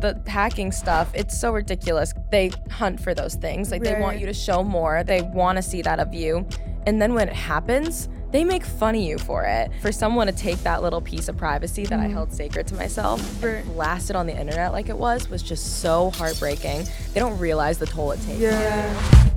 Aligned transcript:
the 0.00 0.20
hacking 0.26 0.72
stuff, 0.72 1.10
it's 1.14 1.38
so 1.38 1.52
ridiculous. 1.52 2.12
They 2.30 2.50
hunt 2.70 3.00
for 3.00 3.14
those 3.14 3.34
things. 3.34 3.70
Like 3.70 3.82
they 3.82 4.00
want 4.00 4.18
you 4.18 4.26
to 4.26 4.34
show 4.34 4.62
more. 4.62 5.04
They 5.04 5.22
want 5.22 5.56
to 5.56 5.62
see 5.62 5.82
that 5.82 6.00
of 6.00 6.14
you. 6.14 6.46
And 6.86 7.00
then 7.00 7.14
when 7.14 7.28
it 7.28 7.34
happens, 7.34 8.08
they 8.30 8.44
make 8.44 8.64
fun 8.64 8.94
of 8.94 9.00
you 9.00 9.18
for 9.18 9.44
it. 9.44 9.70
For 9.82 9.92
someone 9.92 10.26
to 10.28 10.32
take 10.32 10.58
that 10.58 10.82
little 10.82 11.00
piece 11.00 11.28
of 11.28 11.36
privacy 11.36 11.84
that 11.84 11.98
I 11.98 12.04
mm-hmm. 12.04 12.12
held 12.12 12.32
sacred 12.32 12.66
to 12.68 12.74
myself, 12.74 13.42
Right. 13.42 13.64
blast 13.64 14.10
it 14.10 14.16
on 14.16 14.26
the 14.26 14.38
internet 14.38 14.72
like 14.72 14.88
it 14.88 14.96
was, 14.96 15.28
was 15.28 15.42
just 15.42 15.80
so 15.80 16.10
heartbreaking. 16.10 16.86
They 17.12 17.20
don't 17.20 17.38
realize 17.38 17.78
the 17.78 17.86
toll 17.86 18.12
it 18.12 18.20
takes. 18.22 18.38
Yeah. 18.38 19.29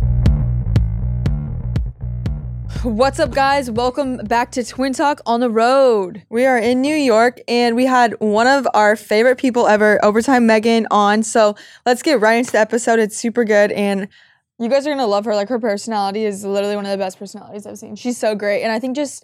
What's 2.84 3.18
up, 3.18 3.32
guys? 3.32 3.72
Welcome 3.72 4.18
back 4.18 4.52
to 4.52 4.64
Twin 4.64 4.92
Talk 4.92 5.22
on 5.26 5.40
the 5.40 5.50
road. 5.50 6.24
We 6.30 6.46
are 6.46 6.58
in 6.58 6.82
New 6.82 6.96
York 6.96 7.40
and 7.48 7.78
we 7.78 7.86
had 7.86 8.14
one 8.20 8.46
of 8.46 8.68
our 8.74 8.98
favorite 8.98 9.38
people 9.38 9.68
ever, 9.68 10.04
Overtime 10.04 10.46
Megan, 10.46 10.88
on. 10.92 11.24
So 11.24 11.56
let's 11.86 12.02
get 12.02 12.20
right 12.20 12.34
into 12.34 12.52
the 12.52 12.60
episode. 12.60 13.00
It's 13.00 13.16
super 13.16 13.46
good. 13.46 13.72
And 13.72 14.10
You 14.60 14.68
guys 14.68 14.86
are 14.86 14.90
gonna 14.90 15.08
love 15.08 15.24
her. 15.24 15.34
Like 15.34 15.48
her 15.48 15.60
personality 15.60 16.26
is 16.26 16.44
literally 16.44 16.76
one 16.76 16.86
of 16.86 16.92
the 16.92 16.98
best 16.98 17.18
personalities 17.18 17.66
I've 17.66 17.78
seen. 17.78 17.96
She's 17.96 18.18
so 18.18 18.36
great, 18.36 18.64
and 18.64 18.72
I 18.74 18.80
think 18.80 18.98
just 18.98 19.24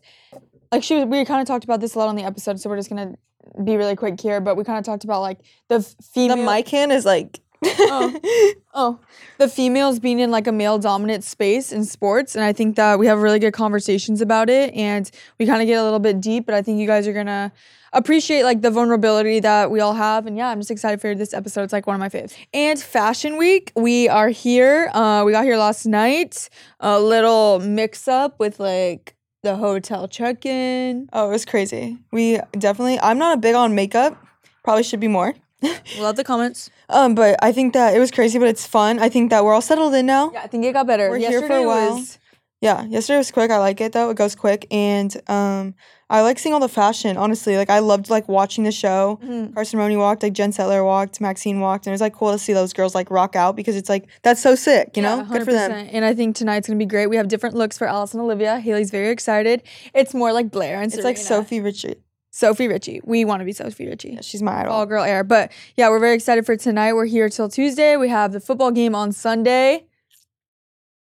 like 0.71 0.81
she 0.81 0.95
was, 0.95 1.05
we 1.05 1.25
kind 1.25 1.41
of 1.41 1.47
talked 1.47 1.65
about 1.65 1.81
this 1.81 1.95
a 1.95 1.99
lot 1.99 2.07
on 2.07 2.15
the 2.15 2.23
episode, 2.23 2.61
so 2.61 2.69
we're 2.69 2.77
just 2.77 2.89
gonna 2.89 3.15
be 3.61 3.75
really 3.75 3.97
quick 3.97 4.21
here. 4.21 4.39
But 4.39 4.55
we 4.55 4.63
kind 4.63 4.79
of 4.79 4.85
talked 4.85 5.03
about 5.03 5.19
like 5.19 5.39
the 5.67 5.79
f- 5.79 5.97
the 5.97 6.03
female. 6.03 6.45
mic 6.45 6.69
hand 6.69 6.93
is 6.93 7.03
like, 7.03 7.41
Oh, 8.73 8.99
the 9.39 9.49
females 9.49 9.99
being 9.99 10.19
in 10.19 10.31
like 10.31 10.47
a 10.47 10.51
male 10.51 10.77
dominant 10.77 11.23
space 11.23 11.71
in 11.71 11.83
sports. 11.83 12.35
And 12.35 12.43
I 12.45 12.53
think 12.53 12.75
that 12.75 12.99
we 12.99 13.07
have 13.07 13.19
really 13.19 13.39
good 13.39 13.51
conversations 13.51 14.21
about 14.21 14.49
it 14.49 14.73
and 14.73 15.09
we 15.37 15.45
kind 15.45 15.61
of 15.61 15.67
get 15.67 15.79
a 15.79 15.83
little 15.83 15.99
bit 15.99 16.21
deep, 16.21 16.45
but 16.45 16.55
I 16.55 16.61
think 16.61 16.79
you 16.79 16.87
guys 16.87 17.07
are 17.07 17.13
going 17.13 17.25
to 17.25 17.51
appreciate 17.91 18.43
like 18.43 18.61
the 18.61 18.69
vulnerability 18.71 19.39
that 19.41 19.71
we 19.71 19.79
all 19.79 19.95
have. 19.95 20.27
And 20.27 20.37
yeah, 20.37 20.49
I'm 20.49 20.59
just 20.59 20.71
excited 20.71 21.01
for 21.01 21.15
this 21.15 21.33
episode. 21.33 21.63
It's 21.63 21.73
like 21.73 21.87
one 21.87 21.95
of 21.95 21.99
my 21.99 22.09
faves. 22.09 22.37
And 22.53 22.79
Fashion 22.79 23.37
Week, 23.37 23.71
we 23.75 24.07
are 24.07 24.29
here. 24.29 24.89
Uh, 24.93 25.23
we 25.25 25.31
got 25.31 25.43
here 25.43 25.57
last 25.57 25.85
night. 25.85 26.49
A 26.79 26.99
little 26.99 27.59
mix 27.59 28.07
up 28.07 28.39
with 28.39 28.59
like 28.59 29.15
the 29.41 29.55
hotel 29.55 30.07
check 30.07 30.45
in. 30.45 31.09
oh, 31.11 31.29
it 31.29 31.31
was 31.31 31.45
crazy. 31.45 31.97
We 32.11 32.39
definitely, 32.51 32.99
I'm 32.99 33.17
not 33.17 33.37
a 33.37 33.41
big 33.41 33.55
on 33.55 33.73
makeup. 33.73 34.23
Probably 34.63 34.83
should 34.83 34.99
be 34.99 35.07
more. 35.07 35.33
Love 35.99 36.15
the 36.15 36.23
comments. 36.23 36.69
Um, 36.89 37.15
but 37.15 37.37
I 37.43 37.51
think 37.51 37.73
that 37.73 37.93
it 37.95 37.99
was 37.99 38.11
crazy, 38.11 38.39
but 38.39 38.47
it's 38.47 38.65
fun. 38.65 38.99
I 38.99 39.09
think 39.09 39.29
that 39.31 39.43
we're 39.43 39.53
all 39.53 39.61
settled 39.61 39.93
in 39.93 40.05
now. 40.05 40.31
Yeah, 40.33 40.41
I 40.43 40.47
think 40.47 40.65
it 40.65 40.73
got 40.73 40.87
better. 40.87 41.09
We're 41.09 41.17
here 41.17 41.41
for 41.41 41.53
a 41.55 41.65
while. 41.67 41.95
was- 41.95 42.17
Yeah, 42.61 42.83
yesterday 42.85 43.17
was 43.17 43.31
quick. 43.31 43.51
I 43.51 43.57
like 43.57 43.79
it 43.81 43.91
though. 43.93 44.09
It 44.09 44.17
goes 44.17 44.35
quick, 44.35 44.67
and 44.69 45.15
um, 45.29 45.75
I 46.09 46.21
like 46.21 46.39
seeing 46.39 46.53
all 46.53 46.59
the 46.59 46.67
fashion. 46.67 47.15
Honestly, 47.15 47.55
like 47.55 47.69
I 47.69 47.79
loved 47.79 48.09
like 48.09 48.27
watching 48.27 48.65
the 48.65 48.71
show. 48.71 49.17
Mhm. 49.23 49.53
Carson 49.53 49.79
Roney 49.79 49.95
walked, 49.95 50.23
like 50.23 50.33
Jen 50.33 50.51
Settler 50.51 50.83
walked, 50.83 51.21
Maxine 51.21 51.61
walked, 51.61 51.85
and 51.87 51.91
it 51.91 51.95
was 51.95 52.01
like 52.01 52.13
cool 52.15 52.31
to 52.33 52.39
see 52.39 52.51
those 52.51 52.73
girls 52.73 52.93
like 52.95 53.09
rock 53.11 53.35
out 53.37 53.55
because 53.55 53.75
it's 53.77 53.87
like 53.89 54.09
that's 54.23 54.41
so 54.41 54.55
sick, 54.55 54.97
you 54.97 55.03
know? 55.03 55.17
Yeah, 55.17 55.23
Good 55.31 55.45
for 55.45 55.53
them. 55.53 55.71
And 55.91 56.03
I 56.03 56.13
think 56.13 56.35
tonight's 56.35 56.67
gonna 56.67 56.77
be 56.79 56.85
great. 56.85 57.07
We 57.07 57.15
have 57.15 57.27
different 57.29 57.55
looks 57.55 57.77
for 57.77 57.87
Alice 57.87 58.13
and 58.13 58.21
Olivia. 58.21 58.59
Haley's 58.59 58.91
very 58.91 59.09
excited. 59.09 59.63
It's 59.93 60.13
more 60.13 60.33
like 60.33 60.51
Blair 60.51 60.81
and 60.81 60.93
It's 60.93 61.03
like 61.03 61.15
Sophie 61.17 61.61
Richie. 61.61 61.95
Sophie 62.39 62.69
Richie. 62.69 63.01
We 63.03 63.25
want 63.25 63.41
to 63.41 63.45
be 63.45 63.51
Sophie 63.51 63.87
Richie. 63.87 64.11
Yeah, 64.11 64.21
she's 64.21 64.41
my 64.41 64.61
idol. 64.61 64.71
All 64.71 64.85
girl 64.85 65.03
air. 65.03 65.25
But 65.25 65.51
yeah, 65.75 65.89
we're 65.89 65.99
very 65.99 66.15
excited 66.15 66.45
for 66.45 66.55
tonight. 66.55 66.93
We're 66.93 67.05
here 67.05 67.27
till 67.27 67.49
Tuesday. 67.49 67.97
We 67.97 68.07
have 68.07 68.31
the 68.31 68.39
football 68.39 68.71
game 68.71 68.95
on 68.95 69.11
Sunday. 69.11 69.85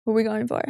Who 0.06 0.12
are 0.12 0.14
we 0.14 0.24
going 0.24 0.48
for? 0.48 0.62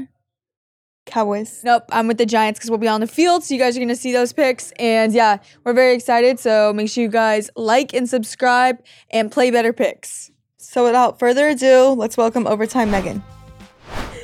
Cowboys. 1.05 1.65
Nope, 1.65 1.83
I'm 1.91 2.07
with 2.07 2.17
the 2.17 2.25
Giants 2.25 2.59
because 2.59 2.69
we'll 2.69 2.79
be 2.79 2.87
on 2.87 3.01
the 3.01 3.07
field. 3.07 3.43
So 3.43 3.53
you 3.53 3.59
guys 3.59 3.75
are 3.75 3.81
gonna 3.81 3.93
see 3.93 4.13
those 4.13 4.31
picks. 4.31 4.71
And 4.79 5.11
yeah, 5.11 5.39
we're 5.65 5.73
very 5.73 5.93
excited. 5.93 6.39
So 6.39 6.71
make 6.71 6.89
sure 6.89 7.03
you 7.03 7.09
guys 7.09 7.49
like 7.57 7.93
and 7.93 8.07
subscribe 8.07 8.81
and 9.11 9.29
play 9.29 9.51
better 9.51 9.73
picks. 9.73 10.31
So 10.55 10.85
without 10.85 11.19
further 11.19 11.49
ado, 11.49 11.89
let's 11.89 12.15
welcome 12.15 12.47
Overtime 12.47 12.89
Megan. 12.89 13.21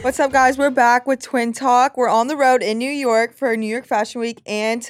What's 0.02 0.22
up, 0.22 0.32
guys? 0.32 0.58
We're 0.58 0.70
back 0.70 1.06
with 1.06 1.22
Twin 1.22 1.52
Talk. 1.52 1.98
We're 1.98 2.08
on 2.08 2.28
the 2.28 2.38
road 2.38 2.64
in 2.64 2.78
New 2.78 2.90
York 2.90 3.36
for 3.36 3.58
New 3.58 3.68
York 3.68 3.86
Fashion 3.86 4.22
Week, 4.22 4.42
and 4.46 4.90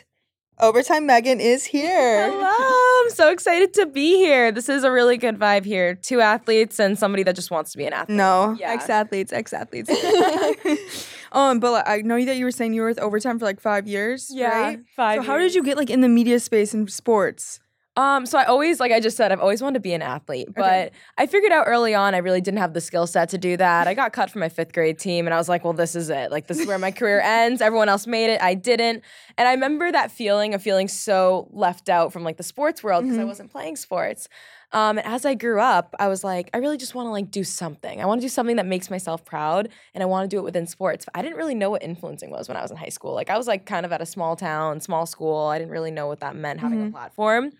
Overtime 0.62 1.06
Megan 1.06 1.40
is 1.40 1.64
here. 1.64 2.30
Hello, 2.30 3.04
I'm 3.06 3.10
so 3.12 3.32
excited 3.32 3.74
to 3.76 3.86
be 3.86 4.18
here. 4.18 4.52
This 4.52 4.68
is 4.68 4.84
a 4.84 4.92
really 4.92 5.16
good 5.16 5.40
vibe 5.40 5.64
here. 5.64 5.96
Two 5.96 6.20
athletes 6.20 6.82
and 6.82 7.00
somebody 7.00 7.24
that 7.24 7.36
just 7.36 7.50
wants 7.50 7.72
to 7.72 7.78
be 7.78 7.86
an 7.86 7.94
athlete. 7.94 8.18
No. 8.18 8.58
Yeah. 8.60 8.74
Ex 8.74 8.90
athletes, 8.90 9.32
ex 9.32 9.54
athletes. 9.54 9.90
um, 11.32 11.62
but 11.62 11.72
like, 11.72 11.88
I 11.88 12.02
know 12.02 12.24
that 12.26 12.36
you 12.36 12.44
were 12.44 12.52
saying 12.52 12.74
you 12.74 12.82
were 12.82 12.90
with 12.90 13.00
overtime 13.00 13.40
for 13.40 13.46
like 13.46 13.62
five 13.62 13.88
years. 13.88 14.30
Yeah, 14.30 14.50
right? 14.50 14.80
five 14.98 15.20
So 15.20 15.32
how 15.32 15.38
did 15.38 15.56
you 15.56 15.64
get 15.64 15.78
like 15.78 15.90
in 15.90 16.02
the 16.02 16.10
media 16.10 16.42
space 16.42 16.74
in 16.74 16.90
sports? 16.90 17.62
Um, 18.00 18.26
so 18.26 18.38
I 18.38 18.46
always, 18.46 18.80
like 18.80 18.94
I 18.94 19.02
just 19.02 19.18
said, 19.18 19.34
I've 19.34 19.42
always 19.42 19.62
wanted 19.62 19.74
to 19.74 19.80
be 19.82 19.92
an 19.94 20.02
athlete, 20.02 20.48
but 20.56 20.64
Okay. 20.64 20.92
I 21.18 21.26
figured 21.26 21.52
out 21.52 21.66
early 21.68 21.94
on 21.94 22.16
I 22.16 22.20
really 22.20 22.40
didn't 22.40 22.60
have 22.60 22.74
the 22.74 22.80
skill 22.80 23.06
set 23.08 23.28
to 23.30 23.38
do 23.38 23.58
that. 23.58 23.88
I 23.90 23.94
got 23.94 24.14
cut 24.14 24.32
from 24.32 24.40
my 24.40 24.48
fifth 24.48 24.72
grade 24.72 24.98
team, 24.98 25.28
and 25.28 25.34
I 25.34 25.38
was 25.38 25.50
like, 25.50 25.66
well, 25.66 25.74
this 25.74 25.96
is 25.98 26.10
it. 26.10 26.32
Like, 26.32 26.48
this 26.48 26.60
is 26.60 26.66
where 26.66 26.80
my 26.80 26.92
career 26.92 27.20
ends. 27.24 27.62
Everyone 27.62 27.90
else 27.90 28.08
made 28.08 28.32
it, 28.32 28.42
I 28.42 28.54
didn't. 28.54 29.04
And 29.38 29.48
I 29.50 29.52
remember 29.52 29.92
that 29.92 30.12
feeling 30.12 30.54
of 30.54 30.64
feeling 30.64 30.88
so 30.88 31.50
left 31.52 31.90
out 31.90 32.14
from 32.14 32.24
like 32.24 32.38
the 32.38 32.44
sports 32.44 32.82
world 32.84 33.04
because 33.04 33.18
I 33.18 33.24
Mhm. 33.24 33.28
wasn't 33.28 33.52
playing 33.52 33.76
sports. 33.76 34.30
Um, 34.72 34.98
and 34.98 35.06
as 35.06 35.26
I 35.26 35.34
grew 35.34 35.60
up, 35.60 35.94
I 36.00 36.08
was 36.08 36.24
like, 36.24 36.50
I 36.54 36.60
really 36.60 36.78
just 36.78 36.96
want 36.96 37.08
to 37.08 37.12
like 37.12 37.30
do 37.32 37.44
something. 37.44 38.00
I 38.02 38.06
want 38.06 38.22
to 38.22 38.26
do 38.26 38.30
something 38.30 38.56
that 38.58 38.66
makes 38.68 38.90
myself 38.90 39.26
proud, 39.26 39.68
and 39.94 40.02
I 40.02 40.06
want 40.06 40.24
to 40.30 40.34
do 40.34 40.40
it 40.40 40.44
within 40.44 40.68
sports. 40.68 41.06
I 41.14 41.22
didn't 41.22 41.38
really 41.38 41.56
know 41.56 41.70
what 41.72 41.84
influencing 41.84 42.30
was 42.30 42.48
when 42.48 42.56
I 42.56 42.62
was 42.62 42.72
in 42.72 42.78
high 42.78 42.90
school. 42.98 43.14
Like, 43.14 43.30
I 43.30 43.38
was 43.38 43.48
like 43.48 43.66
kind 43.66 43.86
of 43.86 43.92
at 43.92 44.00
a 44.00 44.06
small 44.06 44.38
town, 44.38 44.80
small 44.80 45.06
school. 45.06 45.48
I 45.48 45.58
didn't 45.60 45.72
really 45.72 45.92
know 45.92 46.08
what 46.08 46.22
that 46.22 46.38
meant 46.38 46.62
having 46.62 46.80
a 46.82 46.86
Mhm. 46.86 46.92
platform. 46.92 47.52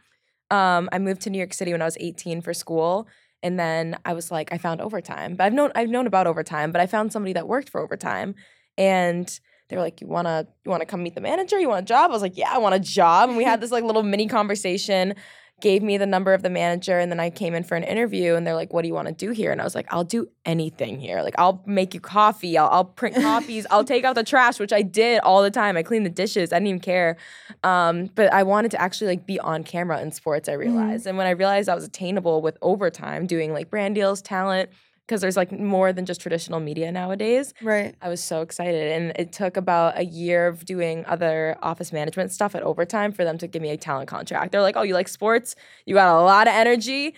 Um, 0.52 0.90
I 0.92 1.00
moved 1.00 1.22
to 1.22 1.30
New 1.30 1.38
York 1.38 1.54
City 1.54 1.72
when 1.72 1.82
I 1.82 1.86
was 1.86 1.98
18 2.00 2.42
for 2.42 2.54
school, 2.54 3.08
and 3.44 3.60
then 3.60 3.98
I 4.06 4.14
was 4.14 4.32
like, 4.32 4.52
I 4.52 4.58
found 4.58 4.82
overtime. 4.82 5.36
But 5.36 5.46
I've 5.46 5.54
known 5.54 5.72
I've 5.76 5.90
known 5.90 6.08
about 6.08 6.28
overtime, 6.28 6.72
but 6.72 6.82
I 6.82 6.88
found 6.88 7.14
somebody 7.14 7.34
that 7.34 7.48
worked 7.48 7.70
for 7.70 7.82
overtime, 7.82 8.36
and 8.78 9.40
they 9.70 9.76
were 9.76 9.82
like, 9.84 10.02
"You 10.02 10.08
wanna 10.08 10.48
you 10.66 10.72
wanna 10.72 10.86
come 10.86 11.04
meet 11.04 11.16
the 11.16 11.22
manager? 11.22 11.60
You 11.60 11.70
want 11.70 11.84
a 11.84 11.86
job?" 11.86 12.10
I 12.10 12.14
was 12.14 12.22
like, 12.22 12.38
"Yeah, 12.38 12.52
I 12.54 12.58
want 12.58 12.76
a 12.76 12.80
job." 12.80 13.30
And 13.30 13.38
we 13.38 13.44
had 13.44 13.62
this 13.62 13.72
like 13.72 13.84
little 13.84 14.04
mini 14.04 14.28
conversation. 14.28 15.16
Gave 15.62 15.84
me 15.84 15.98
the 15.98 16.06
number 16.06 16.34
of 16.34 16.42
the 16.42 16.50
manager, 16.50 17.00
and 17.00 17.12
then 17.12 17.20
I 17.20 17.30
came 17.30 17.54
in 17.54 17.64
for 17.64 17.76
an 17.76 17.84
interview, 17.84 18.36
and 18.36 18.46
they're 18.46 18.56
like, 18.56 18.74
"What 18.74 18.84
do 18.84 18.88
you 18.88 18.94
want 18.94 19.08
to 19.08 19.14
do 19.14 19.32
here?" 19.32 19.52
And 19.52 19.60
I 19.60 19.64
was 19.64 19.76
like, 19.76 19.88
"I'll 19.92 20.04
do 20.04 20.30
anything 20.46 21.00
here. 21.00 21.22
Like, 21.22 21.36
I'll 21.38 21.62
make 21.66 21.94
you 21.94 22.00
coffee. 22.00 22.58
I'll, 22.58 22.70
I'll 22.70 22.86
print 22.86 23.16
copies. 23.22 23.66
I'll 23.70 23.84
take 23.84 24.04
out 24.04 24.16
the 24.16 24.24
trash, 24.24 24.60
which 24.60 24.74
I 24.74 24.82
did 24.82 25.20
all 25.20 25.42
the 25.44 25.52
time. 25.52 25.78
I 25.78 25.84
cleaned 25.84 26.06
the 26.06 26.12
dishes. 26.12 26.54
I 26.54 26.58
didn't 26.58 26.68
even 26.68 26.80
care." 26.80 27.18
Um, 27.64 28.10
but 28.16 28.32
I 28.34 28.44
wanted 28.44 28.72
to 28.72 28.82
actually 28.82 29.08
like 29.08 29.26
be 29.26 29.40
on 29.40 29.64
camera 29.64 30.02
in 30.02 30.12
sports, 30.12 30.48
I 30.48 30.54
realized. 30.54 31.08
And 31.08 31.18
when 31.18 31.28
I 31.28 31.32
realized 31.32 31.70
I 31.70 31.76
was 31.76 31.84
attainable 31.84 32.42
with 32.42 32.58
overtime 32.62 33.28
doing 33.28 33.54
like 33.54 33.70
brand 33.70 33.96
deals, 33.96 34.22
talent, 34.22 34.70
because 35.10 35.22
there's 35.22 35.36
like 35.36 35.52
more 35.52 35.92
than 35.92 36.06
just 36.06 36.22
traditional 36.22 36.60
media 36.60 36.92
nowadays, 36.92 37.52
Right. 37.64 37.96
I 38.00 38.10
was 38.10 38.24
so 38.24 38.42
excited. 38.42 38.92
And 38.92 39.12
it 39.16 39.34
took 39.34 39.58
about 39.58 39.98
a 39.98 40.06
year 40.06 40.46
of 40.46 40.66
doing 40.66 41.04
other 41.08 41.58
office 41.64 41.92
management 41.92 42.32
stuff 42.32 42.54
at 42.54 42.62
overtime 42.62 43.12
for 43.12 43.24
them 43.24 43.40
to 43.40 43.48
give 43.48 43.60
me 43.64 43.72
a 43.72 43.78
talent 43.78 44.08
contract. 44.08 44.52
They're 44.52 44.62
like, 44.62 44.78
oh, 44.78 44.84
you 44.84 44.94
like 44.94 45.08
sports? 45.08 45.56
You 45.88 45.96
got 45.96 46.16
a 46.16 46.22
lot 46.22 46.48
of 46.48 46.54
energy. 46.54 47.16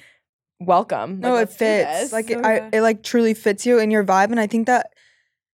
Welcome. 0.62 1.20
No, 1.20 1.34
Like, 1.34 1.50
it 1.50 1.52
fits. 1.52 2.14
Like 2.14 2.30
it, 2.30 2.40
So 2.40 2.46
I, 2.46 2.70
it 2.72 2.82
like 2.82 3.04
truly 3.04 3.34
fits 3.34 3.66
you 3.66 3.78
and 3.78 3.92
your 3.92 4.06
vibe. 4.06 4.32
And 4.32 4.40
I 4.40 4.48
think 4.48 4.68
that 4.68 4.94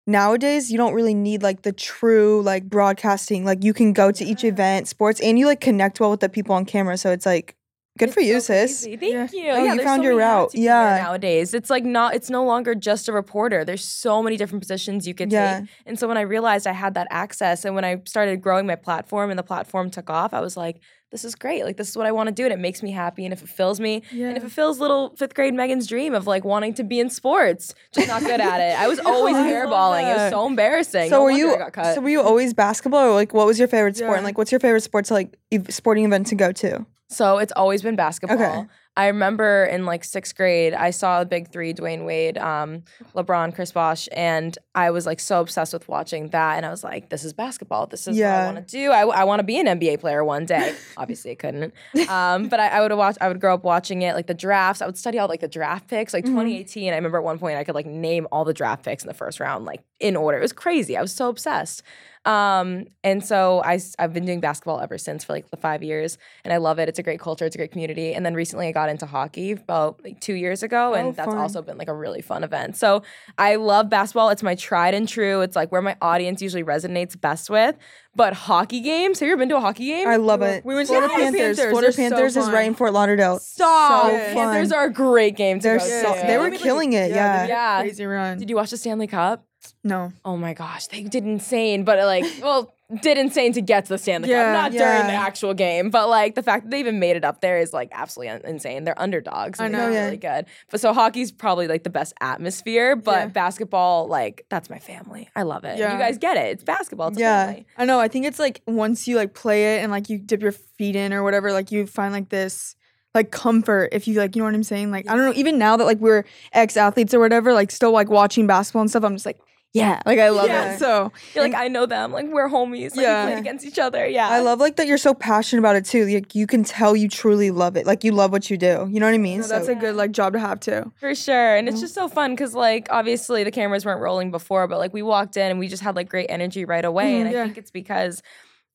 nowadays 0.06 0.72
you 0.72 0.78
don't 0.78 0.94
really 0.94 1.16
need 1.16 1.42
like 1.42 1.64
the 1.64 1.74
true 1.74 2.44
like 2.44 2.70
broadcasting. 2.70 3.46
Like 3.46 3.64
you 3.64 3.74
can 3.74 3.94
go 3.94 4.12
to 4.12 4.24
each 4.24 4.44
Yeah. 4.44 4.52
event, 4.52 4.88
sports, 4.88 5.20
and 5.22 5.40
you 5.40 5.48
like 5.48 5.60
connect 5.60 6.00
well 6.00 6.12
with 6.12 6.20
the 6.20 6.30
people 6.30 6.54
on 6.54 6.66
camera. 6.66 6.98
So 6.98 7.12
it's 7.12 7.26
like 7.26 7.56
good 7.98 8.14
for 8.14 8.22
you, 8.22 8.36
so 8.40 8.54
sis. 8.54 8.84
crazy. 8.84 8.98
Thank 8.98 9.34
Yeah. 9.34 9.40
you. 9.44 9.50
Oh, 9.52 9.64
yeah, 9.64 9.74
you 9.74 9.84
found 9.84 10.00
so 10.00 10.04
your 10.10 10.16
route. 10.18 10.54
you 10.54 10.64
can 10.64 10.74
wear 10.76 10.98
Yeah. 10.98 11.04
Nowadays, 11.04 11.54
it's 11.54 11.70
like 11.70 11.84
not. 11.84 12.16
It's 12.16 12.30
no 12.30 12.46
longer 12.46 12.76
just 12.76 13.08
a 13.10 13.12
reporter. 13.12 13.66
There's 13.66 13.84
so 13.84 14.22
many 14.24 14.38
different 14.38 14.62
positions 14.62 15.08
you 15.08 15.14
could 15.14 15.32
Yeah. 15.32 15.62
take. 15.62 15.70
And 15.86 15.98
so 16.00 16.08
when 16.08 16.18
I 16.18 16.22
realized 16.22 16.68
I 16.68 16.74
had 16.74 16.94
that 16.94 17.08
access, 17.10 17.66
and 17.66 17.76
when 17.76 17.84
I 17.86 18.02
started 18.06 18.42
growing 18.42 18.66
my 18.68 18.76
platform, 18.76 19.30
and 19.30 19.38
the 19.38 19.44
platform 19.44 19.90
took 19.90 20.10
off, 20.10 20.34
I 20.34 20.40
was 20.42 20.56
like, 20.58 20.78
"This 21.12 21.24
is 21.24 21.36
great. 21.36 21.64
Like 21.64 21.78
this 21.78 21.90
is 21.90 21.96
what 21.98 22.06
I 22.06 22.12
want 22.12 22.28
to 22.28 22.34
do, 22.34 22.44
and 22.44 22.52
it 22.54 22.60
makes 22.60 22.84
me 22.84 22.92
happy, 22.92 23.24
and 23.26 23.32
it 23.34 23.38
fulfills 23.40 23.80
me, 23.80 24.04
Yeah. 24.12 24.28
and 24.28 24.38
it 24.38 24.42
fulfills 24.42 24.80
little 24.80 25.16
fifth 25.16 25.34
grade 25.34 25.54
Megan's 25.54 25.88
dream 25.88 26.14
of 26.14 26.28
like 26.28 26.44
wanting 26.44 26.74
to 26.76 26.84
be 26.84 27.00
in 27.00 27.10
sports, 27.10 27.74
just 27.94 28.08
not 28.08 28.22
good 28.22 28.42
at 28.42 28.60
it. 28.60 28.78
I 28.80 28.88
was 28.88 29.00
always 29.06 29.36
I 29.36 29.50
hairballing. 29.50 30.12
It 30.12 30.18
was 30.18 30.32
so 30.32 30.46
embarrassing. 30.46 31.10
So 31.10 31.18
No 31.20 31.24
were 31.24 31.32
you? 31.32 31.54
I 31.56 31.58
got 31.58 31.74
cut. 31.74 31.96
So 31.96 32.02
were 32.02 32.10
you 32.10 32.22
always 32.22 32.54
basketball, 32.54 33.06
or 33.08 33.14
like 33.14 33.34
what 33.34 33.48
was 33.48 33.58
your 33.58 33.68
favorite 33.70 33.96
sport? 33.98 34.18
And 34.18 34.26
like, 34.26 34.38
what's 34.38 34.52
your 34.52 34.60
favorite 34.60 34.82
sport 34.84 35.06
to 35.06 35.14
like 35.14 35.36
ev- 35.52 35.74
sporting 35.74 36.04
event 36.06 36.28
to 36.28 36.36
go 36.36 36.52
to? 36.52 36.86
So 37.10 37.38
it's 37.38 37.54
always 37.56 37.82
been 37.82 37.96
basketball. 37.96 38.38
Okay. 38.62 38.66
I 38.98 39.08
remember 39.08 39.64
in 39.66 39.86
like 39.86 40.04
sixth 40.04 40.36
grade, 40.36 40.74
I 40.74 40.90
saw 40.90 41.20
the 41.20 41.28
big 41.28 41.52
three, 41.52 41.72
Dwyane 41.72 42.04
Wade, 42.04 42.36
um, 42.40 42.82
LeBron, 43.16 43.54
Chris 43.54 43.72
Bosh, 43.72 44.10
and 44.12 44.58
I 44.74 44.90
was 44.90 45.06
like 45.06 45.20
so 45.20 45.40
obsessed 45.40 45.72
with 45.72 45.88
watching 45.88 46.30
that. 46.30 46.58
And 46.58 46.66
I 46.66 46.72
was 46.72 46.84
like, 46.84 47.10
this 47.10 47.24
is 47.24 47.32
basketball. 47.32 47.86
This 47.86 48.08
is 48.08 48.18
what 48.18 48.26
I 48.26 48.46
want 48.54 48.68
to 48.68 48.72
do. 48.76 48.92
I, 48.92 49.02
I 49.06 49.24
want 49.24 49.40
to 49.40 49.44
be 49.44 49.60
an 49.60 49.68
NBA 49.68 50.00
player 50.00 50.24
one 50.24 50.46
day. 50.48 50.76
Obviously, 50.98 51.30
I 51.30 51.36
couldn't. 51.36 51.76
Um, 52.10 52.48
but 52.48 52.60
I, 52.60 52.70
I 52.70 52.82
would 52.82 52.92
watch. 52.94 53.18
I 53.22 53.28
would 53.28 53.40
grow 53.40 53.54
up 53.54 53.64
watching 53.64 54.02
it, 54.02 54.16
like 54.16 54.26
the 54.26 54.34
drafts. 54.34 54.82
I 54.82 54.88
would 54.88 54.98
study 54.98 55.20
all 55.20 55.28
like 55.28 55.42
the 55.42 55.48
draft 55.48 55.88
picks. 55.88 56.12
Like 56.12 56.24
Mhm. 56.26 56.30
2018, 56.30 56.92
I 56.92 56.96
remember 56.96 57.20
at 57.20 57.24
one 57.24 57.38
point 57.38 57.56
I 57.60 57.64
could 57.64 57.76
like 57.76 57.86
name 57.86 58.28
all 58.32 58.46
the 58.46 58.54
draft 58.54 58.84
picks 58.84 59.04
in 59.04 59.08
the 59.08 59.14
first 59.14 59.40
round, 59.40 59.64
like 59.66 59.84
in 60.00 60.16
order. 60.16 60.38
It 60.38 60.42
was 60.42 60.54
crazy. 60.54 60.96
I 60.98 61.02
was 61.02 61.14
so 61.14 61.30
obsessed. 61.30 61.82
Um, 62.26 62.88
and 63.06 63.24
so 63.26 63.62
I've 63.64 64.12
been 64.12 64.26
doing 64.26 64.42
basketball 64.42 64.82
ever 64.82 64.98
since 64.98 65.24
for 65.24 65.32
like 65.32 65.50
the 65.50 65.56
five 65.56 65.82
years, 65.82 66.18
and 66.44 66.52
I 66.54 66.58
love 66.58 66.78
it. 66.78 66.90
It's 66.90 67.00
a 67.00 67.04
great 67.04 67.22
culture. 67.22 67.46
It's 67.46 67.56
a 67.56 67.58
great 67.58 67.72
community. 67.72 68.14
And 68.14 68.26
then 68.26 68.34
recently 68.34 68.68
I 68.68 68.74
got 68.74 68.90
into 68.90 69.06
hockey 69.06 69.52
about 69.54 70.04
like 70.04 70.20
two 70.20 70.34
years 70.34 70.62
ago, 70.62 70.94
and 70.94 71.08
Oh, 71.08 71.12
that's 71.14 71.30
fun. 71.30 71.38
also 71.38 71.62
been 71.62 71.78
like 71.78 71.88
a 71.88 71.94
really 71.94 72.22
fun 72.22 72.44
event. 72.44 72.76
So 72.76 73.04
I 73.38 73.56
love 73.56 73.90
basketball. 73.90 74.28
It's 74.30 74.44
my 74.44 74.56
tried 74.56 74.94
and 74.94 75.08
true. 75.08 75.40
It's 75.40 75.56
like 75.56 75.72
where 75.72 75.82
my 75.82 75.96
audience 76.02 76.42
usually 76.42 76.64
resonates 76.66 77.20
best 77.20 77.50
with. 77.50 77.78
But 78.14 78.34
hockey 78.34 78.82
games, 78.82 79.22
have 79.22 79.28
you 79.28 79.32
ever 79.34 79.40
been 79.40 79.50
to 79.50 79.58
a 79.58 79.62
hockey 79.62 79.86
game? 79.86 80.08
I 80.10 80.18
love 80.18 80.42
it. 80.42 80.66
We 80.66 80.76
went 80.76 80.88
to 80.88 80.94
Florida 80.96 81.08
Florida 81.14 81.32
Panthers. 81.38 81.58
Panthers. 81.58 81.72
Florida 81.72 81.86
They're 81.96 82.10
so 82.10 82.16
Panthers 82.16 82.36
is 82.38 82.46
fun. 82.46 82.54
right 82.54 82.68
in 82.68 82.76
Fort 82.76 82.92
Lauderdale. 82.92 83.40
Stop. 83.40 84.08
So 84.08 84.12
Yeah. 84.18 84.34
Panthers 84.34 84.72
are 84.74 84.86
a 84.86 84.92
great 84.92 85.38
game 85.38 85.60
to 85.60 85.64
They're 85.64 85.78
go 85.78 85.86
so- 85.86 86.14
to. 86.14 86.28
they 86.28 86.38
were 86.38 86.52
killing 86.52 86.92
it, 86.92 87.12
yeah. 87.12 87.44
they 87.44 87.50
Yeah. 87.50 87.82
Crazy 87.84 88.06
run. 88.06 88.38
Did 88.40 88.50
you 88.50 88.58
watch 88.58 88.72
the 88.72 88.78
Stanley 88.78 89.08
Cup? 89.08 89.46
No. 89.84 90.12
Oh 90.26 90.38
my 90.38 90.54
gosh, 90.54 90.88
they 90.88 91.04
did 91.04 91.24
insane, 91.26 91.84
but 91.84 91.98
like, 92.00 92.26
well, 92.42 92.74
did 93.02 93.18
insane 93.18 93.52
to 93.54 93.62
get 93.62 93.84
to 93.86 93.90
the 93.90 93.98
Stanley 93.98 94.30
Yeah. 94.30 94.54
Cup, 94.54 94.54
not 94.54 94.72
during 94.72 95.08
the 95.08 95.14
actual 95.14 95.54
game, 95.54 95.90
but 95.90 96.08
like 96.08 96.36
the 96.36 96.44
fact 96.44 96.64
that 96.64 96.72
they 96.72 96.80
even 96.80 97.00
made 97.00 97.18
it 97.18 97.26
up 97.26 97.42
there 97.42 97.60
is 97.60 97.74
like 97.74 97.90
absolutely 97.92 98.40
insane. 98.50 98.86
They're 98.86 99.00
underdogs. 99.00 99.60
I 99.60 99.66
and 99.66 99.74
know. 99.74 99.80
they're 99.80 99.92
Yeah. 99.92 100.06
really 100.06 100.18
good. 100.18 100.46
But 100.72 100.80
so 100.80 100.94
hockey's 100.94 101.32
probably 101.32 101.68
like 101.68 101.84
the 101.84 101.90
best 101.90 102.14
atmosphere, 102.22 102.96
but 102.96 103.12
Yeah. 103.20 103.26
basketball, 103.28 104.08
like 104.08 104.46
that's 104.50 104.70
my 104.70 104.80
family. 104.80 105.30
I 105.36 105.44
love 105.44 105.66
it. 105.66 105.78
Yeah. 105.78 105.92
You 105.94 106.00
guys 106.00 106.18
get 106.18 106.38
it. 106.38 106.46
It's 106.52 106.64
basketball. 106.64 107.10
It's 107.10 107.20
Yeah. 107.20 107.48
family. 107.48 107.66
I 107.78 107.84
know. 107.86 108.00
I 108.00 108.08
think 108.08 108.26
it's 108.26 108.40
like 108.40 108.62
once 108.68 109.06
you 109.08 109.18
like 109.18 109.34
play 109.34 109.76
it 109.76 109.84
and 109.84 109.92
like 109.92 110.10
you 110.10 110.18
dip 110.18 110.42
your 110.42 110.54
feet 110.54 110.96
in 110.96 111.14
or 111.14 111.24
whatever, 111.24 111.52
like 111.52 111.72
you 111.74 111.88
find 111.88 112.14
like 112.14 112.30
this 112.30 112.76
like 113.16 113.32
comfort 113.32 113.90
if 113.94 114.08
you 114.08 114.14
like 114.20 114.36
you 114.36 114.42
know 114.42 114.46
what 114.46 114.54
I'm 114.54 114.64
saying. 114.64 114.92
Like 114.92 115.10
I 115.10 115.16
don't 115.16 115.26
know. 115.26 115.34
Even 115.36 115.58
now 115.58 115.76
that 115.76 115.84
like 115.86 115.98
we're 115.98 116.24
ex 116.54 116.78
athletes 116.78 117.14
or 117.14 117.20
whatever, 117.20 117.52
like 117.52 117.72
still 117.72 117.92
like 117.92 118.10
watching 118.10 118.48
basketball 118.48 118.82
and 118.84 118.90
stuff, 118.90 119.04
I'm 119.04 119.16
just 119.16 119.26
like 119.26 119.40
yeah, 119.74 120.02
like 120.06 120.18
I 120.18 120.30
love 120.30 120.48
Yeah. 120.48 120.74
it. 120.74 120.80
So 120.80 121.12
You're 121.36 121.44
like, 121.44 121.54
I 121.54 121.68
know 121.68 121.86
them. 121.86 122.12
Like 122.12 122.26
we're 122.28 122.50
homies. 122.50 122.96
Like 122.96 123.04
Yeah. 123.04 123.26
we 123.26 123.32
played 123.32 123.40
against 123.42 123.66
each 123.66 123.78
other. 123.78 124.08
Yeah. 124.08 124.28
I 124.28 124.40
love 124.40 124.60
like 124.60 124.76
that 124.78 124.88
you're 124.88 124.98
so 124.98 125.14
passionate 125.14 125.60
about 125.60 125.76
it 125.76 125.86
too. 125.86 126.06
Like 126.08 126.34
you 126.34 126.48
can 126.48 126.64
tell 126.64 126.96
you 126.96 127.08
truly 127.08 127.52
love 127.52 127.78
it. 127.78 127.86
Like 127.86 128.04
you 128.04 128.12
love 128.12 128.32
what 128.32 128.50
you 128.50 128.58
do. 128.58 128.88
You 128.90 129.00
know 129.00 129.06
what 129.06 129.14
I 129.14 129.20
mean? 129.20 129.42
no, 129.42 129.48
that's 129.48 129.68
So- 129.68 129.74
a 129.74 129.76
good 129.76 129.96
like 129.96 130.12
job 130.14 130.34
to 130.34 130.40
have 130.40 130.60
too. 130.60 130.92
For 131.00 131.14
sure. 131.14 131.56
And 131.56 131.68
it's 131.70 131.80
just 131.82 131.94
so 131.94 132.08
fun 132.08 132.32
because, 132.32 132.56
like, 132.56 132.88
obviously 132.90 133.44
the 133.44 133.52
cameras 133.52 133.86
weren't 133.86 134.02
rolling 134.02 134.32
before, 134.32 134.68
but 134.68 134.80
like 134.80 134.94
we 134.94 135.02
walked 135.04 135.38
in 135.38 135.52
and 135.52 135.60
we 135.60 135.68
just 135.68 135.84
had 135.84 135.96
like 135.96 136.10
great 136.10 136.28
energy 136.30 136.66
right 136.66 136.86
away. 136.86 137.14
Mhm, 137.14 137.20
and 137.20 137.30
I 137.30 137.44
think 137.44 137.58
it's 137.58 137.72
because 137.72 138.24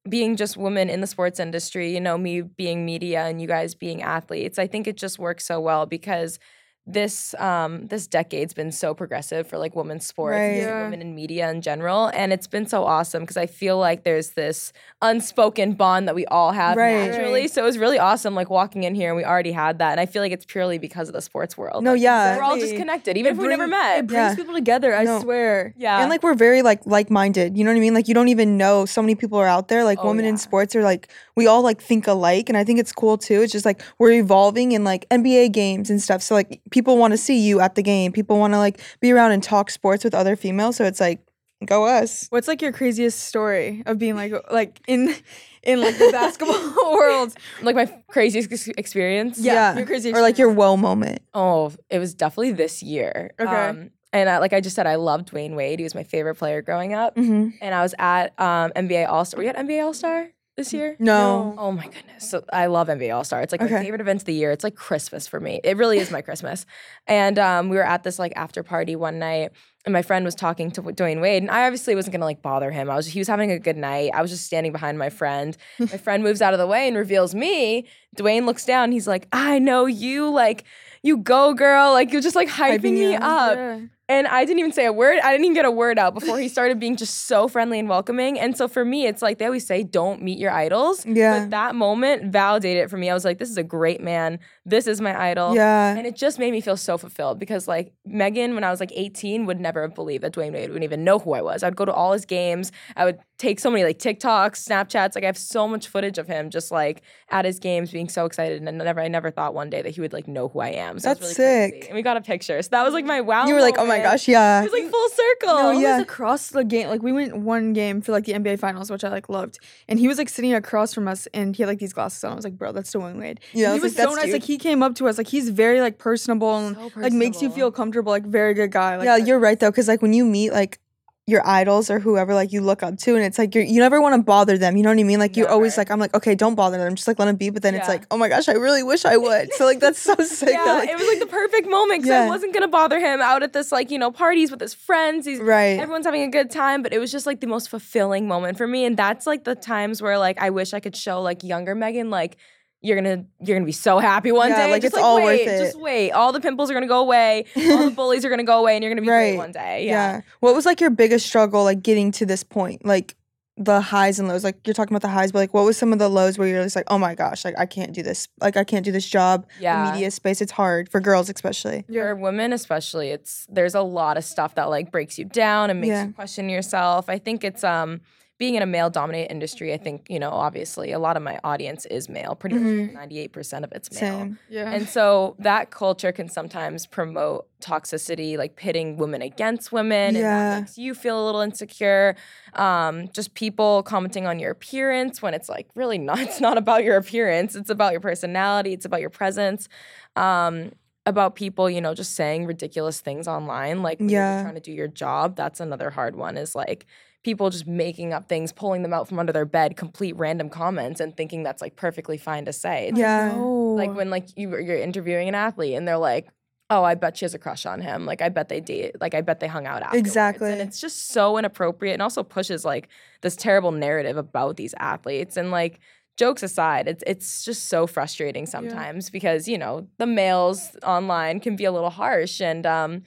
being 0.09 0.37
just 0.37 0.56
women 0.56 0.91
in 0.91 1.00
the 1.00 1.06
sports 1.06 1.39
industry, 1.41 1.93
you 1.94 2.00
know, 2.00 2.19
me 2.19 2.43
being 2.43 2.85
media 2.85 3.25
and 3.25 3.41
you 3.41 3.47
guys 3.49 3.75
being 3.75 4.03
athletes, 4.03 4.59
I 4.59 4.67
think 4.67 4.87
it 4.87 4.97
just 4.97 5.19
works 5.19 5.44
so 5.47 5.61
well 5.61 5.87
because 5.87 6.39
this 6.84 7.32
um 7.38 7.87
this 7.87 8.08
decade's 8.08 8.52
been 8.52 8.73
so 8.73 8.93
progressive 8.93 9.46
for 9.46 9.56
like 9.56 9.76
women's 9.76 10.05
sports 10.05 10.34
and 10.34 10.43
Right. 10.56 10.62
Yeah. 10.62 10.82
women 10.82 11.00
in 11.00 11.14
media 11.14 11.49
in 11.49 11.61
general 11.62 12.08
and 12.12 12.32
it's 12.32 12.49
been 12.49 12.67
so 12.67 12.82
awesome 12.84 13.23
because 13.23 13.37
i 13.37 13.46
feel 13.46 13.79
like 13.79 14.02
there's 14.02 14.31
this 14.31 14.73
unspoken 15.00 15.75
bond 15.75 16.08
that 16.08 16.14
we 16.17 16.26
all 16.26 16.50
have 16.50 16.76
Right. 16.76 17.06
naturally 17.11 17.43
Right. 17.43 17.50
so 17.50 17.62
it 17.62 17.67
was 17.67 17.79
really 17.79 17.99
awesome 18.00 18.34
like 18.34 18.50
walking 18.50 18.82
in 18.82 18.94
here 18.96 19.08
and 19.11 19.17
we 19.17 19.25
already 19.25 19.52
had 19.52 19.79
that 19.79 19.93
and 19.93 20.00
i 20.00 20.06
feel 20.06 20.23
like 20.23 20.32
it's 20.32 20.44
purely 20.44 20.79
because 20.79 21.08
of 21.08 21.14
the 21.14 21.20
sports 21.23 21.56
world 21.56 21.84
No, 21.84 21.93
Like, 21.93 22.00
yeah. 22.02 22.37
we're 22.37 22.43
all 22.43 22.56
just 22.58 22.75
connected 22.75 23.17
even 23.17 23.32
if 23.34 23.38
we 23.38 23.46
never 23.46 23.67
met 23.69 23.99
It 23.99 24.06
brings 24.08 24.31
Yeah. 24.31 24.34
people 24.34 24.55
together. 24.55 24.94
I 24.94 25.05
No. 25.05 25.20
swear. 25.20 25.75
yeah 25.76 26.00
And 26.00 26.11
like 26.11 26.23
we're 26.23 26.34
very 26.34 26.62
like 26.62 26.81
like 26.87 27.11
minded. 27.11 27.56
You 27.56 27.64
know 27.64 27.70
what 27.70 27.76
I 27.76 27.81
mean? 27.81 27.94
Like 27.94 28.08
you 28.08 28.14
don't 28.14 28.29
even 28.29 28.56
know 28.56 28.87
so 28.87 29.02
many 29.02 29.14
people 29.14 29.38
are 29.38 29.46
out 29.46 29.69
there. 29.69 29.84
Like 29.84 29.99
Oh, 30.00 30.08
women 30.08 30.25
yeah. 30.25 30.31
in 30.32 30.37
sports 30.37 30.75
are 30.75 30.82
like 30.82 31.08
we 31.37 31.46
all 31.46 31.62
like 31.62 31.81
think 31.81 32.06
alike, 32.06 32.49
and 32.49 32.56
I 32.58 32.64
think 32.64 32.79
it's 32.79 32.93
cool 32.93 33.17
too. 33.19 33.40
It's 33.43 33.52
just 33.52 33.64
like 33.64 33.81
we're 33.99 34.12
evolving 34.12 34.73
in 34.73 34.84
like 34.84 35.06
NBA 35.11 35.52
games 35.52 35.90
and 35.90 36.00
stuff. 36.00 36.23
So 36.23 36.34
like 36.34 36.61
people 36.72 36.96
want 36.98 37.12
to 37.12 37.19
see 37.19 37.38
you 37.38 37.60
at 37.60 37.74
the 37.76 37.82
game. 37.82 38.10
People 38.12 38.38
want 38.38 38.54
to 38.54 38.58
like 38.58 38.80
be 39.00 39.12
around 39.12 39.32
and 39.32 39.42
talk 39.42 39.70
sports 39.70 40.02
with 40.04 40.14
other 40.14 40.34
females. 40.36 40.76
So 40.76 40.84
it's 40.84 41.00
like 41.00 41.20
go 41.64 41.84
us. 41.86 42.26
What's 42.30 42.48
like 42.48 42.60
your 42.60 42.72
craziest 42.72 43.20
story 43.20 43.82
of 43.86 43.98
being 43.98 44.16
like 44.16 44.32
like 44.50 44.80
in 44.88 45.14
in 45.62 45.80
like 45.80 45.96
the 45.98 46.08
basketball 46.10 46.60
world? 46.94 47.34
like 47.62 47.76
my 47.76 47.86
craziest 48.08 48.69
experience 48.76 49.38
Yeah. 49.38 49.76
your 49.76 49.86
crazy 49.86 50.12
Or 50.12 50.20
like 50.20 50.38
your 50.38 50.50
woe 50.50 50.76
moment. 50.76 51.20
Oh, 51.34 51.72
it 51.88 52.00
was 52.00 52.14
definitely 52.14 52.52
this 52.52 52.82
year. 52.82 53.30
Okay. 53.38 53.69
Um, 53.69 53.90
and 54.14 54.28
I, 54.28 54.38
like 54.38 54.52
I 54.52 54.60
just 54.60 54.76
said, 54.76 54.86
I 54.86 54.96
loved 54.96 55.30
Dwayne 55.32 55.54
Wade. 55.54 55.78
He 55.78 55.84
was 55.84 55.94
my 55.94 56.02
favorite 56.02 56.34
player 56.34 56.60
growing 56.62 56.92
up. 56.92 57.16
hmm 57.16 57.50
And 57.62 57.74
I 57.74 57.80
was 57.82 57.94
at 57.98 58.38
um, 58.40 58.70
NBA 58.76 59.08
All 59.08 59.24
Star. 59.24 59.38
Were 59.38 59.44
you 59.44 59.48
at 59.50 59.56
NBA 59.56 59.82
All 59.84 59.94
Star 59.94 60.28
this 60.56 60.72
year? 60.72 60.96
No. 60.99 61.54
Oh 61.56 61.72
my 61.72 61.84
goodness. 61.84 62.31
So 62.31 62.44
I 62.52 62.66
love 62.66 62.88
NBA 62.88 63.14
All 63.14 63.25
Star. 63.25 63.40
It's 63.40 63.52
like 63.52 63.60
my 63.60 63.69
favorite 63.69 64.00
event 64.00 64.20
of 64.20 64.26
the 64.26 64.34
year. 64.34 64.50
It's 64.50 64.64
like 64.64 64.75
Christmas 64.75 65.26
for 65.26 65.40
me. 65.40 65.60
It 65.64 65.76
really 65.76 65.99
is 65.99 66.10
my 66.10 66.20
Christmas. 66.20 66.66
And 67.06 67.38
um, 67.38 67.69
we 67.69 67.76
were 67.76 67.87
at 67.87 68.02
this 68.02 68.19
like 68.19 68.32
after 68.37 68.62
party 68.62 68.94
one 68.94 69.19
night 69.19 69.52
and 69.84 69.93
my 69.93 70.02
friend 70.02 70.25
was 70.25 70.34
talking 70.34 70.70
to 70.72 70.82
Dwyane 70.82 71.20
Wade 71.20 71.43
and 71.43 71.50
I 71.50 71.64
obviously 71.64 71.94
wasn't 71.94 72.12
gonna 72.12 72.26
like 72.26 72.43
bother 72.43 72.70
him. 72.70 72.90
I 72.90 72.96
was 72.96 73.06
he 73.06 73.19
was 73.19 73.28
having 73.28 73.50
a 73.50 73.58
good 73.58 73.76
night. 73.76 74.10
I 74.14 74.22
was 74.22 74.31
just 74.31 74.44
standing 74.44 74.72
behind 74.72 74.99
my 74.99 75.10
friend. 75.10 75.56
my 75.78 75.87
friend 75.99 76.22
moves 76.22 76.43
out 76.43 76.52
of 76.52 76.58
the 76.58 76.66
way 76.66 76.87
and 76.87 76.96
reveals 76.96 77.34
me. 77.34 77.87
Dwyane 78.16 78.44
looks 78.44 78.64
down. 78.64 78.93
He's 78.93 79.08
like, 79.08 79.26
I 79.32 79.58
know 79.58 79.87
you. 79.87 80.31
Like, 80.31 80.64
you 81.02 81.16
go, 81.16 81.55
girl. 81.55 81.93
Like, 81.93 82.12
you're 82.12 82.20
just 82.20 82.37
like 82.37 82.48
hyping, 82.48 82.78
Hyping 82.81 82.93
me 82.93 83.12
you 83.12 83.19
up. 83.19 83.56
Yeah. 83.56 83.81
And 84.12 84.26
I 84.26 84.44
didn't 84.44 84.59
even 84.59 84.73
say 84.73 84.85
a 84.85 84.93
word. 84.93 85.19
I 85.20 85.32
didn't 85.32 85.47
even 85.47 85.55
get 85.55 85.64
a 85.64 85.70
word 85.70 85.99
out 85.99 86.12
before 86.12 86.38
he 86.38 86.49
started 86.56 86.79
being 86.79 86.97
just 86.97 87.26
so 87.26 87.49
friendly 87.49 87.79
and 87.79 87.88
welcoming. 87.88 88.38
And 88.38 88.56
so 88.56 88.69
for 88.69 88.85
me, 88.85 89.06
it's 89.06 89.23
like 89.23 89.38
they 89.38 89.47
always 89.47 89.67
say, 89.67 89.82
don't 89.82 90.20
meet 90.20 90.38
your 90.38 90.50
idols. 90.50 91.06
Yeah. 91.06 91.41
But 91.41 91.50
that 91.50 91.75
moment 91.75 92.31
validated 92.31 92.85
it 92.85 92.91
for 92.91 92.99
me. 92.99 93.09
I 93.09 93.14
was 93.14 93.25
like, 93.25 93.38
this 93.38 93.49
is 93.49 93.56
a 93.56 93.62
great 93.62 94.03
man. 94.03 94.38
This 94.67 94.87
is 94.87 95.00
my 95.00 95.19
idol. 95.31 95.55
Yeah. 95.55 95.97
And 95.97 96.06
it 96.06 96.14
just 96.14 96.38
made 96.38 96.53
me 96.53 96.61
feel 96.61 96.76
so 96.76 96.99
fulfilled 96.99 97.38
because, 97.38 97.67
like, 97.67 97.93
Megan, 98.05 98.55
when 98.55 98.64
I 98.64 98.70
was 98.70 98.81
like 98.81 98.93
18, 98.94 99.47
would 99.47 99.61
never 99.61 99.81
have 99.82 99.94
believed 99.94 100.23
that 100.25 100.35
Dwyane 100.35 100.53
Wade 100.53 100.69
wouldn't 100.69 100.85
even 100.85 101.05
know 101.05 101.19
who 101.19 101.32
I 101.32 101.41
was. 101.41 101.62
I'd 101.62 101.75
go 101.75 101.87
to 101.87 101.93
all 101.93 102.12
his 102.12 102.26
games. 102.26 102.70
I 102.97 103.06
would 103.06 103.19
take 103.43 103.59
so 103.59 103.71
many 103.71 103.83
like 103.83 103.99
TikToks, 103.99 104.69
Snapchats. 104.69 105.17
Like, 105.17 105.25
I 105.25 105.27
have 105.27 105.37
so 105.37 105.67
much 105.67 105.89
footage 105.89 106.17
of 106.17 106.29
him 106.29 106.49
just 106.49 106.71
like 106.71 107.03
at 107.29 107.44
his 107.44 107.59
games 107.59 107.91
being 107.91 108.09
so 108.09 108.25
excited. 108.25 108.62
And 108.62 108.69
I 108.69 108.85
never, 108.85 109.00
I 109.00 109.09
never 109.09 109.33
thought 109.33 109.53
one 109.53 109.69
day 109.69 109.83
that 109.83 109.91
he 109.91 110.00
would 110.00 110.12
like 110.12 110.29
know 110.29 110.49
who 110.49 110.61
I 110.61 110.69
am. 110.69 111.00
So 111.00 111.09
That's 111.09 111.21
really 111.21 111.35
crazy. 111.35 111.81
sick. 111.81 111.87
And 111.89 111.97
we 111.97 112.03
got 112.03 112.17
a 112.17 112.21
picture. 112.21 112.62
So 112.62 112.69
that 112.71 112.85
was 112.85 112.94
like 112.94 113.05
my 113.05 113.21
wow. 113.21 113.47
you 113.47 113.55
were 113.55 113.61
like, 113.61 113.79
oh 113.79 113.87
my 113.87 113.99
gosh, 113.99 114.29
yeah. 114.29 114.61
It 114.61 114.71
was 114.71 114.73
like 114.73 114.91
full 114.91 115.09
circle. 115.09 115.62
No, 115.62 115.73
He 115.73 115.83
yeah. 115.83 115.97
was 115.97 116.03
across 116.05 116.49
the 116.50 116.65
game. 116.65 116.89
Like 116.89 117.03
we 117.03 117.12
went 117.12 117.37
one 117.37 117.73
game 117.73 118.00
for 118.00 118.12
like 118.12 118.25
the 118.25 118.33
NBA 118.33 118.61
finals, 118.61 118.91
which 118.91 119.03
I 119.03 119.09
like 119.09 119.29
loved. 119.29 119.59
And 119.89 119.99
he 119.99 120.06
was 120.06 120.19
like 120.19 120.29
sitting 120.29 120.55
across 120.55 120.94
from 120.94 121.09
us 121.09 121.27
and 121.35 121.56
he 121.56 121.65
had 121.65 121.69
like 121.69 121.81
these 121.81 121.93
glasses 121.93 122.23
on. 122.23 122.33
I 122.33 122.37
was 122.37 122.44
like, 122.44 122.56
bro, 122.56 122.71
that's 122.71 122.93
Dwyane 122.93 123.19
Wade. 123.19 123.41
Yeah, 123.53 123.73
And 123.73 123.75
he 123.75 123.81
was 123.81 123.93
was 123.93 123.99
like, 123.99 124.09
so 124.09 124.15
nice. 124.15 124.25
dude." 124.27 124.33
Like 124.35 124.44
he 124.44 124.56
came 124.59 124.85
up 124.85 124.94
to 124.97 125.09
us. 125.09 125.19
Like 125.19 125.27
he's 125.29 125.49
very 125.49 125.81
like 125.81 125.99
personable 125.99 126.56
and 126.59 126.77
So 126.77 126.91
like 126.97 127.12
makes 127.12 127.43
you 127.43 127.50
feel 127.50 127.73
comfortable. 127.73 128.12
Like 128.12 128.25
very 128.25 128.55
good 128.55 128.71
guy. 128.71 128.97
Like 128.99 129.06
yeah, 129.06 129.17
you're 129.17 129.41
right 129.41 129.59
though, 129.59 129.71
because 129.71 129.89
like 129.89 130.00
when 130.00 130.12
you 130.12 130.25
meet 130.25 130.53
like 130.53 130.79
your 131.26 131.46
idols 131.46 131.88
or 131.88 132.00
whoever 132.00 132.34
like 132.34 132.52
you 132.52 132.60
look 132.60 132.82
up 132.82 132.98
to, 132.98 133.14
and 133.14 133.24
it's 133.24 133.38
like 133.38 133.54
you're, 133.54 133.62
you 133.62 133.78
never 133.78 134.00
want 134.00 134.14
to 134.16 134.22
bother 134.22 134.58
them. 134.58 134.76
You 134.76 134.82
know 134.82 134.90
what 134.90 134.98
I 134.98 135.04
mean? 135.04 135.20
Like 135.20 135.36
you 135.36 135.46
always 135.46 135.72
Never. 135.72 135.80
like 135.80 135.90
I'm 135.92 136.00
like 136.00 136.14
okay, 136.16 136.34
don't 136.34 136.56
bother 136.56 136.78
them, 136.78 136.96
just 136.96 137.06
like 137.06 137.19
let 137.19 137.26
them 137.26 137.36
be. 137.36 137.50
But 137.50 137.62
then 137.62 137.74
it's 137.74 137.88
like 137.88 138.04
oh 138.10 138.16
my 138.16 138.28
gosh, 138.28 138.48
I 138.48 138.52
really 138.52 138.82
wish 138.82 139.04
I 139.04 139.16
would. 139.16 139.52
So 139.54 139.64
like 139.64 139.78
that's 139.78 140.00
so 140.00 140.14
sick. 140.19 140.48
that, 140.48 140.66
Yeah, 140.66 140.72
like, 140.72 140.88
it 140.88 140.98
was 140.98 141.06
like 141.06 141.20
the 141.20 141.26
perfect 141.26 141.69
moment 141.69 142.02
because 142.02 142.16
I 142.16 142.28
wasn't 142.28 142.52
gonna 142.52 142.69
bother 142.69 142.98
him 142.98 143.20
out 143.20 143.43
at 143.43 143.52
this 143.52 143.70
like 143.70 143.91
you 143.91 143.98
know 143.98 144.10
parties 144.10 144.50
with 144.50 144.60
his 144.60 144.74
friends. 144.74 145.24
He's 145.24 145.38
right. 145.38 145.79
everyone's 145.79 146.06
having 146.06 146.22
a 146.22 146.31
good 146.31 146.50
time, 146.50 146.82
but 146.82 146.93
it 146.93 146.98
was 146.98 147.12
just 147.12 147.26
like 147.26 147.41
the 147.41 147.46
most 147.46 147.69
fulfilling 147.69 148.26
moment 148.26 148.58
for 148.58 148.67
me. 148.67 148.84
And 148.84 148.96
that's 148.96 149.26
like 149.26 149.44
the 149.44 149.55
times 149.55 150.02
where 150.02 150.19
like 150.19 150.41
I 150.41 150.50
wish 150.50 150.74
I 150.74 150.81
could 150.81 150.96
show 150.96 151.22
like 151.22 151.44
younger 151.44 151.74
Megan 151.76 152.10
like 152.10 152.36
you're 152.82 152.96
gonna 152.96 153.24
you're 153.41 153.56
gonna 153.56 153.65
be 153.67 153.72
so 153.72 153.98
happy 153.98 154.32
one 154.32 154.51
Yeah, 154.51 154.67
day. 154.67 154.70
like, 154.72 154.82
Just, 154.82 154.94
it's 154.94 155.03
all 155.03 155.17
worth 155.17 155.24
wait, 155.27 155.46
it. 155.48 155.58
Just 155.65 155.81
wait. 155.81 156.10
All 156.10 156.32
the 156.32 156.41
pimples 156.41 156.70
are 156.70 156.74
gonna 156.74 156.86
go 156.89 157.01
away. 157.01 157.44
all 157.56 157.84
the 157.84 157.91
bullies 157.93 158.24
are 158.24 158.31
gonna 158.31 158.44
go 158.44 158.58
away, 158.58 158.74
and 158.77 158.82
you're 158.84 158.91
gonna 158.93 159.01
be 159.03 159.06
great 159.06 159.36
one 159.36 159.53
day. 159.53 159.86
yeah. 159.86 159.93
Yeah. 160.17 160.20
What 160.41 160.55
was 160.55 160.67
like 160.67 160.81
your 160.81 160.91
biggest 160.91 161.27
struggle 161.27 161.65
like 161.65 161.82
getting 161.82 162.10
to 162.12 162.27
this 162.27 162.43
point? 162.43 162.84
Like 162.84 163.15
the 163.58 163.81
highs 163.82 164.19
and 164.19 164.29
lows. 164.29 164.43
Like 164.44 164.67
you're 164.67 164.74
talking 164.74 164.94
about 164.96 165.03
the 165.03 165.12
highs, 165.12 165.31
but 165.31 165.39
like 165.41 165.55
what 165.55 165.65
was 165.65 165.77
some 165.77 165.93
of 165.93 165.98
the 165.98 166.08
lows 166.08 166.39
where 166.39 166.48
you're 166.48 166.62
just 166.65 166.74
like, 166.74 166.86
oh 166.89 166.98
my 166.98 167.15
gosh, 167.15 167.44
like 167.44 167.55
I 167.58 167.67
can't 167.67 167.93
do 167.93 168.03
this. 168.03 168.27
Like 168.41 168.56
I 168.56 168.65
can't 168.65 168.84
do 168.84 168.91
this 168.91 169.06
job. 169.08 169.46
Yeah. 169.60 169.84
The 169.86 169.93
media 169.93 170.10
space, 170.10 170.41
it's 170.41 170.53
hard 170.53 170.89
for 170.89 171.01
girls 171.01 171.29
especially. 171.31 171.84
For 171.93 172.17
women 172.17 172.53
especially, 172.53 173.10
it's 173.10 173.46
there's 173.51 173.74
a 173.74 173.82
lot 173.82 174.17
of 174.17 174.24
stuff 174.24 174.55
that 174.56 174.70
like 174.70 174.91
breaks 174.91 175.19
you 175.19 175.27
down 175.27 175.70
and 175.70 175.81
makes 175.81 175.91
Yeah. 175.91 176.06
you 176.06 176.12
question 176.15 176.48
yourself. 176.48 177.08
I 177.08 177.19
think 177.19 177.44
it's 177.44 177.62
um 177.62 178.01
being 178.43 178.56
in 178.56 178.63
a 178.63 178.67
male 178.67 178.91
dominated 178.91 179.31
industry, 179.31 179.72
I 179.72 179.77
think, 179.77 180.06
you 180.11 180.19
know, 180.19 180.31
obviously 180.31 180.91
a 180.91 180.99
lot 180.99 181.17
of 181.17 181.22
my 181.22 181.39
audience 181.44 181.87
is 181.87 182.08
male. 182.08 182.34
Pretty 182.34 182.56
Mhm. 182.56 182.87
much 182.87 182.94
98% 182.94 183.65
of 183.65 183.70
it's 183.70 183.89
male. 183.93 184.01
Same. 184.19 184.39
yeah. 184.49 184.72
And 184.72 184.89
so 184.89 185.37
that 185.39 185.70
culture 185.70 186.11
can 186.11 186.29
sometimes 186.29 186.84
promote 186.84 187.46
toxicity, 187.61 188.37
like 188.37 188.56
pitting 188.56 188.96
women 188.96 189.22
against 189.22 189.70
women, 189.70 190.17
and 190.17 190.17
Yeah. 190.17 190.51
that 190.51 190.61
makes 190.63 190.77
you 190.77 190.93
feel 190.94 191.22
a 191.22 191.25
little 191.25 191.41
insecure. 191.41 192.17
Um, 192.55 193.08
just 193.13 193.34
people 193.34 193.84
commenting 193.84 194.27
on 194.27 194.41
your 194.41 194.51
appearance 194.51 195.22
when 195.22 195.34
it's 195.34 195.49
like 195.49 195.69
really 195.77 195.99
not. 195.99 196.19
It's 196.19 196.41
not 196.41 196.58
about 196.58 196.82
your 196.82 196.96
appearance. 196.96 197.55
It's 197.55 197.70
about 197.70 197.93
your 197.93 198.01
personality. 198.01 198.72
It's 198.72 198.84
about 198.84 199.01
your 199.01 199.11
presence. 199.11 199.69
Um, 200.17 200.72
about 201.06 201.34
people, 201.34 201.69
you 201.70 201.81
know, 201.81 201.94
just 201.94 202.15
saying 202.15 202.46
ridiculous 202.46 203.01
things 203.01 203.27
online, 203.29 203.82
like 203.82 203.99
when 204.01 204.08
you're 204.08 204.20
Yeah. 204.20 204.43
trying 204.43 204.55
to 204.55 204.61
do 204.61 204.72
your 204.72 204.87
job. 204.89 205.37
That's 205.37 205.58
another 205.61 205.91
hard 205.91 206.15
one. 206.17 206.37
Is 206.37 206.55
like 206.55 206.87
people 207.24 207.50
just 207.50 207.67
making 207.67 208.12
up 208.12 208.29
things, 208.29 208.52
pulling 208.52 208.82
them 208.82 208.93
out 208.93 209.08
from 209.08 209.19
under 209.19 209.32
their 209.32 209.44
bed, 209.44 209.76
complete 209.76 210.17
random 210.17 210.48
comments, 210.50 211.00
and 211.00 211.17
thinking 211.17 211.43
that's 211.43 211.62
like 211.62 211.76
perfectly 211.76 212.19
fine 212.19 212.44
to 212.44 212.52
say. 212.52 212.88
It's 212.88 212.98
Yeah. 212.98 213.32
No. 213.34 213.74
like 213.76 213.94
when 213.94 214.10
like 214.10 214.36
you 214.36 214.50
you're 214.50 214.76
interviewing 214.76 215.29
an 215.29 215.34
athlete 215.34 215.74
and 215.74 215.86
they're 215.86 215.96
like 215.98 216.29
oh, 216.70 216.84
I 216.84 216.94
bet 216.94 217.19
she 217.19 217.26
has 217.26 217.34
a 217.34 217.38
crush 217.38 217.67
on 217.67 217.82
him. 217.82 218.06
Like 218.06 218.22
I 218.22 218.31
bet 218.31 218.48
they 218.48 218.58
date. 218.60 218.98
Like 218.98 219.12
I 219.12 219.20
bet 219.20 219.41
they 219.41 219.46
hung 219.46 219.67
out 219.67 219.82
afterwards. 219.82 219.98
Exactly. 220.08 220.50
And 220.50 220.60
it's 220.62 220.81
just 220.81 221.08
so 221.08 221.36
inappropriate 221.36 221.93
and 221.93 222.00
also 222.00 222.22
pushes 222.22 222.64
like 222.64 222.88
this 223.20 223.36
terrible 223.36 223.72
narrative 223.72 224.17
about 224.17 224.56
these 224.56 224.74
athletes. 224.79 225.36
And 225.36 225.50
like 225.50 225.81
jokes 226.17 226.43
aside, 226.43 226.88
it's 226.88 227.05
it's 227.06 227.44
just 227.44 227.67
so 227.69 227.86
frustrating 227.86 228.46
sometimes 228.46 229.10
because, 229.10 229.46
you 229.48 229.58
know, 229.58 229.86
the 229.98 230.06
males 230.06 230.70
online 230.82 231.41
can 231.41 231.56
be 231.56 231.67
a 231.67 231.72
little 231.72 231.91
harsh 231.91 232.41
and 232.41 232.64
um 232.64 233.02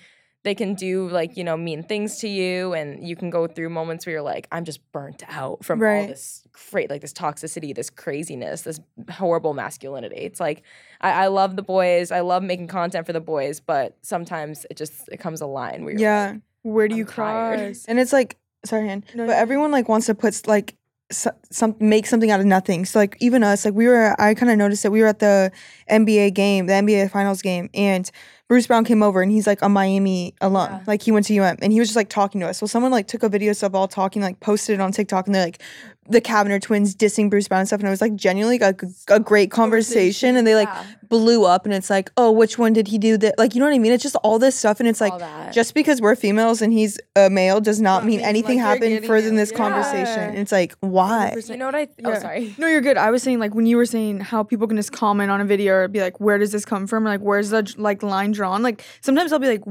they 0.46 0.56
can 0.56 0.74
do 0.75 1.10
like, 1.10 1.36
you 1.36 1.44
know, 1.44 1.58
mean 1.58 1.84
things 1.84 2.20
to 2.20 2.30
you 2.30 2.74
and 2.74 3.06
you 3.06 3.16
can 3.18 3.30
go 3.30 3.48
through 3.48 3.68
moments 3.70 4.06
where 4.06 4.14
you're 4.14 4.22
like, 4.22 4.48
I'm 4.52 4.64
just 4.64 4.80
burnt 4.94 5.24
out 5.28 5.66
from 5.66 5.80
all 5.84 6.08
this 6.08 6.44
great 6.72 6.90
like 6.90 7.02
this 7.02 7.12
toxicity, 7.12 7.75
this 7.75 7.90
craziness, 7.90 8.62
this 8.62 8.80
horrible 9.12 9.54
masculinity. 9.54 10.16
It's 10.18 10.40
like 10.40 10.64
I, 11.02 11.25
I 11.25 11.28
love 11.28 11.58
the 11.58 11.64
boys. 11.64 12.12
I 12.12 12.22
love 12.22 12.44
making 12.44 12.68
content 12.68 13.06
for 13.06 13.12
the 13.14 13.20
boys, 13.20 13.60
but 13.60 13.98
sometimes 14.02 14.66
it 14.70 14.78
just 14.78 14.94
it 15.12 15.18
comes 15.18 15.42
a 15.42 15.48
line 15.48 15.84
where 15.84 15.92
you're 15.94 16.02
Yeah. 16.02 16.32
like, 16.34 16.42
Where 16.62 16.88
do 16.88 16.94
I'm 16.96 17.00
you 17.00 17.06
tired. 17.06 17.60
cross? 17.60 17.86
And 17.88 18.00
it's 18.00 18.14
like, 18.14 18.38
sorry, 18.64 18.88
Han, 18.88 19.04
No, 19.16 19.25
but 19.25 19.34
you- 19.34 19.38
everyone 19.38 19.72
like 19.72 19.90
wants 19.90 20.06
to 20.06 20.16
put 20.16 20.48
like 20.48 20.75
so, 21.12 21.30
some 21.52 21.75
make 21.80 22.08
something 22.08 22.32
out 22.32 22.40
of 22.40 22.48
nothing. 22.48 22.84
So 22.86 22.98
like 22.98 23.16
even 23.20 23.44
us, 23.44 23.64
like 23.66 23.75
we 23.75 23.88
were, 23.88 24.20
I 24.20 24.34
kind 24.34 24.52
of 24.52 24.58
noticed 24.58 24.82
that 24.82 24.90
we 24.92 25.02
were 25.02 25.08
at 25.08 25.20
the 25.20 25.52
NBA 25.88 26.34
game, 26.34 26.66
the 26.66 26.74
NBA 26.74 27.12
Finals 27.12 27.44
game, 27.44 27.70
and 27.75 28.10
Bruce 28.48 28.68
Brown 28.68 28.84
came 28.86 29.02
over 29.02 29.24
and 29.24 29.32
he's 29.32 29.48
like 29.48 29.62
a 29.64 29.70
Miami 29.70 30.36
alum, 30.40 30.70
Yeah. 30.72 30.80
like 30.86 31.02
he 31.02 31.12
went 31.12 31.25
to 31.28 31.40
UM, 31.40 31.58
and 31.64 31.74
he 31.74 31.80
was 31.80 31.88
just 31.90 31.96
like 31.96 32.10
talking 32.10 32.42
to 32.42 32.48
us. 32.48 32.60
So 32.60 32.68
someone 32.68 32.92
like 32.92 33.08
took 33.08 33.24
a 33.24 33.30
video 33.30 33.52
of 33.60 33.74
all 33.75 33.88
talking, 33.88 34.22
like 34.22 34.40
posted 34.40 34.75
it 34.75 34.82
on 34.82 34.92
TikTok, 34.92 35.25
and 35.25 35.34
they're 35.34 35.46
like 35.46 35.62
the 36.08 36.22
Cavinder 36.22 36.62
twins 36.62 36.96
dissing 36.96 37.32
Bruce 37.32 37.48
Brown 37.48 37.62
and 37.62 37.68
stuff, 37.68 37.80
and 37.80 37.88
it 37.88 37.90
was 37.90 38.02
like 38.02 38.16
genuinely 38.16 38.60
like 38.60 38.84
a, 38.84 38.88
a 39.16 39.20
great 39.20 39.50
conversation, 39.50 40.36
and 40.36 40.46
they 40.46 40.54
like 40.54 40.68
Yeah. 40.68 40.84
blew 41.10 41.46
up, 41.46 41.66
and 41.66 41.74
it's 41.74 41.90
like, 41.90 42.12
oh, 42.18 42.32
which 42.32 42.60
one 42.60 42.74
did 42.74 42.88
he 42.90 43.00
do 43.00 43.18
that? 43.18 43.40
Like 43.40 43.56
you 43.56 43.60
know 43.60 43.66
what 43.66 43.74
I 43.74 43.80
mean? 43.80 43.92
It's 43.92 44.04
just 44.04 44.16
all 44.18 44.38
this 44.38 44.56
stuff, 44.56 44.80
and 44.80 44.88
it's 44.88 45.02
like 45.02 45.52
just 45.52 45.74
because 45.74 46.00
we're 46.00 46.16
females 46.16 46.62
and 46.62 46.72
he's 46.72 47.00
a 47.16 47.32
male 47.32 47.60
does 47.60 47.82
not 47.82 48.02
Not 48.04 48.06
mean 48.06 48.18
mean, 48.18 48.25
anything 48.28 48.58
like, 48.60 48.68
happened 48.82 49.06
further 49.08 49.25
than 49.25 49.34
it. 49.34 49.38
this 49.38 49.52
conversation. 49.52 50.20
And 50.22 50.38
it's 50.38 50.52
like, 50.52 50.75
why? 50.82 51.34
100%. 51.36 51.50
you 51.50 51.58
know 51.58 51.66
what 51.66 51.75
I 51.75 51.88
oh 52.04 52.10
Yeah. 52.12 52.20
sorry. 52.20 52.54
No, 52.60 52.68
you're 52.68 52.82
good. 52.82 52.98
I 52.98 53.10
was 53.10 53.24
saying 53.24 53.40
like 53.40 53.56
when 53.56 53.66
you 53.66 53.78
were 53.78 53.88
saying 53.88 54.20
how 54.20 54.44
people 54.44 54.68
can 54.68 54.78
just 54.78 54.92
comment 54.92 55.32
on 55.32 55.42
a 55.42 55.46
video 55.46 55.74
or 55.74 55.88
be 55.88 56.02
like, 56.02 56.20
"Where 56.20 56.38
does 56.38 56.52
this 56.52 56.66
come 56.66 56.86
from?" 56.86 57.08
Or 57.08 57.10
like, 57.10 57.22
"Where's 57.22 57.50
the 57.50 57.74
like 57.78 58.04
line 58.04 58.34
drawn?" 58.36 58.62
Like 58.62 58.84
sometimes 59.01 59.32
I'll 59.34 59.39
be 59.39 59.48
like? 59.48 59.63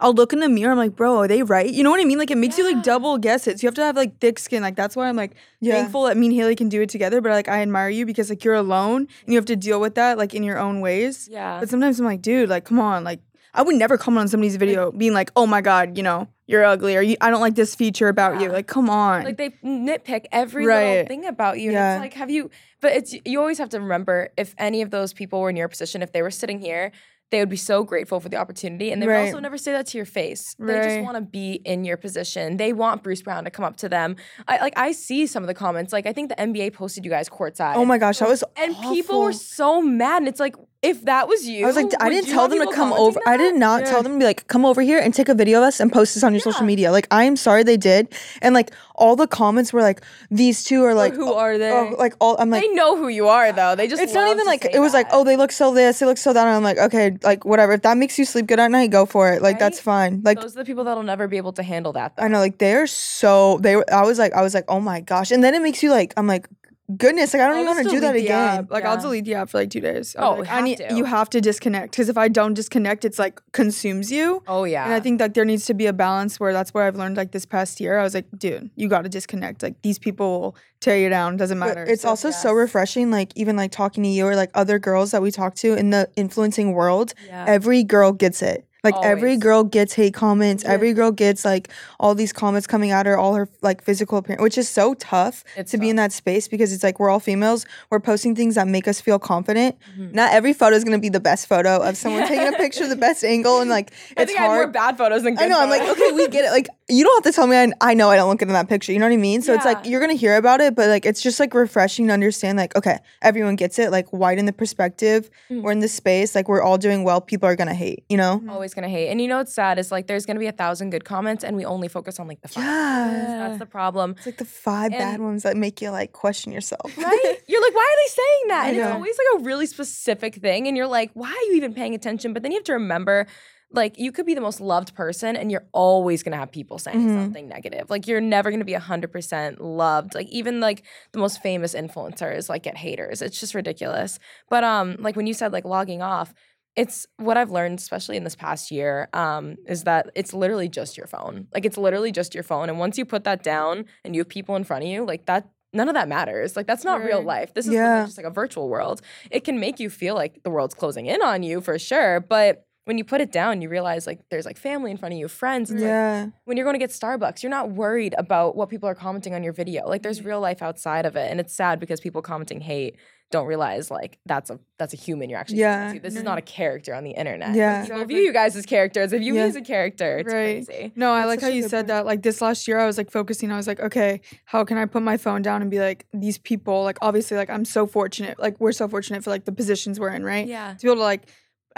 "I'll 0.00 0.12
look 0.14 0.32
in 0.32 0.40
the 0.40 0.48
mirror. 0.48 0.72
I'm 0.72 0.78
like, 0.78 0.96
bro, 0.96 1.18
are 1.18 1.28
they 1.28 1.42
right?" 1.42 1.68
You 1.68 1.82
know 1.82 1.90
what 1.90 2.00
I 2.00 2.04
mean? 2.04 2.18
Like 2.18 2.30
it 2.30 2.38
makes 2.38 2.56
you 2.58 2.64
like 2.72 2.82
double 2.82 3.18
guess 3.18 3.46
it. 3.46 3.58
So 3.58 3.64
you 3.64 3.68
have 3.68 3.74
to 3.76 3.82
have 3.84 3.96
like 3.96 4.18
thick 4.20 4.38
skin. 4.38 4.62
Like 4.62 4.76
that's 4.76 4.96
why 4.96 5.08
I'm 5.08 5.16
like 5.16 5.34
Yeah. 5.60 5.74
thankful 5.74 6.04
that 6.04 6.16
me 6.16 6.26
and 6.26 6.34
Haley 6.34 6.56
can 6.56 6.68
do 6.68 6.80
it 6.82 6.88
together. 6.88 7.20
But 7.20 7.30
like 7.32 7.48
I 7.48 7.60
admire 7.62 7.88
you 7.90 8.06
because 8.06 8.30
like 8.30 8.44
you're 8.44 8.54
alone 8.54 9.08
and 9.24 9.32
you 9.32 9.36
have 9.36 9.46
to 9.46 9.56
deal 9.56 9.80
with 9.80 9.94
that 9.96 10.18
like 10.18 10.34
in 10.34 10.42
your 10.42 10.58
own 10.58 10.80
ways. 10.80 11.28
Yeah. 11.30 11.60
But 11.60 11.68
sometimes 11.68 11.98
I'm 12.00 12.06
like, 12.06 12.22
dude, 12.22 12.48
like 12.48 12.64
come 12.64 12.80
on, 12.80 13.04
like 13.04 13.20
I 13.54 13.62
would 13.62 13.76
never 13.76 13.96
comment 13.96 14.20
on 14.20 14.28
somebody's 14.28 14.56
video 14.56 14.92
being 14.92 15.14
like, 15.14 15.30
"Oh 15.34 15.46
my 15.46 15.60
god, 15.62 15.96
you 15.96 16.02
know, 16.02 16.28
you're 16.46 16.64
ugly," 16.64 16.96
or 16.96 17.00
you, 17.00 17.16
"I 17.20 17.30
don't 17.30 17.40
like 17.40 17.54
this 17.54 17.74
feature 17.74 18.06
about 18.08 18.40
you." 18.40 18.50
Like, 18.50 18.66
come 18.66 18.90
on. 18.90 19.24
like 19.24 19.36
they 19.38 19.50
nitpick 19.64 20.26
every 20.30 20.66
little 20.66 21.06
thing 21.06 21.24
about 21.26 21.58
you. 21.58 21.72
Yeah. 21.72 21.94
It's 21.94 22.00
like, 22.02 22.14
have 22.14 22.30
you? 22.30 22.50
But 22.80 22.92
it's 22.92 23.14
you 23.24 23.40
always 23.40 23.58
have 23.58 23.70
to 23.70 23.80
remember 23.80 24.28
if 24.36 24.54
any 24.58 24.82
of 24.82 24.90
those 24.90 25.12
people 25.14 25.40
were 25.40 25.50
in 25.50 25.56
your 25.56 25.66
position, 25.66 26.02
if 26.02 26.12
they 26.12 26.22
were 26.22 26.30
sitting 26.30 26.60
here, 26.60 26.92
they 27.30 27.40
would 27.40 27.48
be 27.48 27.56
so 27.56 27.84
grateful 27.84 28.20
for 28.20 28.28
the 28.28 28.36
opportunity, 28.36 28.90
and 28.90 29.02
they 29.02 29.06
would 29.06 29.16
also 29.16 29.38
never 29.38 29.58
say 29.58 29.72
that 29.72 29.86
to 29.88 29.98
your 29.98 30.06
face. 30.06 30.54
They 30.58 30.74
just 30.74 31.00
want 31.04 31.16
to 31.16 31.20
be 31.20 31.60
in 31.64 31.84
your 31.84 31.96
position. 31.96 32.56
They 32.56 32.72
want 32.72 33.02
Bruce 33.02 33.22
Brown 33.22 33.44
to 33.44 33.50
come 33.50 33.64
up 33.64 33.76
to 33.78 33.88
them. 33.88 34.16
I 34.46 34.58
like 34.58 34.74
I 34.76 34.92
see 34.92 35.26
some 35.26 35.42
of 35.42 35.46
the 35.46 35.54
comments. 35.54 35.92
Like 35.92 36.06
I 36.06 36.12
think 36.12 36.30
the 36.30 36.36
NBA 36.36 36.72
posted 36.72 37.04
you 37.04 37.10
guys 37.10 37.28
courtside. 37.28 37.76
Oh 37.76 37.84
my 37.84 37.98
gosh, 37.98 38.18
that 38.18 38.28
was 38.28 38.42
And 38.56 38.76
people 38.76 39.22
were 39.22 39.32
so 39.32 39.82
mad, 39.82 40.22
and 40.22 40.28
it's 40.28 40.40
like 40.40 40.56
if 40.80 41.04
that 41.06 41.26
was 41.26 41.44
you, 41.48 41.64
I 41.64 41.66
was 41.66 41.74
like, 41.74 41.90
I 42.00 42.08
didn't 42.08 42.30
tell 42.30 42.46
them 42.46 42.60
to 42.60 42.66
come 42.66 42.90
commenting 42.90 43.04
over. 43.04 43.20
I 43.26 43.36
did 43.36 43.56
not 43.56 43.82
Yeah. 43.82 43.90
tell 43.90 44.02
them 44.04 44.12
to 44.12 44.18
be 44.18 44.24
like, 44.24 44.46
come 44.46 44.64
over 44.64 44.80
here 44.80 45.00
and 45.00 45.12
take 45.12 45.28
a 45.28 45.34
video 45.34 45.58
of 45.58 45.64
us 45.64 45.80
and 45.80 45.92
post 45.92 46.14
this 46.14 46.22
on 46.22 46.32
your 46.32 46.40
social 46.40 46.64
media. 46.64 46.92
Like, 46.92 47.08
I 47.10 47.24
am 47.24 47.34
sorry 47.34 47.64
they 47.64 47.76
did. 47.76 48.14
And 48.42 48.54
like, 48.54 48.70
all 48.94 49.16
the 49.16 49.26
comments 49.26 49.72
were 49.72 49.82
like, 49.82 50.02
these 50.30 50.62
two 50.62 50.84
are 50.84 50.94
like, 50.94 51.14
who 51.14 51.32
oh, 51.32 51.36
are 51.36 51.58
they? 51.58 51.72
oh, 51.72 51.96
like 51.98 52.14
all. 52.20 52.36
I'm 52.38 52.50
like, 52.50 52.62
They 52.62 52.68
know 52.68 52.96
who 52.96 53.08
you 53.08 53.26
are, 53.26 53.52
though. 53.52 53.74
They 53.74 53.88
just 53.88 54.00
it's 54.00 54.14
not 54.14 54.28
even 54.28 54.44
to 54.44 54.44
like 54.44 54.62
say 54.62 54.70
it 54.72 54.78
was 54.78 54.92
like, 54.92 55.08
oh, 55.10 55.24
they 55.24 55.36
look 55.36 55.50
so 55.50 55.74
this, 55.74 55.98
they 55.98 56.06
look 56.06 56.18
so 56.18 56.32
that. 56.32 56.46
And 56.46 56.54
I'm 56.54 56.62
like, 56.62 56.78
okay, 56.78 57.16
like 57.24 57.44
whatever. 57.44 57.72
If 57.72 57.82
that 57.82 57.96
makes 57.96 58.16
you 58.16 58.24
sleep 58.24 58.46
good 58.46 58.60
at 58.60 58.70
night, 58.70 58.92
go 58.92 59.04
for 59.04 59.32
it. 59.32 59.42
Like 59.42 59.58
that's 59.58 59.80
fine. 59.80 60.22
Like 60.24 60.40
those 60.40 60.54
are 60.54 60.60
the 60.60 60.64
people 60.64 60.84
that'll 60.84 61.02
never 61.02 61.26
be 61.26 61.38
able 61.38 61.54
to 61.54 61.64
handle 61.64 61.92
that. 61.94 62.12
I 62.18 62.28
know, 62.28 62.38
like 62.38 62.58
they're 62.58 62.86
so 62.86 63.58
they. 63.58 63.74
were 63.74 63.84
I 63.92 64.02
was 64.02 64.18
like, 64.18 64.32
I 64.32 64.42
was 64.42 64.54
like, 64.54 64.66
oh 64.68 64.78
my 64.78 65.00
gosh, 65.00 65.32
and 65.32 65.42
then 65.42 65.54
it 65.54 65.62
makes 65.62 65.82
you 65.82 65.90
like, 65.90 66.14
I'm 66.16 66.28
like, 66.28 66.48
goodness, 66.96 67.34
like 67.34 67.42
I 67.42 67.46
don't 67.48 67.56
I'll 67.56 67.62
even 67.64 67.74
want 67.76 67.88
to 67.88 67.94
do 67.94 68.00
that 68.00 68.16
again. 68.16 68.58
app. 68.60 68.70
Like 68.70 68.84
I'll 68.84 69.00
delete 69.00 69.24
the 69.24 69.34
app 69.34 69.50
for 69.50 69.58
like 69.58 69.70
two 69.70 69.80
days. 69.80 70.16
I'll 70.18 70.32
Oh, 70.32 70.34
like, 70.36 70.50
I 70.50 70.60
need 70.62 70.78
to. 70.78 70.94
you 70.94 71.04
have 71.04 71.28
to 71.30 71.40
disconnect 71.40 71.92
because 71.92 72.08
if 72.08 72.16
I 72.16 72.28
don't 72.28 72.54
disconnect, 72.54 73.04
it's 73.04 73.18
like 73.18 73.40
consumes 73.52 74.10
you. 74.10 74.42
Oh 74.46 74.64
yeah. 74.64 74.84
And 74.84 74.94
I 74.94 75.00
think 75.00 75.20
like 75.20 75.34
there 75.34 75.44
needs 75.44 75.66
to 75.66 75.74
be 75.74 75.86
a 75.86 75.92
balance 75.92 76.40
where 76.40 76.52
that's 76.52 76.72
what 76.72 76.84
I've 76.84 76.96
learned 76.96 77.16
like 77.16 77.32
this 77.32 77.44
past 77.46 77.80
year. 77.80 77.98
I 77.98 78.02
was 78.02 78.14
like, 78.14 78.26
dude, 78.36 78.70
you 78.76 78.88
got 78.88 79.02
to 79.02 79.08
disconnect. 79.08 79.62
Like 79.62 79.80
these 79.82 79.98
people 79.98 80.40
will 80.40 80.56
tear 80.80 80.98
you 80.98 81.08
down. 81.08 81.36
Doesn't 81.36 81.58
But 81.58 81.66
matter. 81.68 81.84
it's 81.84 82.02
So- 82.02 82.08
also 82.10 82.30
so 82.30 82.52
refreshing, 82.52 83.10
like 83.10 83.32
even 83.36 83.56
like 83.56 83.72
talking 83.72 84.02
to 84.04 84.08
you 84.08 84.26
or 84.26 84.36
like 84.36 84.50
other 84.54 84.78
girls 84.78 85.10
that 85.10 85.22
we 85.22 85.30
talk 85.30 85.54
to 85.56 85.74
in 85.74 85.90
the 85.90 86.08
influencing 86.16 86.72
world. 86.72 87.14
yeah. 87.26 87.44
Every 87.48 87.82
girl 87.84 88.12
gets 88.12 88.42
it. 88.42 88.64
Like 88.84 88.94
every 89.02 89.36
girl 89.36 89.64
gets 89.64 89.92
hate 89.94 90.14
comments. 90.14 90.62
Yeah. 90.62 90.72
Every 90.72 90.92
girl 90.92 91.10
gets 91.10 91.44
like 91.44 91.68
all 91.98 92.14
these 92.14 92.32
comments 92.32 92.66
coming 92.66 92.90
at 92.92 93.06
her, 93.06 93.18
all 93.18 93.34
her 93.34 93.48
like 93.60 93.82
physical 93.82 94.18
appearance, 94.18 94.42
which 94.42 94.56
is 94.56 94.68
so 94.68 94.94
tough 94.94 95.42
It's 95.56 95.72
to 95.72 95.78
be 95.78 95.90
in 95.90 95.96
that 95.96 96.12
space 96.12 96.46
because 96.46 96.72
it's 96.72 96.82
like 96.84 97.00
we're 97.00 97.10
all 97.10 97.20
females. 97.20 97.66
We're 97.90 98.00
posting 98.00 98.36
things 98.36 98.54
that 98.54 98.68
make 98.68 98.86
us 98.86 99.00
feel 99.00 99.18
confident. 99.18 99.76
Mhm. 99.98 100.14
Not 100.14 100.32
every 100.32 100.52
photo 100.52 100.76
is 100.76 100.84
gonna 100.84 100.98
be 100.98 101.08
the 101.08 101.20
best 101.20 101.48
photo 101.48 101.78
of 101.82 101.96
someone 101.96 102.26
taking 102.28 102.46
a 102.46 102.52
picture, 102.52 102.86
the 102.86 102.96
best 102.96 103.24
angle, 103.24 103.60
and 103.60 103.68
like 103.68 103.90
I 104.16 104.22
it's 104.22 104.34
hard. 104.34 104.50
I 104.50 104.54
have 104.54 104.62
more 104.64 104.66
bad 104.68 104.96
photos 104.96 105.22
than 105.24 105.34
good 105.34 105.44
I 105.44 105.48
know. 105.48 105.60
I'm 105.60 105.70
like, 105.70 105.82
okay, 105.82 106.12
we 106.12 106.28
get 106.28 106.44
it. 106.44 106.50
Like, 106.50 106.68
you 106.88 107.04
don't 107.04 107.22
have 107.22 107.32
to 107.32 107.36
tell 107.36 107.46
me. 107.46 107.56
I, 107.56 107.72
I 107.80 107.94
know 107.94 108.10
I 108.10 108.16
don't 108.16 108.28
look 108.28 108.38
good 108.38 108.48
in 108.48 108.54
that 108.54 108.68
picture. 108.68 108.92
You 108.92 108.98
know 108.98 109.06
what 109.06 109.12
I 109.12 109.18
mean? 109.18 109.42
So 109.42 109.52
it's 109.52 109.64
like 109.64 109.84
you're 109.84 110.00
gonna 110.00 110.14
hear 110.14 110.36
about 110.36 110.60
it, 110.60 110.74
but 110.74 110.88
like 110.88 111.04
it's 111.04 111.20
just 111.20 111.38
like 111.38 111.52
refreshing 111.54 112.06
to 112.06 112.12
understand. 112.12 112.56
Like, 112.56 112.74
okay, 112.76 112.98
everyone 113.20 113.56
gets 113.56 113.78
it. 113.78 113.90
Like, 113.90 114.12
widen 114.12 114.46
the 114.46 114.52
perspective. 114.52 115.28
Mm. 115.50 115.62
We're 115.62 115.72
in 115.72 115.80
this 115.80 115.92
space. 115.92 116.34
Like, 116.34 116.48
we're 116.48 116.62
all 116.62 116.78
doing 116.78 117.04
well. 117.04 117.20
People 117.20 117.48
are 117.48 117.56
gonna 117.56 117.74
hate. 117.74 118.04
You 118.08 118.16
know? 118.16 118.42
always 118.48 118.74
gonna 118.74 118.88
hate. 118.88 119.08
And 119.08 119.20
you 119.20 119.28
know 119.28 119.38
what's 119.38 119.52
sad 119.52 119.78
is 119.78 119.92
like 119.92 120.06
there's 120.06 120.24
gonna 120.24 120.40
be 120.40 120.46
a 120.46 120.52
thousand 120.52 120.90
good 120.90 121.04
comments 121.04 121.44
and 121.44 121.56
we 121.56 121.64
only 121.64 121.88
focus 121.88 122.18
on 122.18 122.26
like 122.26 122.40
the 122.40 122.48
five. 122.48 122.64
Yeah. 122.64 123.48
That's 123.48 123.58
the 123.58 123.66
problem. 123.66 124.12
It's 124.16 124.26
like 124.26 124.38
the 124.38 124.44
five 124.44 124.90
bad 124.92 125.20
ones 125.20 125.42
that 125.42 125.56
make 125.56 125.82
you 125.82 125.90
like 125.90 126.12
question 126.12 126.52
yourself. 126.52 126.96
Right? 126.96 127.36
You're 127.46 127.62
like, 127.62 127.74
why 127.74 127.82
are 127.82 127.98
they 128.04 128.10
saying 128.10 128.48
that? 128.48 128.66
And 128.68 128.76
it's 128.76 128.86
always 128.86 129.18
like 129.18 129.40
a 129.40 129.44
really 129.44 129.66
specific 129.66 130.36
thing. 130.36 130.66
And 130.66 130.76
you're 130.76 130.86
like, 130.86 131.10
why 131.14 131.28
are 131.28 131.50
you 131.50 131.54
even 131.54 131.74
paying 131.74 131.94
attention? 131.94 132.32
But 132.32 132.42
then 132.42 132.52
you 132.52 132.58
have 132.58 132.64
to 132.64 132.74
remember, 132.74 133.26
like, 133.70 133.98
you 133.98 134.12
could 134.12 134.24
be 134.26 134.34
the 134.34 134.40
most 134.40 134.60
loved 134.60 134.94
person 134.94 135.36
and 135.36 135.50
you're 135.52 135.66
always 135.72 136.22
gonna 136.22 136.36
have 136.38 136.50
people 136.50 136.78
saying 136.78 137.00
Mhm. 137.08 137.14
something 137.24 137.48
negative. 137.48 137.90
Like 137.90 138.06
you're 138.06 138.20
never 138.20 138.50
gonna 138.50 138.64
be 138.64 138.72
hundred 138.72 139.12
percent 139.12 139.60
loved. 139.60 140.14
Like 140.14 140.28
even 140.28 140.60
like 140.60 140.82
the 141.12 141.18
most 141.18 141.42
famous 141.42 141.74
influencers 141.74 142.48
like 142.48 142.62
get 142.62 142.76
haters. 142.78 143.20
It's 143.22 143.38
just 143.38 143.54
ridiculous. 143.54 144.18
But 144.48 144.64
um, 144.64 144.96
like 145.00 145.16
when 145.16 145.26
you 145.26 145.34
said 145.34 145.52
like 145.52 145.64
logging 145.64 146.00
off, 146.02 146.32
it's 146.76 147.06
what 147.16 147.36
I've 147.36 147.50
learned, 147.50 147.78
especially 147.80 148.16
in 148.16 148.24
this 148.24 148.36
past 148.36 148.70
year, 148.70 149.08
um, 149.12 149.56
is 149.66 149.84
that 149.84 150.10
it's 150.14 150.32
literally 150.32 150.68
just 150.68 150.96
your 150.96 151.06
phone. 151.08 151.48
Like 151.52 151.66
it's 151.66 151.76
literally 151.76 152.12
just 152.12 152.34
your 152.34 152.44
phone. 152.44 152.68
And 152.68 152.78
once 152.78 152.96
you 152.96 153.04
put 153.04 153.24
that 153.24 153.42
down 153.42 153.84
and 154.04 154.14
you 154.14 154.20
have 154.20 154.28
people 154.28 154.54
in 154.56 154.64
front 154.64 154.84
of 154.84 154.88
you, 154.88 155.04
like 155.04 155.26
that 155.26 155.48
none 155.74 155.88
of 155.88 155.94
that 155.94 156.08
matters. 156.08 156.56
Like 156.56 156.66
that's 156.66 156.84
not 156.84 157.02
real 157.04 157.20
life. 157.22 157.52
This 157.52 157.66
is 157.66 157.74
Yeah. 157.74 158.04
just 158.06 158.16
like 158.16 158.26
a 158.26 158.30
virtual 158.30 158.68
world. 158.70 159.02
It 159.30 159.44
can 159.44 159.60
make 159.60 159.78
you 159.78 159.90
feel 159.90 160.14
like 160.14 160.42
the 160.42 160.50
world's 160.50 160.74
closing 160.74 161.04
in 161.06 161.20
on 161.20 161.42
you 161.42 161.60
for 161.60 161.78
sure, 161.78 162.20
but 162.20 162.64
when 162.88 162.96
you 162.96 163.04
put 163.04 163.20
it 163.20 163.30
down, 163.30 163.60
you 163.60 163.68
realize 163.68 164.06
like 164.06 164.20
there's 164.30 164.46
like 164.46 164.56
family 164.56 164.90
in 164.90 164.96
front 164.96 165.12
of 165.12 165.18
you, 165.20 165.28
friends. 165.28 165.70
It's 165.70 165.82
like 165.82 165.88
Yeah. 165.88 166.26
when 166.46 166.56
you're 166.56 166.64
going 166.64 166.72
to 166.74 166.78
get 166.78 166.88
Starbucks, 166.88 167.42
you're 167.42 167.50
not 167.50 167.70
worried 167.70 168.14
about 168.16 168.56
what 168.56 168.70
people 168.70 168.88
are 168.88 168.94
commenting 168.94 169.34
on 169.34 169.42
your 169.44 169.52
video. 169.52 169.86
Like 169.86 170.02
there's 170.02 170.24
real 170.24 170.40
life 170.40 170.62
outside 170.62 171.04
of 171.04 171.14
it, 171.14 171.30
and 171.30 171.38
it's 171.38 171.54
sad 171.54 171.80
because 171.80 172.00
people 172.00 172.22
commenting 172.22 172.62
hate 172.62 172.96
don't 173.30 173.44
realize 173.46 173.90
like 173.90 174.16
that's 174.24 174.48
a 174.48 174.58
that's 174.78 174.94
a 174.94 174.96
human 174.96 175.28
you're 175.28 175.38
actually 175.38 175.58
Yeah. 175.58 175.88
speaking 175.90 176.00
to. 176.00 176.08
This 176.08 176.16
is 176.16 176.22
not 176.24 176.38
a 176.38 176.40
character 176.40 176.94
on 176.94 177.04
the 177.04 177.10
internet. 177.10 177.54
Yeah. 177.54 177.84
people 177.84 178.04
view 178.06 178.20
you 178.20 178.32
guys 178.32 178.56
as 178.56 178.64
characters. 178.64 179.12
If 179.12 179.20
you 179.20 179.34
Yeah. 179.34 179.42
as 179.42 179.54
a 179.54 179.60
character, 179.60 180.16
it's 180.20 180.32
Right. 180.32 180.66
crazy. 180.66 180.92
No, 180.96 181.10
I 181.12 181.18
That's 181.18 181.28
like 181.28 181.40
how 181.42 181.48
you 181.48 181.64
said 181.68 181.80
point. 181.80 181.86
that. 181.88 182.06
Like 182.06 182.22
this 182.22 182.40
last 182.40 182.66
year, 182.66 182.78
I 182.78 182.86
was 182.86 182.96
like 182.96 183.10
focusing. 183.10 183.52
I 183.52 183.56
was 183.58 183.66
like, 183.66 183.80
okay, 183.80 184.22
how 184.46 184.64
can 184.64 184.78
I 184.78 184.86
put 184.86 185.02
my 185.02 185.18
phone 185.18 185.42
down 185.42 185.60
and 185.60 185.70
be 185.70 185.78
like, 185.78 186.06
these 186.14 186.38
people, 186.38 186.84
like 186.84 186.96
obviously, 187.02 187.36
like 187.36 187.50
I'm 187.50 187.66
so 187.66 187.86
fortunate. 187.86 188.38
Like 188.38 188.58
we're 188.60 188.72
so 188.72 188.88
fortunate 188.88 189.22
for 189.22 189.28
like 189.28 189.44
the 189.44 189.52
positions 189.52 190.00
we're 190.00 190.08
in, 190.14 190.24
right? 190.24 190.46
Yeah. 190.46 190.72
To 190.78 190.82
be 190.86 190.88
able 190.88 190.96
to 190.96 191.02
like 191.02 191.24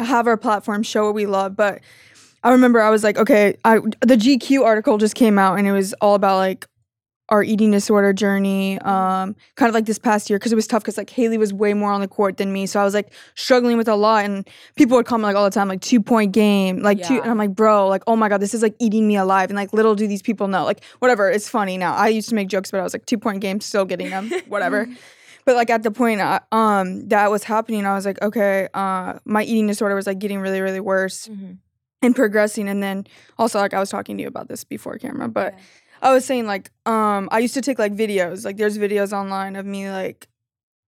have 0.05 0.27
our 0.27 0.37
platform, 0.37 0.83
show 0.83 1.07
what 1.07 1.15
we 1.15 1.27
love. 1.27 1.57
But 1.57 1.81
I 2.43 2.53
remember 2.53 2.81
I 2.81 2.91
was 2.91 3.05
like, 3.05 3.19
okay, 3.19 3.57
I 3.65 3.79
the 4.01 4.17
GQ 4.17 4.65
article 4.65 4.99
just 4.99 5.15
came 5.15 5.39
out 5.39 5.59
and 5.59 5.67
it 5.67 5.73
was 5.73 5.93
all 5.95 6.15
about 6.15 6.37
like 6.37 6.67
our 7.31 7.45
eating 7.45 7.71
disorder 7.71 8.13
journey 8.13 8.77
um 8.81 9.37
kind 9.55 9.69
of 9.69 9.75
like 9.75 9.87
this 9.87 9.99
past 9.99 10.29
year 10.29 10.39
because 10.39 10.51
it 10.51 10.57
was 10.57 10.67
tough 10.67 10.83
because 10.83 10.99
like 10.99 11.09
haley 11.09 11.39
was 11.39 11.53
way 11.53 11.73
more 11.73 11.93
on 11.93 12.01
the 12.01 12.09
court 12.09 12.37
than 12.37 12.53
me. 12.53 12.67
So 12.67 12.81
i 12.81 12.85
was 12.85 12.93
like 12.93 13.13
struggling 13.37 13.77
with 13.77 13.89
a 13.89 13.95
lot 13.95 14.25
and 14.25 14.49
people 14.75 14.97
would 14.97 15.07
comment 15.07 15.29
like 15.29 15.37
all 15.37 15.45
the 15.45 15.51
time 15.51 15.69
like 15.69 15.81
two 15.81 16.01
point 16.01 16.33
game 16.33 16.83
like 16.83 17.03
two 17.03 17.21
and 17.21 17.31
i'm 17.31 17.39
like 17.39 17.55
bro 17.55 17.87
like 17.89 18.03
oh 18.07 18.17
my 18.17 18.29
god 18.29 18.41
this 18.41 18.53
is 18.53 18.63
like 18.63 18.75
eating 18.81 19.07
me 19.07 19.17
alive 19.17 19.49
and 19.49 19.57
like 19.57 19.73
little 19.73 19.95
do 19.95 20.07
these 20.09 20.23
people 20.23 20.49
know 20.49 20.65
like 20.65 20.83
whatever 20.99 21.31
it's 21.31 21.49
funny 21.49 21.79
now. 21.79 21.95
I 21.95 22.09
used 22.09 22.29
to 22.31 22.35
make 22.35 22.49
jokes 22.49 22.71
but 22.71 22.81
i 22.81 22.83
was 22.83 22.93
like 22.93 23.07
two 23.07 23.19
point 23.19 23.41
game 23.41 23.61
still 23.61 23.85
getting 23.85 24.11
them 24.11 24.31
whatever 24.49 24.89
but 25.51 25.57
like 25.57 25.71
at 25.71 25.83
the 25.83 25.91
point 25.91 26.21
uh, 26.21 26.39
um 26.53 27.09
that 27.09 27.31
was 27.31 27.43
happening, 27.45 27.85
I 27.87 27.95
was 27.95 28.07
like, 28.07 28.23
okay, 28.23 28.69
uh, 28.75 29.19
my 29.25 29.43
eating 29.43 29.67
disorder 29.67 29.95
was 29.97 30.07
like 30.07 30.19
getting 30.21 30.39
really, 30.41 30.61
really 30.61 30.81
worse 30.81 31.27
Mhm. 31.29 31.59
and 32.03 32.15
progressing. 32.15 32.69
And 32.69 32.81
then 32.83 33.07
also 33.39 33.59
like 33.59 33.75
I 33.75 33.81
was 33.81 33.91
talking 33.91 34.17
to 34.17 34.23
you 34.23 34.29
about 34.29 34.49
this 34.49 34.63
before 34.65 34.97
camera, 34.99 35.29
but 35.29 35.55
Yeah. 35.55 35.61
I 36.03 36.13
was 36.15 36.25
saying 36.25 36.47
like 36.47 36.71
um 36.87 37.29
I 37.33 37.39
used 37.41 37.55
to 37.55 37.61
take 37.63 37.79
like 37.79 37.95
videos. 37.95 38.45
Like 38.45 38.57
there's 38.57 38.79
videos 38.79 39.13
online 39.13 39.57
of 39.57 39.67
me 39.67 39.91
like 39.91 40.29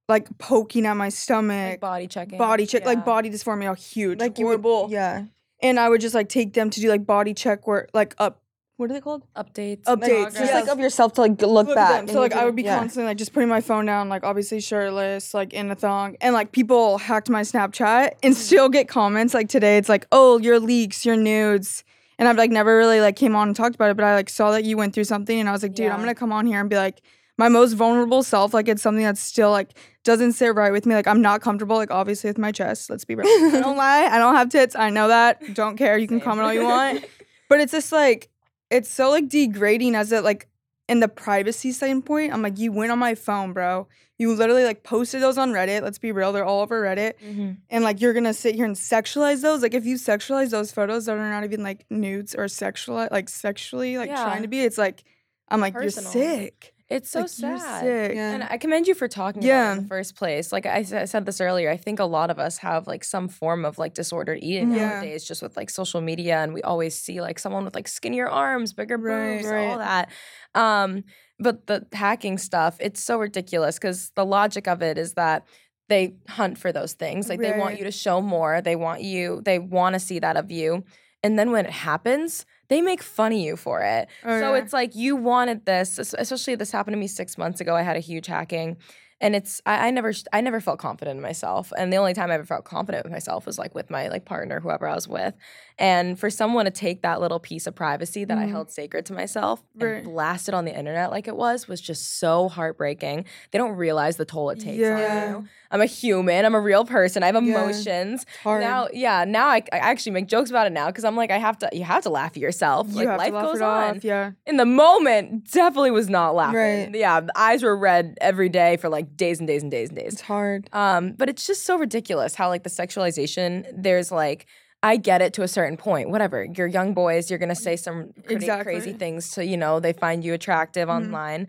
like 0.08 0.26
poking 0.38 0.84
at 0.86 0.94
my 0.96 1.08
stomach, 1.08 1.70
Like 1.72 1.80
body 1.80 2.06
checking. 2.06 2.38
body 2.38 2.66
check, 2.66 2.82
Yeah. 2.82 2.88
like 2.88 3.04
body 3.04 3.30
dysphoria, 3.30 3.76
huge, 3.76 4.18
Like 4.20 4.30
like 4.32 4.38
you 4.38 4.46
would- 4.46 4.60
horrible. 4.60 4.88
Yeah. 4.90 5.24
And 5.60 5.78
I 5.78 5.88
would 5.88 6.00
just 6.00 6.14
like 6.14 6.28
take 6.28 6.52
them 6.54 6.70
to 6.70 6.80
do 6.80 6.88
like 6.88 7.06
body 7.06 7.34
check 7.34 7.66
work, 7.66 7.88
like 7.94 8.14
up. 8.18 8.41
What 8.82 8.90
are 8.90 8.94
they 8.94 9.00
called? 9.00 9.22
updates. 9.36 9.84
Updates, 9.84 10.00
Like, 10.00 10.10
progress. 10.10 10.34
just 10.34 10.52
like 10.52 10.68
of 10.68 10.80
yourself 10.80 11.12
to 11.12 11.20
like 11.20 11.40
look, 11.40 11.68
Look 11.68 11.68
at 11.68 11.74
back. 11.76 11.90
them. 11.90 12.00
and 12.00 12.10
So 12.10 12.18
like 12.18 12.32
you're 12.32 12.40
I 12.40 12.44
would 12.44 12.56
be 12.56 12.64
yeah. 12.64 12.80
constantly 12.80 13.10
like 13.10 13.16
just 13.16 13.32
putting 13.32 13.48
my 13.48 13.60
phone 13.60 13.86
down, 13.86 14.08
like 14.08 14.24
obviously 14.24 14.60
shirtless, 14.60 15.34
like 15.34 15.52
in 15.52 15.70
a 15.70 15.76
thong, 15.76 16.16
and 16.20 16.34
like 16.34 16.50
people 16.50 16.98
hacked 16.98 17.30
my 17.30 17.42
Snapchat 17.42 18.14
and 18.24 18.34
mm. 18.34 18.36
still 18.36 18.68
get 18.68 18.88
comments 18.88 19.34
like 19.34 19.48
today. 19.48 19.76
It's 19.76 19.88
like, 19.88 20.06
oh, 20.10 20.38
your 20.40 20.58
leaks, 20.58 21.06
your 21.06 21.14
nudes, 21.14 21.84
and 22.18 22.28
I've 22.28 22.36
like 22.36 22.50
never 22.50 22.76
really 22.76 23.00
like 23.00 23.14
came 23.14 23.36
on 23.36 23.46
and 23.46 23.56
talked 23.56 23.76
about 23.76 23.90
it, 23.90 23.96
but 23.96 24.04
I 24.04 24.16
like 24.16 24.28
saw 24.28 24.50
that 24.50 24.64
you 24.64 24.76
went 24.76 24.94
through 24.94 25.04
something, 25.04 25.38
and 25.38 25.48
I 25.48 25.52
was 25.52 25.62
like, 25.62 25.74
dude, 25.74 25.92
I'm 25.92 26.00
gonna 26.00 26.12
come 26.16 26.32
on 26.32 26.44
here 26.46 26.58
and 26.58 26.68
be 26.68 26.74
like 26.74 27.02
my 27.38 27.48
most 27.48 27.74
vulnerable 27.74 28.24
self. 28.24 28.52
Like 28.52 28.66
it's 28.66 28.82
something 28.82 29.04
that's 29.04 29.20
still 29.20 29.52
like 29.52 29.78
doesn't 30.02 30.32
sit 30.32 30.56
right 30.56 30.72
with 30.72 30.86
me. 30.86 30.94
Like 30.96 31.06
I'm 31.06 31.22
not 31.22 31.40
comfortable. 31.40 31.76
Like 31.76 31.92
obviously 31.92 32.30
with 32.30 32.38
my 32.38 32.50
chest. 32.50 32.90
Let's 32.90 33.04
be 33.04 33.14
real. 33.14 33.28
I 33.28 33.60
don't 33.60 33.76
lie. 33.86 34.08
I 34.10 34.18
don't 34.18 34.34
have 34.34 34.48
tits. 34.48 34.74
I 34.74 34.90
know 34.90 35.06
that. 35.08 35.54
Don't 35.54 35.76
care. 35.76 35.96
You 35.98 36.08
can 36.08 36.18
Same. 36.18 36.24
comment 36.24 36.46
all 36.46 36.52
you 36.52 36.64
want. 36.64 37.04
But 37.48 37.60
it's 37.60 37.72
just 37.72 37.92
like 37.92 38.30
it's 38.72 38.90
so 38.90 39.10
like 39.10 39.28
degrading 39.28 39.94
as 39.94 40.12
it 40.12 40.24
like 40.24 40.48
in 40.88 41.00
the 41.00 41.08
privacy 41.08 41.70
standpoint. 41.72 42.32
I'm 42.32 42.42
like, 42.42 42.58
you 42.58 42.72
went 42.72 42.90
on 42.92 42.98
my 42.98 43.14
phone, 43.14 43.52
bro. 43.52 43.86
You 44.18 44.34
literally 44.34 44.64
like 44.64 44.82
posted 44.84 45.22
those 45.22 45.38
on 45.38 45.52
Reddit. 45.52 45.82
Let's 45.82 45.98
be 45.98 46.12
real, 46.12 46.32
they're 46.32 46.44
all 46.44 46.60
over 46.60 46.82
Reddit. 46.82 47.14
Mhm. 47.24 47.58
And 47.70 47.84
like 47.84 48.00
you're 48.00 48.12
gonna 48.12 48.34
sit 48.34 48.54
here 48.54 48.64
and 48.66 48.76
sexualize 48.76 49.42
those. 49.42 49.62
Like 49.62 49.74
if 49.74 49.84
you 49.84 49.96
sexualize 49.96 50.50
those 50.50 50.70
photos 50.72 51.06
that 51.06 51.16
are 51.16 51.30
not 51.30 51.44
even 51.44 51.62
like 51.62 51.84
nudes 51.90 52.34
or 52.34 52.48
sexual 52.48 53.06
like 53.10 53.28
sexually 53.28 53.98
like 53.98 54.10
Yeah. 54.10 54.22
trying 54.24 54.42
to 54.42 54.48
be, 54.48 54.60
it's 54.60 54.78
like 54.78 55.02
I'm 55.48 55.60
like, 55.60 55.74
Personal. 55.74 56.12
you're 56.14 56.24
sick. 56.40 56.71
It's 56.88 57.10
so 57.10 57.20
like, 57.20 57.28
sad. 57.30 57.80
sick. 57.82 58.14
Yeah. 58.14 58.32
And 58.32 58.42
I 58.44 58.58
commend 58.58 58.86
you 58.86 58.94
for 58.94 59.08
talking 59.08 59.42
about 59.42 59.46
it 59.46 59.48
Yeah. 59.48 59.72
in 59.72 59.82
the 59.82 59.88
first 59.88 60.14
place. 60.14 60.52
Like 60.52 60.66
I 60.66 60.82
said 60.82 61.24
this 61.26 61.40
earlier, 61.40 61.70
I 61.70 61.76
think 61.76 62.00
a 62.00 62.04
lot 62.04 62.30
of 62.30 62.38
us 62.38 62.58
have 62.58 62.86
like 62.86 63.02
some 63.04 63.28
form 63.28 63.64
of 63.64 63.78
like 63.78 63.94
disordered 63.94 64.38
eating 64.42 64.70
Mhm. 64.70 64.76
Yeah. 64.76 64.88
nowadays, 64.90 65.24
just 65.24 65.40
with 65.42 65.56
like 65.56 65.70
social 65.70 66.00
media, 66.00 66.38
and 66.42 66.52
we 66.52 66.62
always 66.62 66.96
see 66.98 67.20
like 67.20 67.38
someone 67.38 67.64
with 67.64 67.74
like 67.74 67.88
skinnier 67.88 68.28
arms, 68.28 68.72
bigger 68.72 68.98
boobs, 68.98 69.46
Right. 69.46 69.68
all 69.68 69.78
that. 69.78 70.10
Um, 70.54 71.04
but 71.38 71.66
the 71.66 71.86
hacking 71.92 72.38
stuff, 72.38 72.76
it's 72.78 73.02
so 73.02 73.18
ridiculous 73.18 73.76
because 73.76 74.10
the 74.14 74.24
logic 74.26 74.68
of 74.68 74.82
it 74.82 74.98
is 74.98 75.14
that 75.14 75.44
they 75.88 76.14
hunt 76.28 76.56
for 76.58 76.72
those 76.72 76.92
things. 76.94 77.28
Like 77.28 77.40
they 77.40 77.58
want 77.58 77.78
you 77.78 77.84
to 77.84 77.90
show 77.90 78.20
more. 78.20 78.60
They 78.62 78.76
want 78.76 79.02
you. 79.02 79.42
They 79.44 79.58
want 79.58 79.94
to 79.94 80.00
see 80.00 80.18
that 80.20 80.36
of 80.36 80.50
you. 80.50 80.84
And 81.22 81.38
then 81.38 81.50
when 81.52 81.64
it 81.66 81.70
happens, 81.72 82.44
they 82.68 82.80
make 82.80 83.02
fun 83.02 83.32
of 83.32 83.38
you 83.38 83.56
for 83.56 83.80
it. 83.82 84.08
Oh, 84.24 84.40
so 84.40 84.54
yeah. 84.54 84.60
it's 84.62 84.72
like 84.72 84.94
you 84.96 85.14
wanted 85.16 85.66
this, 85.66 85.98
especially 85.98 86.54
this 86.56 86.72
happened 86.72 86.94
to 86.94 86.98
me 86.98 87.06
six 87.06 87.38
months 87.38 87.60
ago. 87.60 87.76
I 87.76 87.82
had 87.82 87.96
a 87.96 88.00
huge 88.00 88.26
hacking, 88.26 88.76
and 89.20 89.36
it's 89.36 89.60
I, 89.66 89.86
I 89.86 89.90
never 89.92 90.12
I 90.32 90.40
never 90.40 90.60
felt 90.60 90.80
confident 90.80 91.16
in 91.18 91.22
myself, 91.22 91.72
and 91.78 91.92
the 91.92 91.96
only 91.98 92.12
time 92.14 92.30
I 92.30 92.34
ever 92.34 92.44
felt 92.44 92.64
confident 92.64 93.04
with 93.04 93.12
myself 93.12 93.46
was 93.46 93.56
like 93.58 93.72
with 93.74 93.88
my 93.88 94.08
like 94.08 94.24
partner, 94.24 94.58
whoever 94.58 94.88
I 94.88 94.94
was 94.96 95.06
with, 95.06 95.34
and 95.78 96.18
for 96.18 96.28
someone 96.28 96.64
to 96.64 96.72
take 96.72 97.02
that 97.02 97.20
little 97.20 97.38
piece 97.38 97.66
of 97.68 97.74
privacy 97.76 98.24
that 98.24 98.36
I 98.38 98.46
Mhm. 98.46 98.50
held 98.50 98.70
sacred 98.72 99.06
to 99.06 99.12
myself 99.12 99.62
Right. 99.76 99.96
and 99.98 100.04
blast 100.06 100.48
it 100.48 100.54
on 100.54 100.64
the 100.64 100.76
internet 100.76 101.10
like 101.12 101.28
it 101.28 101.36
was 101.36 101.68
was 101.68 101.80
just 101.80 102.18
so 102.18 102.48
heartbreaking. 102.48 103.26
They 103.52 103.58
don't 103.58 103.76
realize 103.76 104.16
the 104.16 104.24
toll 104.24 104.50
it 104.50 104.58
takes 104.58 104.78
Yeah. 104.78 104.96
on 105.36 105.42
you. 105.42 105.48
I'm 105.72 105.80
a 105.80 105.86
human. 105.86 106.44
I'm 106.44 106.54
a 106.54 106.60
real 106.60 106.84
person. 106.84 107.22
I 107.22 107.26
have 107.26 107.34
emotions. 107.34 108.22
It's 108.22 108.36
hard. 108.42 108.60
Now, 108.60 108.88
yeah, 108.92 109.24
now 109.24 109.48
I, 109.48 109.62
I 109.72 109.78
actually 109.78 110.12
make 110.12 110.28
jokes 110.28 110.50
about 110.50 110.66
it 110.66 110.72
now 110.72 110.86
because 110.86 111.04
I'm 111.04 111.16
like, 111.16 111.30
I 111.30 111.38
have 111.38 111.58
to, 111.60 111.68
you 111.72 111.82
have 111.82 112.02
to 112.02 112.10
laugh 112.10 112.32
at 112.32 112.36
yourself. 112.36 112.88
you 112.90 113.04
like 113.06 113.32
life 113.32 113.32
goes 113.32 113.60
on. 113.62 113.96
off. 113.96 114.04
Yeah. 114.04 114.32
In 114.46 114.58
the 114.58 114.66
moment, 114.66 115.50
definitely 115.50 115.90
was 115.90 116.10
not 116.10 116.34
laughing. 116.34 116.54
Right. 116.56 116.94
Yeah, 116.94 117.20
the 117.20 117.32
eyes 117.36 117.62
were 117.62 117.76
red 117.76 118.18
every 118.20 118.50
day 118.50 118.76
for 118.76 118.88
like 118.88 119.16
days 119.16 119.38
and 119.38 119.48
days 119.48 119.62
and 119.62 119.70
days 119.70 119.88
and 119.88 119.98
days. 119.98 120.12
it's 120.12 120.22
hard. 120.22 120.68
Um, 120.72 121.14
but 121.14 121.28
it's 121.28 121.46
just 121.46 121.64
so 121.64 121.78
ridiculous 121.78 122.34
how 122.34 122.48
like 122.48 122.62
the 122.62 122.70
sexualization. 122.70 123.66
There's 123.76 124.12
like. 124.12 124.46
I 124.84 124.96
get 124.96 125.22
it 125.22 125.32
to 125.34 125.42
a 125.42 125.48
certain 125.48 125.76
point. 125.76 126.10
Whatever. 126.10 126.44
You're 126.56 126.66
young 126.66 126.92
boys. 126.92 127.30
You're 127.30 127.38
gonna 127.38 127.54
say 127.54 127.76
some 127.76 128.10
pretty 128.24 128.48
crazy 128.64 128.92
things 128.92 129.30
to 129.32 129.44
you 129.46 129.56
know. 129.56 129.78
They 129.78 129.92
find 129.92 130.24
you 130.24 130.34
attractive 130.34 130.88
Mhm. 130.88 130.96
online, 130.96 131.46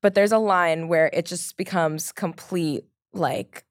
but 0.00 0.14
there's 0.16 0.32
a 0.32 0.38
line 0.38 0.88
where 0.88 1.08
it 1.12 1.24
just 1.24 1.56
becomes 1.56 2.10
complete 2.10 2.82
like 3.12 3.64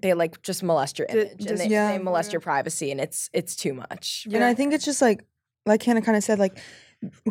they 0.00 0.12
like 0.14 0.42
just 0.42 0.62
molest 0.62 0.98
your 0.98 1.06
image 1.08 1.46
and 1.46 1.58
they, 1.58 1.68
Yeah. 1.68 1.92
they 1.92 1.98
molest 2.02 2.32
your 2.32 2.40
privacy, 2.40 2.90
and 2.90 3.00
it's 3.00 3.30
it's 3.32 3.54
too 3.54 3.74
much. 3.74 4.26
And 4.32 4.42
I 4.42 4.54
think 4.54 4.72
it's 4.72 4.84
just 4.84 5.00
like, 5.00 5.24
like 5.66 5.82
Hanna 5.82 6.02
kind 6.02 6.16
of 6.16 6.24
said, 6.24 6.38
like, 6.38 6.58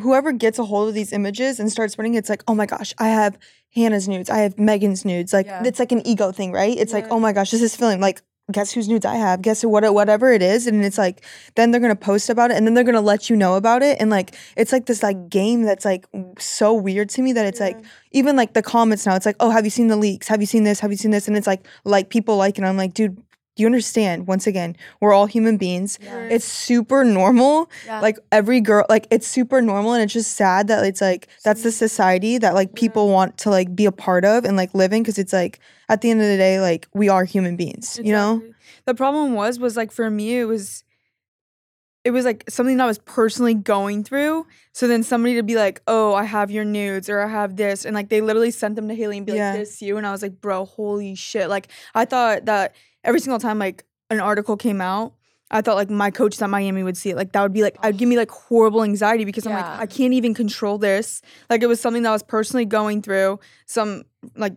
whoever 0.01 0.31
gets 0.31 0.59
a 0.59 0.63
hold 0.65 0.87
of 0.89 0.93
these 0.95 1.11
images 1.11 1.59
and 1.59 1.71
starts 1.71 1.93
spreading, 1.93 2.13
it's 2.13 2.29
like, 2.29 2.43
oh 2.47 2.55
my 2.55 2.65
gosh, 2.65 2.93
I 2.99 3.09
have 3.09 3.37
Hanna's 3.75 4.07
nudes, 4.07 4.29
I 4.29 4.39
have 4.39 4.57
Megan's 4.57 5.03
nudes. 5.03 5.33
Like, 5.33 5.45
Yeah. 5.47 5.63
it's 5.65 5.79
like 5.79 5.91
an 5.91 6.05
ego 6.07 6.31
thing, 6.31 6.51
right? 6.51 6.77
It's 6.77 6.93
like, 6.93 7.07
oh 7.09 7.19
my 7.19 7.33
gosh, 7.33 7.51
this 7.51 7.61
is 7.61 7.75
feeling 7.75 7.99
like, 7.99 8.21
guess 8.51 8.71
whose 8.71 8.89
nudes 8.89 9.05
I 9.05 9.15
have? 9.15 9.41
Guess 9.41 9.61
who, 9.61 9.69
what, 9.69 9.91
whatever 9.93 10.31
it 10.31 10.41
is. 10.41 10.67
And 10.67 10.83
it's 10.83 10.97
like, 10.97 11.23
then 11.55 11.71
they're 11.71 11.81
gonna 11.81 11.95
post 11.95 12.29
about 12.29 12.51
it, 12.51 12.57
and 12.57 12.67
then 12.67 12.73
they're 12.73 12.83
gonna 12.83 13.01
let 13.01 13.29
you 13.29 13.35
know 13.35 13.55
about 13.55 13.81
it. 13.81 13.97
And 13.99 14.09
like, 14.09 14.35
it's 14.57 14.71
like 14.71 14.85
this 14.85 15.01
like 15.01 15.29
game 15.29 15.63
that's 15.63 15.85
like 15.85 16.05
so 16.39 16.73
weird 16.73 17.09
to 17.09 17.21
me 17.21 17.33
that 17.33 17.45
it's 17.45 17.59
like, 17.59 17.77
even 18.11 18.35
like 18.35 18.53
the 18.53 18.61
comments 18.61 19.05
now, 19.05 19.15
it's 19.15 19.25
like, 19.25 19.37
oh, 19.39 19.49
have 19.49 19.63
you 19.63 19.71
seen 19.71 19.87
the 19.87 19.95
leaks? 19.95 20.27
Have 20.27 20.41
you 20.41 20.47
seen 20.47 20.63
this? 20.63 20.79
Have 20.81 20.91
you 20.91 20.97
seen 20.97 21.11
this? 21.11 21.27
And 21.27 21.37
it's 21.37 21.47
like, 21.47 21.65
like 21.85 22.09
people 22.09 22.37
like, 22.37 22.57
it. 22.59 22.63
I'm 22.63 22.77
like, 22.77 22.93
dude. 22.93 23.21
Do 23.55 23.61
you 23.61 23.67
understand? 23.67 24.25
Once 24.25 24.47
again, 24.47 24.75
we're 24.99 25.13
all 25.13 25.27
human 25.27 25.57
beings 25.57 25.99
Yeah. 26.01 26.27
it's 26.31 26.45
super 26.45 27.03
normal 27.03 27.69
Yeah. 27.85 27.99
like 27.99 28.17
every 28.31 28.61
girl 28.61 28.85
like 28.89 29.07
it's 29.11 29.27
super 29.27 29.61
normal 29.61 29.93
and 29.93 30.01
it's 30.03 30.13
just 30.13 30.35
sad 30.35 30.67
that 30.69 30.83
it's 30.85 31.01
like 31.01 31.27
that's 31.43 31.61
the 31.63 31.71
society 31.71 32.37
that 32.39 32.55
like 32.55 32.73
people 32.73 33.09
want 33.09 33.37
to 33.39 33.49
like 33.51 33.75
be 33.75 33.85
a 33.85 33.91
part 33.91 34.25
of 34.25 34.43
and 34.45 34.57
like 34.57 34.73
live 34.73 34.91
in 34.91 35.03
because 35.03 35.19
it's 35.19 35.33
like 35.33 35.59
at 35.87 36.01
the 36.01 36.09
end 36.09 36.19
of 36.21 36.27
the 36.27 36.37
day 36.37 36.59
like 36.59 36.87
we 36.93 37.09
are 37.09 37.25
human 37.25 37.55
beings 37.55 37.99
you 38.03 38.11
know 38.11 38.41
The 38.85 38.95
problem 38.95 39.33
was 39.33 39.59
was 39.59 39.77
like 39.77 39.91
for 39.91 40.09
me 40.09 40.39
it 40.39 40.45
was 40.45 40.83
it 42.03 42.11
was 42.11 42.25
like 42.25 42.43
something 42.49 42.75
that 42.77 42.83
I 42.83 42.87
was 42.87 42.97
personally 42.99 43.53
going 43.53 44.03
through. 44.03 44.45
So 44.73 44.89
then 44.89 45.03
somebody 45.03 45.35
to 45.35 45.43
be 45.43 45.55
like, 45.55 45.81
"Oh, 45.87 46.13
I 46.13 46.25
have 46.25 46.51
your 46.51 46.65
nudes 46.65 47.07
or 47.09 47.21
I 47.21 47.27
have 47.29 47.55
this." 47.55 47.85
And 47.85 47.95
like 47.95 48.09
they 48.09 48.19
literally 48.19 48.51
sent 48.51 48.75
them 48.75 48.89
to 48.89 48.93
Haley 48.93 49.15
and 49.19 49.25
be 49.25 49.31
Yeah. 49.31 49.51
like, 49.51 49.59
"This 49.59 49.81
you." 49.81 49.95
And 49.95 50.05
I 50.05 50.11
was 50.11 50.21
like, 50.21 50.41
"Bro, 50.41 50.65
holy 50.65 51.15
shit." 51.15 51.47
Like 51.47 51.69
I 51.95 52.03
thought 52.03 52.43
that 52.43 52.75
every 53.03 53.19
single 53.19 53.39
time 53.39 53.59
like 53.59 53.85
an 54.09 54.19
article 54.19 54.57
came 54.57 54.81
out, 54.81 55.13
I 55.51 55.61
thought 55.61 55.75
like 55.75 55.89
my 55.89 56.09
coaches 56.09 56.41
at 56.41 56.49
Miami 56.49 56.83
would 56.83 56.97
see 56.97 57.11
it. 57.11 57.15
Like 57.15 57.31
that 57.33 57.41
would 57.41 57.53
be 57.53 57.61
like 57.61 57.77
I'd 57.81 57.97
give 57.97 58.09
me 58.09 58.17
like 58.17 58.31
horrible 58.31 58.83
anxiety 58.83 59.23
because 59.23 59.45
I'm 59.45 59.53
like 59.53 59.65
I 59.65 59.85
can't 59.85 60.13
even 60.13 60.33
control 60.33 60.77
this. 60.77 61.21
Like 61.49 61.61
it 61.61 61.67
was 61.67 61.79
something 61.79 62.03
that 62.03 62.09
I 62.09 62.13
was 62.13 62.23
personally 62.23 62.65
going 62.65 63.01
through. 63.01 63.39
Some 63.67 64.03
like 64.35 64.53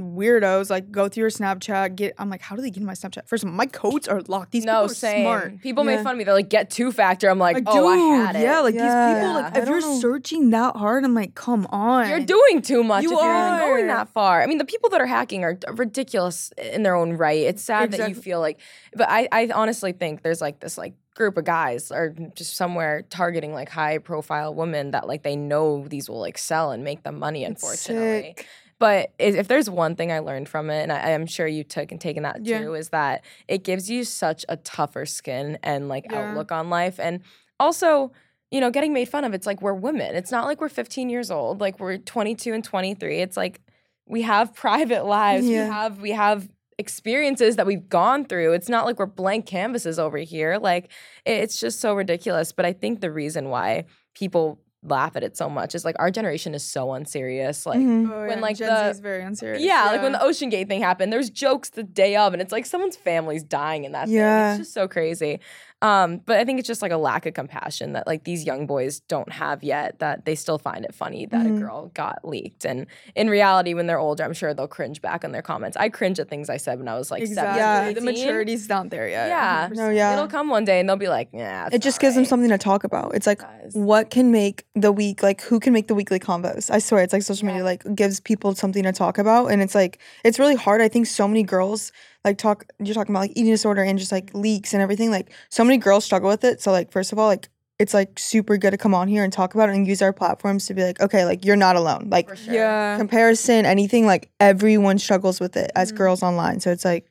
weirdos 0.00 0.70
like 0.70 0.90
go 0.90 1.08
through 1.08 1.22
your 1.22 1.30
Snapchat. 1.30 1.96
Get 1.96 2.14
I'm 2.18 2.28
like, 2.30 2.40
how 2.40 2.56
do 2.56 2.62
they 2.62 2.70
get 2.70 2.80
in 2.80 2.86
my 2.86 2.94
Snapchat? 2.94 3.26
First 3.28 3.44
of 3.44 3.48
all, 3.50 3.54
my 3.54 3.66
codes 3.66 4.08
are 4.08 4.20
locked. 4.22 4.50
These 4.52 4.64
no, 4.64 4.72
people 4.82 4.84
are 4.90 4.94
same. 4.94 5.24
smart. 5.24 5.60
People 5.60 5.84
Yeah. 5.84 5.96
made 5.96 6.02
fun 6.02 6.12
of 6.12 6.18
me. 6.18 6.24
They're 6.24 6.34
like, 6.34 6.48
get 6.48 6.70
two 6.70 6.92
factor. 6.92 7.28
I'm 7.28 7.38
like, 7.38 7.54
Like, 7.54 7.64
oh, 7.66 7.88
I 7.88 7.96
dude, 7.96 8.26
had 8.26 8.36
it. 8.36 8.42
yeah, 8.42 8.60
like 8.60 8.74
these 8.74 8.82
people. 8.82 9.34
Like 9.34 9.56
if 9.56 9.68
you're 9.68 9.80
know. 9.80 10.00
searching 10.00 10.50
that 10.50 10.76
hard, 10.76 11.04
I'm 11.04 11.14
like, 11.14 11.34
come 11.34 11.66
on. 11.70 12.08
You're 12.08 12.20
doing 12.20 12.62
too 12.62 12.82
much 12.82 13.02
You 13.04 13.12
if 13.16 13.22
you're 13.22 13.46
even 13.54 13.58
going 13.58 13.86
that 13.88 14.08
far. 14.08 14.42
I 14.42 14.46
mean, 14.46 14.58
the 14.58 14.64
people 14.64 14.90
that 14.90 15.00
are 15.00 15.06
hacking 15.06 15.44
are 15.44 15.58
ridiculous 15.74 16.52
in 16.56 16.82
their 16.82 16.94
own 16.94 17.12
right. 17.14 17.40
It's 17.42 17.62
sad 17.62 17.92
that 17.92 18.08
you 18.08 18.14
feel 18.14 18.40
like, 18.40 18.60
but 18.94 19.08
I, 19.08 19.28
I 19.32 19.50
honestly 19.54 19.92
think 19.92 20.22
there's 20.22 20.40
like 20.40 20.60
this 20.60 20.78
like 20.78 20.94
group 21.14 21.36
of 21.36 21.44
guys 21.44 21.90
are 21.90 22.14
just 22.34 22.56
somewhere 22.56 23.02
targeting 23.10 23.52
like 23.52 23.68
high 23.68 23.98
profile 23.98 24.54
women 24.54 24.92
that 24.92 25.06
like 25.06 25.22
they 25.22 25.36
know 25.36 25.86
these 25.86 26.08
will 26.08 26.20
like 26.20 26.38
sell 26.38 26.70
and 26.70 26.82
make 26.84 27.02
them 27.02 27.18
money. 27.18 27.44
It's 27.44 27.62
Unfortunately, 27.62 28.34
sick. 28.36 28.46
But 28.80 29.12
if 29.20 29.46
there's 29.46 29.70
one 29.70 29.94
thing 29.94 30.10
I 30.10 30.18
learned 30.18 30.48
from 30.48 30.68
it, 30.70 30.82
and 30.82 30.90
I, 30.92 31.12
I'm 31.12 31.26
sure 31.26 31.46
you 31.46 31.62
took 31.62 31.92
and 31.92 32.00
taken 32.00 32.24
that 32.24 32.44
Yeah. 32.44 32.58
too, 32.58 32.74
is 32.74 32.88
that 32.88 33.22
it 33.46 33.62
gives 33.62 33.88
you 33.88 34.02
such 34.02 34.44
a 34.48 34.56
tougher 34.56 35.06
skin 35.06 35.56
and 35.62 35.88
like 35.88 36.06
Yeah. 36.10 36.30
outlook 36.30 36.50
on 36.50 36.68
life, 36.70 36.98
and 36.98 37.20
also. 37.60 38.10
You 38.52 38.60
know, 38.60 38.68
getting 38.72 38.92
made 38.92 39.08
fun 39.08 39.22
of. 39.22 39.32
It's 39.32 39.46
like 39.46 39.62
we're 39.62 39.74
women. 39.74 40.16
It's 40.16 40.32
not 40.32 40.44
like 40.44 40.60
we're 40.60 40.68
15 40.68 41.08
years 41.08 41.30
old. 41.30 41.60
Like 41.60 41.78
we're 41.78 41.98
22 41.98 42.52
and 42.52 42.64
23. 42.64 43.20
It's 43.20 43.36
like 43.36 43.60
we 44.08 44.22
have 44.22 44.52
private 44.66 45.06
lives. 45.06 45.46
Yeah. 45.48 45.66
We 45.66 45.70
have 45.72 46.00
we 46.00 46.10
have 46.10 46.48
experiences 46.76 47.54
that 47.54 47.66
we've 47.66 47.88
gone 47.88 48.24
through. 48.24 48.54
It's 48.54 48.68
not 48.68 48.86
like 48.86 48.98
we're 48.98 49.06
blank 49.06 49.46
canvases 49.46 50.00
over 50.00 50.18
here. 50.18 50.58
Like 50.58 50.90
it's 51.24 51.60
just 51.60 51.78
so 51.78 51.94
ridiculous. 51.94 52.50
But 52.50 52.66
I 52.66 52.72
think 52.72 53.00
the 53.00 53.12
reason 53.12 53.50
why 53.50 53.84
people 54.16 54.58
laugh 54.82 55.14
at 55.14 55.22
it 55.22 55.36
so 55.36 55.50
much 55.50 55.74
is 55.74 55.84
like 55.84 55.94
our 55.98 56.10
generation 56.10 56.54
is 56.54 56.62
so 56.62 56.92
unserious. 56.92 57.66
Like 57.66 57.78
Mhm. 57.80 58.10
Oh, 58.10 58.20
when, 58.26 58.38
yeah, 58.38 58.42
like, 58.42 58.56
Gen 58.56 58.68
the- 58.68 58.84
Z 58.86 58.90
is 58.92 59.00
very 59.00 59.22
unserious. 59.22 59.62
yeah, 59.62 59.84
like 59.86 60.00
when 60.02 60.12
the 60.12 60.18
OceanGate 60.18 60.68
thing 60.68 60.80
happened, 60.80 61.12
there's 61.12 61.28
jokes 61.28 61.68
the 61.70 61.82
day 61.82 62.16
of, 62.16 62.32
and 62.32 62.40
it's 62.40 62.52
like 62.52 62.64
someone's 62.64 62.96
family's 62.96 63.42
dying 63.42 63.84
in 63.84 63.92
that 63.92 64.06
thing. 64.06 64.14
Yeah. 64.16 64.52
It's 64.52 64.60
just 64.60 64.72
so 64.72 64.88
crazy. 64.88 65.40
Um, 65.82 66.18
but 66.26 66.36
I 66.36 66.44
think 66.44 66.58
it's 66.58 66.66
just 66.68 66.82
like 66.82 66.92
a 66.92 66.98
lack 66.98 67.24
of 67.24 67.32
compassion 67.34 67.94
that 67.94 68.06
like 68.06 68.24
these 68.24 68.44
young 68.44 68.66
boys 68.66 69.00
don't 69.00 69.32
have 69.32 69.62
yet. 69.64 69.98
That 69.98 70.26
they 70.26 70.34
still 70.34 70.58
find 70.58 70.84
it 70.84 70.94
funny 70.94 71.26
that 71.26 71.46
Mhm. 71.46 71.56
a 71.56 71.60
girl 71.60 71.90
got 71.94 72.18
leaked, 72.22 72.64
and 72.66 72.86
in 73.14 73.30
reality, 73.30 73.72
when 73.72 73.86
they're 73.86 73.98
older, 73.98 74.22
I'm 74.22 74.34
sure 74.34 74.52
they'll 74.52 74.68
cringe 74.68 75.00
back 75.00 75.24
on 75.24 75.32
their 75.32 75.40
comments. 75.42 75.76
I 75.78 75.88
cringe 75.88 76.20
at 76.20 76.28
things 76.28 76.50
I 76.50 76.58
said 76.58 76.78
when 76.78 76.88
I 76.88 76.96
was 76.98 77.10
like 77.10 77.22
exactly. 77.22 77.60
Yeah. 77.60 77.92
The 77.92 78.00
maturity's 78.02 78.68
not 78.68 78.90
there 78.90 79.08
yet. 79.08 79.28
Yeah. 79.28 79.68
100%. 79.68 79.76
No, 79.76 79.88
yeah. 79.90 80.12
It'll 80.12 80.28
come 80.28 80.48
one 80.50 80.64
day, 80.66 80.80
and 80.80 80.88
they'll 80.88 80.96
be 80.96 81.08
like, 81.08 81.28
"Yeah." 81.32 81.68
it 81.72 81.80
just 81.80 81.98
gives 82.00 82.14
them 82.14 82.24
something 82.26 82.50
to 82.50 82.58
talk 82.58 82.84
about. 82.84 83.14
It's 83.14 83.26
like 83.26 83.38
Guys. 83.40 83.72
what 83.72 84.10
can 84.10 84.30
make 84.30 84.66
the 84.74 84.92
week 84.92 85.22
like 85.22 85.40
who 85.42 85.58
can 85.60 85.72
make 85.72 85.88
the 85.88 85.94
weekly 85.94 86.18
combos? 86.18 86.70
I 86.70 86.78
swear 86.78 87.02
it's 87.02 87.12
like 87.14 87.22
social 87.22 87.46
media 87.46 87.64
like 87.64 87.82
gives 87.94 88.20
people 88.20 88.54
something 88.54 88.82
to 88.82 88.92
talk 88.92 89.16
about 89.18 89.46
and 89.46 89.62
it's 89.62 89.74
like 89.74 89.98
it's 90.24 90.38
really 90.38 90.56
hard. 90.56 90.82
I 90.82 90.88
think 90.88 91.06
so 91.06 91.26
many 91.26 91.42
girls 91.42 91.90
like 92.24 92.38
talk 92.38 92.66
you're 92.78 92.94
talking 92.94 93.14
about 93.14 93.20
like 93.20 93.30
eating 93.32 93.46
disorder 93.50 93.82
and 93.82 93.98
just 93.98 94.12
like 94.12 94.30
leaks 94.34 94.72
and 94.74 94.82
everything. 94.82 95.10
Like 95.10 95.32
so 95.48 95.64
many 95.64 95.78
girls 95.78 96.04
struggle 96.04 96.28
with 96.28 96.44
it. 96.44 96.60
So 96.60 96.70
like 96.72 96.92
first 96.92 97.12
of 97.12 97.18
all, 97.18 97.26
like 97.26 97.48
it's 97.78 97.94
like 97.94 98.18
super 98.18 98.58
good 98.58 98.72
to 98.72 98.76
come 98.76 98.94
on 98.94 99.08
here 99.08 99.24
and 99.24 99.32
talk 99.32 99.54
about 99.54 99.70
it 99.70 99.74
and 99.74 99.86
use 99.86 100.02
our 100.02 100.12
platforms 100.12 100.66
to 100.66 100.74
be 100.74 100.82
like, 100.82 101.00
okay, 101.00 101.24
like 101.24 101.44
you're 101.46 101.56
not 101.56 101.76
alone. 101.76 102.08
Like 102.10 102.34
sure. 102.36 102.52
Yeah. 102.54 102.98
comparison, 102.98 103.64
anything, 103.64 104.04
like 104.06 104.30
everyone 104.38 104.98
struggles 104.98 105.40
with 105.40 105.56
it 105.56 105.70
as 105.74 105.92
Mhm. 105.92 105.96
girls 105.96 106.22
online. 106.22 106.60
So 106.60 106.70
it's 106.70 106.84
like 106.84 107.06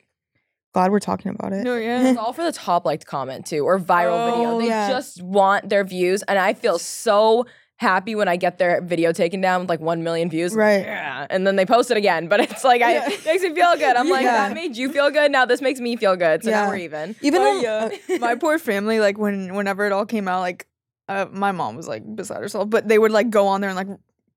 glad 0.75 0.91
we're 0.91 0.99
talking 0.99 1.31
about 1.31 1.53
it. 1.53 1.63
No, 1.63 1.75
yeah. 1.75 2.09
It's 2.09 2.19
all 2.19 2.33
for 2.33 2.43
the 2.43 2.51
top 2.51 2.85
liked 2.85 3.07
comment 3.07 3.47
too, 3.47 3.65
or 3.65 3.79
viral 3.79 4.29
video. 4.31 4.49
Oh, 4.51 4.59
They 4.61 4.67
yeah. 4.67 4.89
just 4.89 5.23
want 5.23 5.69
their 5.69 5.83
views, 5.83 6.21
and 6.27 6.37
I 6.37 6.53
feel 6.53 6.77
so 6.77 7.47
happy 7.79 8.13
when 8.13 8.27
I 8.27 8.35
get 8.35 8.57
their 8.57 8.81
video 8.81 9.13
taken 9.13 9.39
down 9.39 9.61
with 9.61 9.69
like 9.69 9.79
one 9.79 10.03
million 10.03 10.29
views. 10.29 10.53
Right. 10.53 10.81
Yeah. 10.81 11.25
And 11.29 11.47
then 11.47 11.55
they 11.55 11.65
post 11.65 11.89
it 11.91 11.97
again, 11.97 12.27
but 12.27 12.41
it's 12.41 12.63
like 12.65 12.81
I, 12.81 13.07
it 13.07 13.25
makes 13.25 13.41
me 13.41 13.55
feel 13.55 13.75
good. 13.77 13.95
I'm 13.95 14.09
like, 14.09 14.25
that 14.25 14.53
made 14.53 14.75
you 14.75 14.91
feel 14.91 15.09
good. 15.09 15.31
Now 15.31 15.45
this 15.45 15.61
makes 15.61 15.79
me 15.79 15.95
feel 15.95 16.17
good. 16.17 16.43
So 16.43 16.49
Yeah. 16.49 16.63
now 16.65 16.69
we're 16.69 16.77
even. 16.77 17.15
Even 17.21 17.61
yeah. 17.61 17.89
my 18.19 18.35
poor 18.35 18.59
family, 18.59 18.99
like 18.99 19.17
when 19.17 19.55
whenever 19.55 19.85
it 19.85 19.93
all 19.93 20.05
came 20.05 20.27
out, 20.27 20.41
like 20.41 20.67
uh, 21.07 21.25
my 21.31 21.53
mom 21.53 21.77
was 21.77 21.87
like 21.87 22.03
beside 22.15 22.41
herself, 22.41 22.69
but 22.69 22.87
they 22.87 22.99
would 22.99 23.11
like 23.11 23.29
go 23.29 23.47
on 23.47 23.61
there 23.61 23.69
and 23.69 23.77
like 23.77 23.87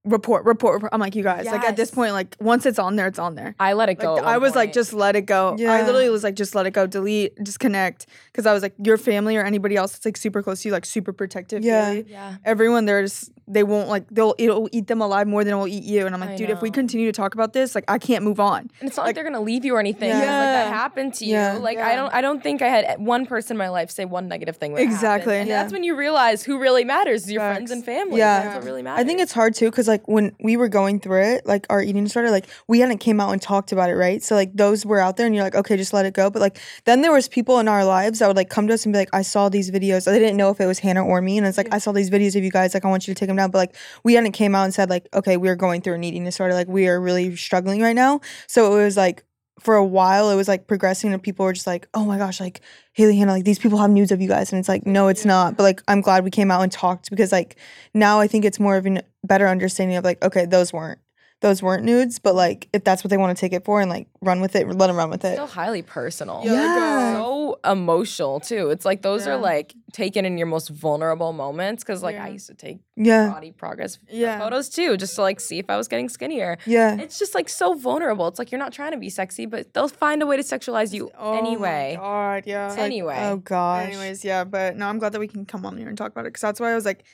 report, 0.05 0.45
report, 0.45 0.75
report. 0.75 0.93
I'm 0.93 1.01
like, 1.01 1.15
you 1.15 1.23
guys, 1.23 1.47
like 1.47 1.63
at 1.65 1.77
this 1.77 1.91
Yes. 1.91 1.95
point, 1.95 2.13
like 2.13 2.37
once 2.41 2.67
it's 2.67 2.79
on 2.79 2.97
there, 2.97 3.07
it's 3.07 3.19
on 3.21 3.37
there. 3.37 3.55
I 3.61 3.73
let 3.75 3.89
it 3.89 3.99
Like 3.99 4.01
go. 4.01 4.19
at 4.19 4.25
I 4.25 4.33
one 4.33 4.43
was 4.43 4.55
like, 4.57 4.69
point. 4.69 4.75
just 4.75 4.93
let 4.93 5.15
it 5.15 5.23
go. 5.23 5.53
I 5.59 5.63
Yeah. 5.63 5.77
literally 5.87 6.09
was 6.11 6.25
like, 6.25 6.35
just 6.35 6.55
let 6.55 6.67
it 6.67 6.73
go, 6.73 6.87
delete, 6.87 7.37
disconnect, 7.43 8.07
because 8.27 8.45
I 8.47 8.53
was 8.53 8.63
like, 8.63 8.75
your 8.83 8.99
family 8.99 9.37
or 9.37 9.45
anybody 9.45 9.77
else 9.77 9.93
that's 9.93 10.05
like 10.05 10.17
super 10.17 10.43
close 10.43 10.63
to 10.63 10.69
you, 10.69 10.73
like 10.73 10.85
super 10.87 11.13
protective. 11.13 11.65
Yeah. 11.65 11.87
Haley. 11.93 12.07
yeah. 12.09 12.37
Everyone 12.45 12.85
there's 12.85 13.31
they 13.49 13.65
won't 13.65 13.89
like 13.89 14.05
they'll 14.11 14.35
it'll 14.39 14.69
eat 14.73 14.87
them 14.87 15.01
alive 15.03 15.27
more 15.27 15.45
than 15.45 15.53
it 15.55 15.57
will 15.57 15.69
eat 15.69 15.83
you. 15.85 16.07
And 16.07 16.15
I'm 16.15 16.21
like, 16.21 16.31
I 16.31 16.37
dude, 16.37 16.49
if 16.51 16.63
we 16.63 16.71
know. 16.71 16.75
continue 16.75 17.07
to 17.07 17.13
talk 17.13 17.35
about 17.35 17.53
this, 17.53 17.75
like 17.75 17.85
I 17.89 17.99
can't 17.99 18.25
move 18.25 18.41
on. 18.41 18.71
And 18.81 18.89
it's 18.89 18.97
not 18.97 19.05
like, 19.05 19.15
they're 19.15 19.25
gonna 19.25 19.41
leave 19.41 19.65
you 19.65 19.75
or 19.77 19.81
anything. 19.81 20.09
Yeah. 20.09 20.19
Yeah. 20.23 20.39
Like 20.39 20.47
that 20.47 20.69
Yeah. 20.69 20.75
happened 20.75 21.15
to 21.15 21.25
you. 21.27 21.33
Yeah. 21.35 21.53
Like 21.61 21.79
I 21.79 21.91
Yeah. 21.91 21.97
don't 21.97 22.15
I 22.15 22.21
don't 22.23 22.43
think 22.43 22.63
I 22.63 22.69
had 22.69 22.99
one 22.99 23.27
person 23.27 23.55
in 23.55 23.59
my 23.59 23.69
life 23.69 23.91
say 23.91 24.05
one 24.05 24.27
negative 24.29 24.57
thing. 24.57 24.73
When 24.73 24.83
it 24.83 24.87
happened. 24.87 24.97
Exactly. 24.97 25.37
And 25.39 25.49
Yeah. 25.49 25.61
that's 25.63 25.73
when 25.73 25.85
you 25.85 25.95
realize 25.97 26.43
who 26.45 26.59
really 26.59 26.85
matters, 26.85 27.25
is 27.25 27.33
your 27.33 27.41
friends 27.43 27.71
Facts. 27.71 27.73
and 27.73 27.85
family. 27.85 28.19
Yeah. 28.19 28.43
That's 28.43 28.55
what 28.57 28.65
really 28.65 28.83
matters. 28.83 29.05
I 29.05 29.07
think 29.07 29.21
it's 29.21 29.33
hard 29.33 29.55
too 29.55 29.71
because 29.71 29.89
like 29.93 30.09
when 30.09 30.35
we 30.41 30.57
were 30.57 30.69
going 30.69 30.99
through 31.01 31.23
it, 31.23 31.47
like 31.47 31.67
our 31.71 31.83
eating 31.83 32.05
disorder, 32.05 32.31
like 32.31 32.49
we 32.67 32.81
hadn't 32.81 32.99
came 32.99 33.21
out 33.21 33.31
and 33.31 33.41
talked 33.41 33.73
about 33.73 33.91
it, 33.91 33.95
right? 33.95 34.23
So 34.23 34.35
like 34.35 34.53
those 34.55 34.85
were 34.85 34.99
out 34.99 35.17
there, 35.17 35.27
and 35.27 35.35
you're 35.35 35.45
like, 35.45 35.55
okay, 35.55 35.77
just 35.77 35.93
let 35.93 36.07
it 36.07 36.15
go. 36.15 36.31
But 36.31 36.41
like 36.41 36.59
then 36.85 37.03
there 37.03 37.13
was 37.13 37.29
people 37.29 37.59
in 37.59 37.69
our 37.69 37.85
lives 37.85 38.19
that 38.19 38.27
would 38.27 38.37
like 38.37 38.51
come 38.51 38.67
to 38.69 38.75
us 38.75 38.85
and 38.85 38.93
be 38.93 38.99
like, 38.99 39.11
I 39.13 39.23
saw 39.23 39.49
these 39.49 39.71
videos. 39.71 40.05
They 40.05 40.19
didn't 40.19 40.37
know 40.37 40.51
if 40.51 40.61
it 40.61 40.67
was 40.67 40.79
Hanna 40.79 41.05
or 41.05 41.21
me, 41.21 41.39
and 41.39 41.47
it's 41.47 41.59
like 41.59 41.73
I 41.73 41.79
saw 41.79 41.93
these 41.93 42.11
videos 42.11 42.35
of 42.37 42.43
you 42.43 42.51
guys. 42.51 42.75
Like 42.75 42.85
I 42.85 42.89
want 42.89 43.07
you 43.07 43.15
to 43.15 43.19
take 43.19 43.29
them 43.29 43.37
down. 43.37 43.51
But 43.51 43.59
like 43.59 43.77
we 44.03 44.15
hadn't 44.15 44.33
came 44.33 44.55
out 44.55 44.65
and 44.65 44.75
said 44.75 44.91
like, 44.91 45.09
okay, 45.15 45.37
we're 45.37 45.57
going 45.57 45.83
through 45.83 45.95
an 45.95 46.05
eating 46.05 46.25
disorder. 46.25 46.55
Like 46.55 46.69
we 46.69 46.89
are 46.89 47.01
really 47.01 47.37
struggling 47.37 47.81
right 47.81 47.97
now. 47.97 48.21
So 48.47 48.77
it 48.77 48.83
was 48.83 48.97
like 48.97 49.25
for 49.63 49.77
a 49.77 49.85
while 49.85 50.31
it 50.31 50.35
was 50.35 50.49
like 50.49 50.67
progressing 50.67 51.13
and 51.13 51.23
people 51.23 51.45
were 51.45 51.53
just 51.53 51.67
like 51.67 51.89
oh 51.95 52.05
my 52.05 52.19
gosh 52.19 52.41
like 52.41 52.61
haley 52.95 53.17
hanna 53.17 53.33
like 53.33 53.45
these 53.45 53.59
people 53.59 53.79
have 53.79 53.91
news 53.91 54.11
of 54.11 54.21
you 54.21 54.29
guys. 54.29 54.53
And 54.53 54.59
it's 54.59 54.69
like 54.69 54.87
no 54.87 55.09
it's 55.09 55.25
not. 55.25 55.57
But 55.57 55.63
like 55.63 55.83
i'm 55.89 56.01
glad 56.01 56.25
we 56.25 56.31
came 56.31 56.51
out 56.51 56.63
and 56.63 56.73
talked 56.73 57.11
because 57.11 57.33
like 57.33 57.57
now 57.95 58.21
i 58.21 58.27
think 58.27 58.45
it's 58.45 58.59
more 58.59 58.77
of 58.77 58.87
a 58.87 59.03
better 59.25 59.47
understanding 59.47 59.97
of 59.97 60.05
like 60.05 60.23
okay 60.23 60.45
those 60.47 60.73
weren't 60.73 60.99
those 61.43 61.63
weren't 61.63 61.85
nudes 61.85 62.19
but 62.19 62.35
like 62.35 62.69
if 62.73 62.83
that's 62.85 63.05
what 63.05 63.11
they 63.11 63.17
want 63.19 63.37
to 63.37 63.41
take 63.41 63.53
it 63.53 63.65
for 63.65 63.81
and 63.81 63.91
like 63.91 64.09
run 64.23 64.41
with 64.41 64.57
it 64.57 64.67
let 64.69 64.87
them 64.87 64.97
run 64.97 65.11
with 65.11 65.25
it 65.25 65.35
still 65.35 65.47
highly 65.47 65.83
personal. 65.83 66.41
Yeah, 66.45 66.53
uh, 66.53 66.57
Yeah. 66.57 67.13
So 67.15 67.59
emotional 67.65 68.41
too. 68.41 68.71
It's 68.71 68.85
like 68.85 69.03
those 69.03 69.27
Yeah. 69.27 69.33
are 69.35 69.37
like 69.37 69.75
taken 69.93 70.25
in 70.25 70.39
your 70.39 70.47
most 70.47 70.69
vulnerable 70.71 71.33
moments. 71.33 71.85
Cause 71.85 72.03
like 72.03 72.17
I 72.17 72.29
used 72.29 72.47
to 72.49 72.55
take 72.55 72.79
yeah 72.97 73.29
body 73.29 73.53
progress 73.53 73.97
uh, 73.97 74.07
Yeah. 74.11 74.39
photos 74.39 74.69
too, 74.69 74.97
just 74.97 75.15
to 75.17 75.23
like 75.23 75.41
see 75.41 75.59
if 75.59 75.69
I 75.69 75.77
was 75.77 75.89
getting 75.89 76.09
skinnier. 76.09 76.57
yeah 76.67 76.97
It's 76.99 77.19
just 77.19 77.35
like 77.35 77.49
so 77.49 77.75
vulnerable. 77.75 78.27
It's 78.29 78.39
like 78.39 78.51
you're 78.53 78.59
not 78.67 78.73
trying 78.73 78.93
to 78.93 78.99
be 78.99 79.11
sexy, 79.11 79.45
but 79.47 79.75
they'll 79.75 79.89
find 79.89 80.23
a 80.23 80.27
way 80.27 80.37
to 80.37 80.43
sexualize 80.43 80.93
you 80.95 81.11
Oh 81.19 81.33
my 81.33 81.39
anyway. 81.39 81.97
God, 81.99 82.45
yeah. 82.47 82.67
It's 82.69 82.77
like- 82.77 82.85
Anyway. 82.87 83.19
oh 83.21 83.37
gosh 83.37 83.89
Anyways, 83.89 84.25
yeah, 84.25 84.45
but 84.45 84.77
no, 84.77 84.87
I'm 84.89 84.99
glad 84.99 85.13
that 85.13 85.21
we 85.21 85.29
can 85.29 85.45
come 85.45 85.67
on 85.67 85.77
here 85.77 85.89
and 85.89 85.99
talk 85.99 86.13
about 86.13 86.23
it 86.27 86.29
because 86.33 86.43
that's 86.43 86.61
why 86.61 86.71
I 86.71 86.75
was 86.75 86.85
like, 86.85 87.05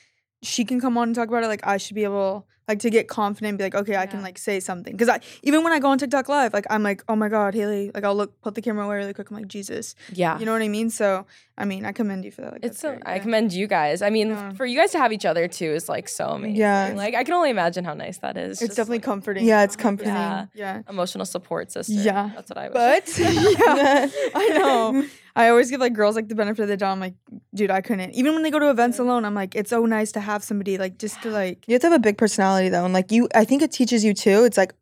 she 0.43 0.63
can 0.65 0.79
come 0.79 0.97
on 0.97 1.09
and 1.09 1.15
talk 1.15 1.27
about 1.27 1.43
it. 1.43 1.47
Like, 1.47 1.65
I 1.67 1.77
should 1.77 1.95
be 1.95 2.05
able, 2.05 2.47
like, 2.69 2.79
to 2.79 2.89
get 2.89 3.07
confident 3.09 3.49
and 3.49 3.57
be 3.57 3.63
like, 3.65 3.75
okay, 3.75 3.97
I 3.97 4.05
can 4.05 4.21
like 4.21 4.37
say 4.37 4.59
something. 4.61 4.93
Because 4.93 5.09
I 5.09 5.19
even 5.43 5.63
when 5.63 5.73
I 5.73 5.79
go 5.79 5.89
on 5.89 5.97
TikTok 5.97 6.29
live, 6.29 6.53
like, 6.53 6.65
I'm 6.69 6.83
like, 6.83 7.03
oh 7.09 7.15
my 7.15 7.27
god, 7.27 7.53
Haley, 7.55 7.91
like, 7.93 8.03
I'll 8.05 8.15
look, 8.15 8.39
put 8.41 8.55
the 8.55 8.61
camera 8.61 8.85
away 8.85 8.95
really 8.97 9.13
quick. 9.13 9.29
I'm 9.29 9.35
like, 9.37 9.47
Jesus, 9.47 9.95
Yeah. 10.13 10.39
you 10.39 10.45
know 10.45 10.53
what 10.53 10.61
I 10.61 10.69
mean? 10.69 10.89
So, 10.89 11.25
I 11.57 11.65
mean, 11.65 11.83
I 11.85 11.91
commend 11.91 12.23
you 12.23 12.31
for 12.31 12.41
that. 12.43 12.53
Like, 12.53 12.65
It's 12.65 12.79
so 12.79 12.91
great, 12.91 13.03
I 13.05 13.15
yeah. 13.15 13.21
commend 13.21 13.51
you 13.53 13.67
guys. 13.67 14.01
I 14.01 14.09
mean, 14.09 14.29
Yeah. 14.29 14.53
for 14.53 14.65
you 14.65 14.77
guys 14.79 14.91
to 14.91 14.97
have 14.99 15.11
each 15.11 15.25
other 15.25 15.47
too 15.49 15.71
is 15.71 15.89
like 15.89 16.07
so 16.07 16.27
amazing. 16.29 16.55
Yeah. 16.55 16.93
Like 16.95 17.15
I 17.15 17.23
can 17.25 17.33
only 17.33 17.49
imagine 17.49 17.83
how 17.83 17.93
nice 17.95 18.19
that 18.19 18.37
is. 18.37 18.61
It's 18.61 18.67
just, 18.69 18.77
definitely 18.77 18.99
like, 18.99 19.03
comforting. 19.03 19.45
Yeah, 19.45 19.63
it's 19.63 19.75
comforting. 19.75 20.13
Yeah. 20.13 20.45
Yeah. 20.53 20.81
emotional 20.87 21.25
support 21.25 21.71
system. 21.71 21.97
Yeah. 21.97 22.29
That's 22.35 22.49
what 22.49 22.57
I 22.57 22.69
was. 22.69 22.73
But 22.75 23.17
yeah, 23.19 24.07
I 24.35 24.49
know. 24.57 25.05
I 25.35 25.49
always 25.49 25.69
give 25.69 25.79
like 25.79 25.93
girls 25.93 26.15
like 26.15 26.27
the 26.27 26.35
benefit 26.35 26.63
of 26.63 26.67
the 26.67 26.75
doubt. 26.75 26.91
I'm 26.91 26.99
like, 26.99 27.13
dude, 27.55 27.71
I 27.71 27.79
couldn't. 27.81 28.11
Even 28.13 28.33
when 28.33 28.43
they 28.43 28.51
go 28.51 28.59
to 28.59 28.69
events 28.71 28.99
alone, 28.99 29.23
I'm 29.23 29.35
like, 29.35 29.55
it's 29.55 29.69
so 29.69 29.85
nice 29.85 30.11
to 30.13 30.19
have 30.19 30.43
somebody 30.43 30.77
like 30.77 30.97
just 30.97 31.21
to 31.21 31.29
like. 31.29 31.65
you 31.67 31.73
have 31.75 31.81
to 31.81 31.87
have 31.87 31.95
a 31.95 31.99
big 31.99 32.17
personality 32.17 32.58
though 32.67 32.83
and 32.83 32.93
like 32.93 33.09
you 33.13 33.29
i 33.33 33.45
think 33.45 33.61
it 33.61 33.71
teaches 33.71 34.03
you 34.03 34.13
too 34.13 34.43
it's 34.43 34.57
like 34.57 34.73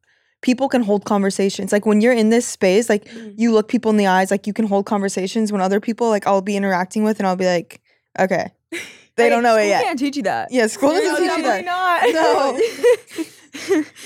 people 0.41 0.67
can 0.69 0.81
hold 0.81 1.05
conversations 1.05 1.71
like 1.71 1.85
when 1.85 2.01
you're 2.01 2.13
in 2.13 2.29
this 2.29 2.47
space 2.47 2.89
like 2.89 3.05
Mm. 3.05 3.33
you 3.37 3.51
look 3.53 3.67
people 3.67 3.91
in 3.91 3.97
the 3.97 4.07
eyes 4.07 4.31
like 4.31 4.47
you 4.47 4.53
can 4.53 4.65
hold 4.65 4.87
conversations 4.87 5.51
when 5.51 5.61
other 5.61 5.79
people 5.79 6.09
like 6.09 6.25
i'll 6.25 6.41
be 6.41 6.55
interacting 6.57 7.03
with 7.03 7.19
and 7.19 7.27
i'll 7.27 7.35
be 7.35 7.45
like 7.45 7.81
okay 8.17 8.47
they 9.15 9.25
Like, 9.25 9.29
don't 9.31 9.43
know 9.43 9.57
it 9.57 9.67
yet 9.67 9.83
Can't 9.83 9.99
teach 9.99 10.15
you 10.17 10.23
that. 10.23 10.47
yeah 10.51 10.65
school 10.67 10.89
doesn't 10.89 11.17
teach 11.21 11.37
you 11.37 11.43
that 11.43 11.63
definitely 11.65 12.13
no 12.13 12.57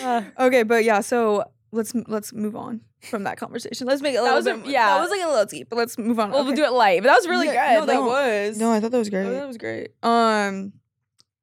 not. 0.08 0.24
okay, 0.40 0.64
but 0.64 0.84
yeah, 0.84 1.02
so 1.02 1.44
let's 1.72 1.94
let's 2.08 2.34
move 2.34 2.56
on 2.56 2.82
from 3.10 3.24
that 3.24 3.38
conversation. 3.38 3.88
Let's 3.88 4.02
make 4.02 4.14
it 4.16 4.20
a 4.20 4.24
That 4.24 4.36
little 4.36 4.58
was 4.60 4.68
a- 4.68 4.72
yeah. 4.72 4.96
That 4.96 5.02
was 5.02 5.10
like 5.10 5.22
a 5.22 5.28
little 5.28 5.46
deep, 5.46 5.68
but 5.70 5.76
let's 5.78 5.98
move 5.98 6.20
on. 6.20 6.30
Well, 6.32 6.40
okay. 6.40 6.48
we'll 6.48 6.56
do 6.56 6.64
it 6.64 6.72
light, 6.72 7.02
but 7.02 7.08
that 7.10 7.16
was 7.18 7.28
really 7.28 7.48
Yeah, 7.48 7.80
good. 7.80 7.88
No, 7.88 7.94
that 7.94 8.00
Like, 8.02 8.10
was. 8.10 8.58
no 8.60 8.72
i 8.72 8.80
thought 8.80 8.92
that 8.92 8.98
was 8.98 9.08
Oh, 9.10 9.12
great 9.12 9.30
that 9.30 9.48
was 9.48 9.58
great. 9.58 9.90
Um, 10.04 10.74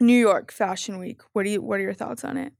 New 0.00 0.18
York 0.18 0.52
Fashion 0.52 0.98
Week. 0.98 1.20
What 1.32 1.44
do 1.44 1.50
you? 1.50 1.62
What 1.62 1.80
are 1.80 1.82
your 1.82 1.94
thoughts 1.94 2.24
on 2.24 2.36
it? 2.36 2.52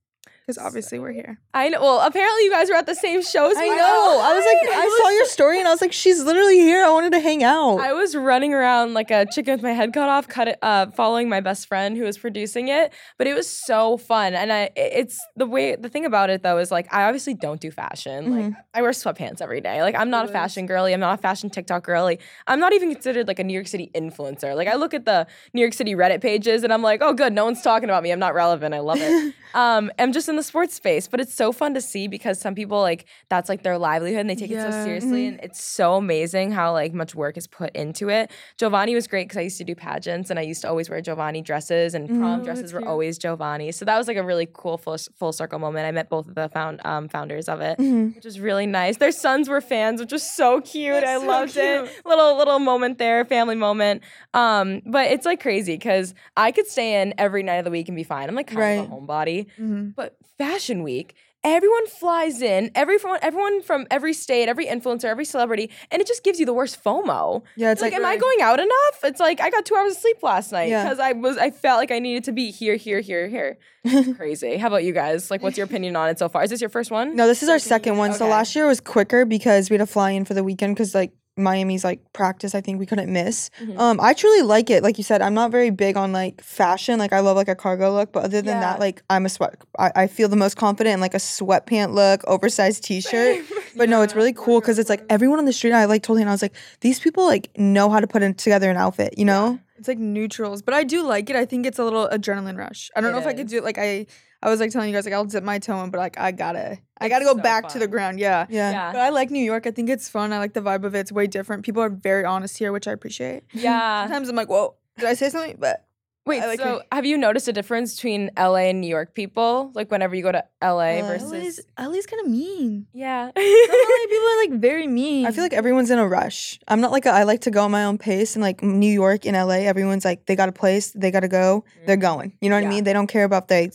Because 0.49 0.65
obviously 0.65 0.99
we're 0.99 1.13
here. 1.13 1.39
I 1.53 1.69
know. 1.69 1.83
Well, 1.83 2.01
apparently 2.01 2.45
you 2.45 2.51
guys 2.51 2.71
were 2.71 2.75
at 2.77 2.87
the 2.87 2.95
same 2.95 3.21
shows. 3.21 3.55
i 3.55 3.61
we 3.61 3.69
know 3.69 4.21
i 4.25 4.33
was 4.33 4.47
like 4.47 4.57
It 4.63 4.71
i 4.75 4.83
was 4.87 4.99
saw 4.99 5.09
your 5.11 5.27
story 5.27 5.59
and 5.59 5.69
i 5.69 5.71
was 5.71 5.83
like 5.83 5.93
she's 5.93 6.23
literally 6.23 6.57
here 6.57 6.83
i 6.83 6.89
wanted 6.89 7.13
to 7.13 7.21
hang 7.21 7.45
out 7.45 7.77
I 7.81 7.93
was 7.93 8.17
running 8.17 8.55
around 8.55 8.95
like 8.95 9.11
a 9.11 9.27
chicken 9.31 9.53
with 9.53 9.63
my 9.63 9.73
head 9.73 9.93
cut 9.93 10.09
off, 10.09 10.27
cut 10.27 10.49
it, 10.49 10.59
uh, 10.63 10.87
following 10.93 11.29
my 11.29 11.41
best 11.41 11.69
friend 11.69 11.99
who 11.99 12.05
was 12.05 12.17
producing 12.17 12.69
it. 12.69 12.95
But 13.19 13.27
it 13.27 13.35
was 13.35 13.47
so 13.47 13.99
fun, 13.99 14.35
and 14.35 14.51
I, 14.51 14.71
it's 14.75 15.19
the 15.37 15.47
way. 15.47 15.77
The 15.77 15.89
thing 15.91 16.07
about 16.07 16.31
it 16.31 16.43
though 16.43 16.57
is 16.59 16.71
like 16.71 16.93
I 16.93 17.05
obviously 17.05 17.35
don't 17.35 17.61
do 17.61 17.71
fashion. 17.71 18.21
Like 18.35 18.55
I 18.75 18.81
wear 18.83 18.93
sweatpants 18.93 19.43
every 19.43 19.61
day. 19.61 19.83
Like 19.83 19.95
I'm 19.97 20.09
not 20.11 20.25
a 20.25 20.29
fashion 20.29 20.65
girly. 20.67 20.95
I'm 20.95 21.01
not 21.01 21.19
a 21.19 21.23
fashion 21.23 21.51
TikTok 21.51 21.85
girly. 21.85 22.19
I'm 22.47 22.59
not 22.61 22.73
even 22.73 22.91
considered 22.93 23.29
like 23.29 23.39
a 23.39 23.45
New 23.45 23.55
York 23.55 23.69
City 23.69 23.91
influencer. 23.95 24.57
Like 24.57 24.69
I 24.69 24.77
look 24.77 24.95
at 24.95 25.05
the 25.05 25.27
New 25.53 25.61
York 25.61 25.75
City 25.75 25.95
Reddit 25.95 26.23
pages 26.23 26.65
and 26.65 26.73
I'm 26.73 26.83
like, 26.83 27.01
oh 27.03 27.13
good, 27.13 27.33
no 27.35 27.45
one's 27.45 27.61
talking 27.63 27.89
about 27.89 28.03
me. 28.03 28.11
I'm 28.13 28.19
not 28.19 28.35
relevant. 28.35 28.75
I 28.75 28.81
love 28.81 28.99
it. 29.01 29.35
um, 29.55 29.91
I'm 29.99 30.13
just 30.13 30.29
in 30.29 30.38
the 30.39 30.43
sports 30.43 30.75
space, 30.75 31.09
but 31.09 31.21
it's 31.21 31.35
so 31.35 31.53
fun 31.53 31.75
to 31.75 31.81
see 31.81 32.09
because 32.09 32.41
some 32.41 32.55
people 32.55 32.81
like 32.81 33.05
that's 33.29 33.49
like 33.49 33.63
their 33.63 33.77
livelihood 33.79 34.21
and 34.21 34.31
they 34.31 34.35
take 34.35 34.51
it 34.51 34.61
so 34.61 34.69
Yeah. 34.69 34.85
seriously, 34.85 35.27
and 35.27 35.41
it's 35.43 35.63
so 35.63 35.97
amazing 35.97 36.53
how 36.53 36.73
like 36.73 36.95
much 36.95 37.15
work 37.15 37.37
is 37.37 37.47
put 37.47 37.75
into 37.77 38.09
it. 38.09 38.31
Jovani 38.59 38.95
was 38.95 39.07
great 39.07 39.25
because 39.29 39.37
I 39.37 39.43
used 39.43 39.59
to 39.59 39.65
do 39.65 39.75
pageants 39.75 40.31
and 40.31 40.39
I 40.39 40.43
used 40.43 40.63
to 40.63 40.69
always 40.69 40.89
wear 40.89 41.01
Jovani 41.03 41.45
dresses 41.45 41.95
and 41.95 42.09
prom 42.09 42.41
Oh, 42.41 42.45
dresses 42.45 42.73
were 42.73 42.81
cute. 42.81 42.89
always 42.89 43.19
Jovani. 43.19 43.73
So 43.75 43.85
that 43.85 43.99
was 43.99 44.09
like 44.09 44.17
a 44.17 44.23
really 44.23 44.49
cool 44.53 44.79
full, 44.79 44.97
full 45.17 45.33
circle 45.33 45.59
moment. 45.59 45.87
I 45.87 45.91
met 45.93 46.09
both 46.09 46.29
of 46.29 46.35
the 46.35 46.49
found 46.49 46.81
um, 46.87 47.09
founders 47.09 47.49
of 47.49 47.61
it, 47.61 47.79
Mhm. 47.79 48.15
which 48.15 48.25
was 48.25 48.39
really 48.41 48.67
nice. 48.67 48.97
Their 48.99 49.13
sons 49.13 49.49
were 49.49 49.61
fans, 49.61 50.01
which 50.01 50.13
was 50.13 50.23
so 50.23 50.61
cute. 50.61 50.93
That's 50.95 51.07
I 51.07 51.19
so 51.21 51.27
loved 51.27 51.57
it. 51.57 51.91
Little 52.07 52.37
little 52.37 52.59
moment 52.59 52.99
there, 52.99 53.25
family 53.25 53.57
moment. 53.57 54.03
Um, 54.35 54.83
but 54.87 55.11
it's 55.11 55.27
like 55.27 55.41
crazy 55.41 55.75
because 55.75 56.15
I 56.37 56.53
could 56.53 56.67
stay 56.67 57.03
in 57.03 57.15
every 57.19 57.43
night 57.43 57.57
of 57.57 57.65
the 57.65 57.71
week 57.71 57.89
and 57.89 57.97
be 57.97 58.05
fine. 58.05 58.29
I'm 58.29 58.35
like 58.35 58.47
kind 58.49 58.81
of 58.81 58.87
a 58.87 58.95
homebody. 58.95 59.47
Mm-hmm. 59.59 59.89
But 59.97 60.17
Fashion 60.39 60.83
Week, 60.83 61.15
everyone 61.45 61.87
flies 61.87 62.41
in, 62.43 62.71
everyone, 62.75 63.19
everyone 63.23 63.63
from 63.63 63.87
every 63.91 64.13
state, 64.13 64.49
every 64.49 64.67
influencer, 64.67 65.05
every 65.05 65.25
celebrity, 65.25 65.71
and 65.91 66.01
it 66.01 66.07
just 66.07 66.23
gives 66.25 66.39
you 66.41 66.47
the 66.47 66.53
worst 66.53 66.83
FOMO. 66.83 67.43
yeah 67.57 67.73
It's 67.73 67.81
like, 67.81 67.93
like 67.93 68.01
am 68.01 68.07
I 68.07 68.17
going 68.17 68.41
out 68.41 68.59
enough? 68.61 69.01
It's 69.05 69.21
like 69.21 69.41
I 69.41 69.51
got 69.51 69.65
two 69.65 69.75
hours 69.75 69.93
of 69.93 69.99
sleep 69.99 70.23
last 70.23 70.53
night 70.53 70.69
Yeah. 70.69 70.85
because 70.85 70.99
I 71.01 71.13
was 71.13 71.37
I 71.39 71.51
felt 71.51 71.79
like 71.79 71.91
I 71.91 71.99
needed 71.99 72.25
to 72.25 72.33
be 72.33 72.51
here, 72.51 72.77
here, 72.77 73.01
here, 73.01 73.29
here. 73.29 73.59
Crazy. 74.17 74.57
How 74.57 74.67
about 74.69 74.85
you 74.85 74.93
guys? 74.93 75.31
Like, 75.31 75.43
what's 75.43 75.57
your 75.57 75.65
opinion 75.71 75.97
on 75.97 76.09
it 76.09 76.19
so 76.19 76.29
far? 76.29 76.43
Is 76.45 76.51
this 76.51 76.61
your 76.61 76.71
first 76.71 76.91
one? 76.91 77.17
No, 77.17 77.27
this 77.27 77.43
is 77.43 77.49
our 77.49 77.59
Second 77.59 77.97
one. 77.97 78.13
So 78.13 78.27
last 78.29 78.55
year 78.55 78.67
was 78.67 78.81
quicker 78.81 79.25
because 79.25 79.71
we 79.71 79.75
had 79.75 79.87
to 79.87 79.93
fly 79.93 80.11
in 80.13 80.25
for 80.25 80.35
the 80.35 80.45
weekend 80.45 80.75
because 80.75 80.95
like 80.95 81.13
Miami's 81.39 81.85
like 81.85 82.01
practice. 82.13 82.55
I 82.55 82.61
think 82.61 82.79
we 82.79 82.87
couldn't 82.87 83.13
miss. 83.13 83.51
Mhm. 83.63 83.79
Um, 83.79 84.01
I 84.01 84.13
truly 84.15 84.43
like 84.43 84.69
it. 84.71 84.83
Like 84.83 84.99
you 84.99 85.05
said, 85.05 85.23
I'm 85.23 85.35
not 85.35 85.51
very 85.51 85.71
big 85.71 85.97
on 85.97 86.13
like 86.13 86.43
fashion. 86.43 86.99
Like 86.99 87.13
I 87.13 87.21
love 87.21 87.37
like 87.37 87.49
a 87.49 87.55
cargo 87.55 87.93
look, 87.93 88.13
but 88.13 88.25
other 88.25 88.43
than 88.43 88.57
Yeah. 88.57 88.61
that, 88.61 88.81
like 88.81 89.03
I'm 89.09 89.25
a 89.27 89.29
sweat. 89.29 89.55
I, 89.79 89.93
I 89.95 90.07
feel 90.07 90.29
the 90.29 90.37
most 90.37 90.57
confident 90.57 90.95
in 90.95 91.01
like 91.01 91.15
a 91.15 91.19
sweatpant 91.19 91.93
look, 91.95 92.23
oversized 92.27 92.85
T-shirt. 92.85 93.45
But 93.77 93.89
no, 93.89 94.03
it's 94.03 94.15
really 94.17 94.33
cool 94.33 94.61
because 94.61 94.79
it's 94.81 94.91
like 94.91 95.05
everyone 95.09 95.39
on 95.39 95.45
the 95.45 95.53
street. 95.53 95.73
I 95.73 95.85
like 95.85 96.03
told 96.03 96.19
him 96.19 96.27
I 96.27 96.33
was 96.33 96.43
like, 96.43 96.55
these 96.81 96.99
people 96.99 97.25
like 97.25 97.49
know 97.57 97.89
how 97.91 98.01
to 98.01 98.09
put 98.09 98.23
in, 98.25 98.35
together 98.35 98.69
an 98.71 98.77
outfit. 98.77 99.15
You 99.17 99.25
know? 99.25 99.61
It's 99.79 99.87
like 99.87 99.99
neutrals, 99.99 100.63
but 100.63 100.75
I 100.75 100.83
do 100.83 101.03
like 101.03 101.31
it. 101.31 101.37
I 101.37 101.45
think 101.45 101.65
it's 101.65 101.79
a 101.79 101.85
little 101.85 102.09
adrenaline 102.09 102.57
rush. 102.59 102.91
I 102.97 103.01
don't 103.01 103.11
It 103.11 103.13
know 103.13 103.21
if 103.21 103.27
I 103.29 103.35
could 103.35 103.47
do 103.47 103.59
it. 103.59 103.63
Like 103.63 103.79
I, 103.79 104.07
I 104.43 104.51
was 104.51 104.61
like 104.61 104.71
telling 104.71 104.89
you 104.89 104.95
guys, 104.95 105.05
like 105.05 105.15
I'll 105.15 105.25
dip 105.25 105.43
my 105.43 105.59
toe 105.59 105.83
in, 105.83 105.91
but 105.91 105.99
like 105.99 106.19
I 106.19 106.31
gotta, 106.31 106.79
I 107.01 107.09
gotta 107.09 107.25
go 107.25 107.35
so 107.35 107.43
back 107.43 107.69
to 107.69 107.79
the 107.79 107.89
ground. 107.89 108.21
Yeah. 108.21 108.47
Yeah. 108.49 108.71
Yeah. 108.71 108.93
But 108.93 109.01
I 109.01 109.09
like 109.11 109.31
New 109.31 109.43
York. 109.43 109.67
I 109.67 109.71
think 109.71 109.89
it's 109.91 110.09
fun. 110.09 110.33
I 110.33 110.39
like 110.39 110.55
the 110.55 110.61
vibe 110.61 110.85
of 110.85 110.95
it. 110.95 111.01
It's 111.01 111.13
way 111.13 111.27
different. 111.27 111.65
People 111.65 111.83
are 111.83 111.89
very 111.89 112.25
honest 112.25 112.57
here, 112.57 112.73
which 112.73 112.87
I 112.87 112.93
appreciate. 112.93 113.45
Yeah. 113.53 114.03
Sometimes 114.05 114.29
I'm 114.29 114.37
like, 114.37 114.49
whoa, 114.49 114.77
did 114.97 115.09
I 115.09 115.15
say 115.15 115.29
something? 115.29 115.57
But 115.59 115.89
Wait, 116.29 116.41
like 116.43 116.61
so 116.61 116.77
it. 116.77 116.87
have 116.93 117.07
you 117.07 117.17
noticed 117.17 117.49
a 117.49 117.55
difference 117.55 117.95
between 117.97 118.31
LA 118.39 118.69
and 118.69 118.83
New 118.83 118.87
York 118.87 119.15
people? 119.15 119.73
Like 119.75 119.91
whenever 119.91 120.15
you 120.15 120.23
go 120.23 120.31
to 120.31 120.45
LA 120.63 121.01
LA 121.01 121.03
versus 121.09 121.33
LA's, 121.33 121.61
LA's 121.79 122.07
kind 122.07 122.21
of 122.21 122.31
mean. 122.31 122.87
Yeah. 122.93 123.31
Some 123.37 123.45
LA 123.45 124.07
people 124.09 124.29
are 124.29 124.37
like 124.43 124.61
very 124.61 124.87
mean. 124.87 125.25
I 125.27 125.31
feel 125.31 125.43
like 125.43 125.55
everyone's 125.55 125.91
in 125.91 125.99
a 125.99 126.07
rush. 126.07 126.61
I'm 126.69 126.83
not 126.83 126.93
like 126.93 127.07
a, 127.07 127.11
I 127.11 127.23
like 127.23 127.41
to 127.43 127.51
go 127.51 127.65
at 127.65 127.71
my 127.71 127.85
own 127.85 127.97
pace. 127.97 128.37
And 128.37 128.43
like 128.43 128.63
New 128.63 128.93
York 128.93 129.25
and 129.25 129.35
LA, 129.35 129.65
everyone's 129.67 130.05
like 130.05 130.27
they 130.27 130.37
got 130.37 130.51
a 130.51 130.53
place, 130.53 130.93
they 130.93 131.11
got 131.11 131.21
to 131.21 131.29
go, 131.29 131.65
they're 131.87 131.97
mm. 131.97 132.03
going. 132.03 132.37
You 132.43 132.51
know 132.51 132.57
what 132.57 132.63
Yeah. 132.63 132.69
I 132.69 132.73
mean? 132.73 132.85
They 132.85 132.93
don't 132.93 133.07
care 133.07 133.25
about 133.25 133.45
if 133.45 133.49
they 133.49 133.71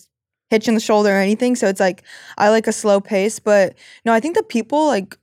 hitch 0.53 0.67
in 0.67 0.75
the 0.75 0.79
shoulder 0.79 1.09
or 1.09 1.17
anything. 1.17 1.55
So 1.55 1.67
it's 1.67 1.79
like 1.79 2.03
I 2.37 2.49
like 2.49 2.67
a 2.67 2.71
slow 2.71 3.01
pace. 3.01 3.39
But 3.39 3.75
no, 4.05 4.13
I 4.13 4.19
think 4.19 4.35
the 4.35 4.43
people 4.43 4.85
like 4.85 5.17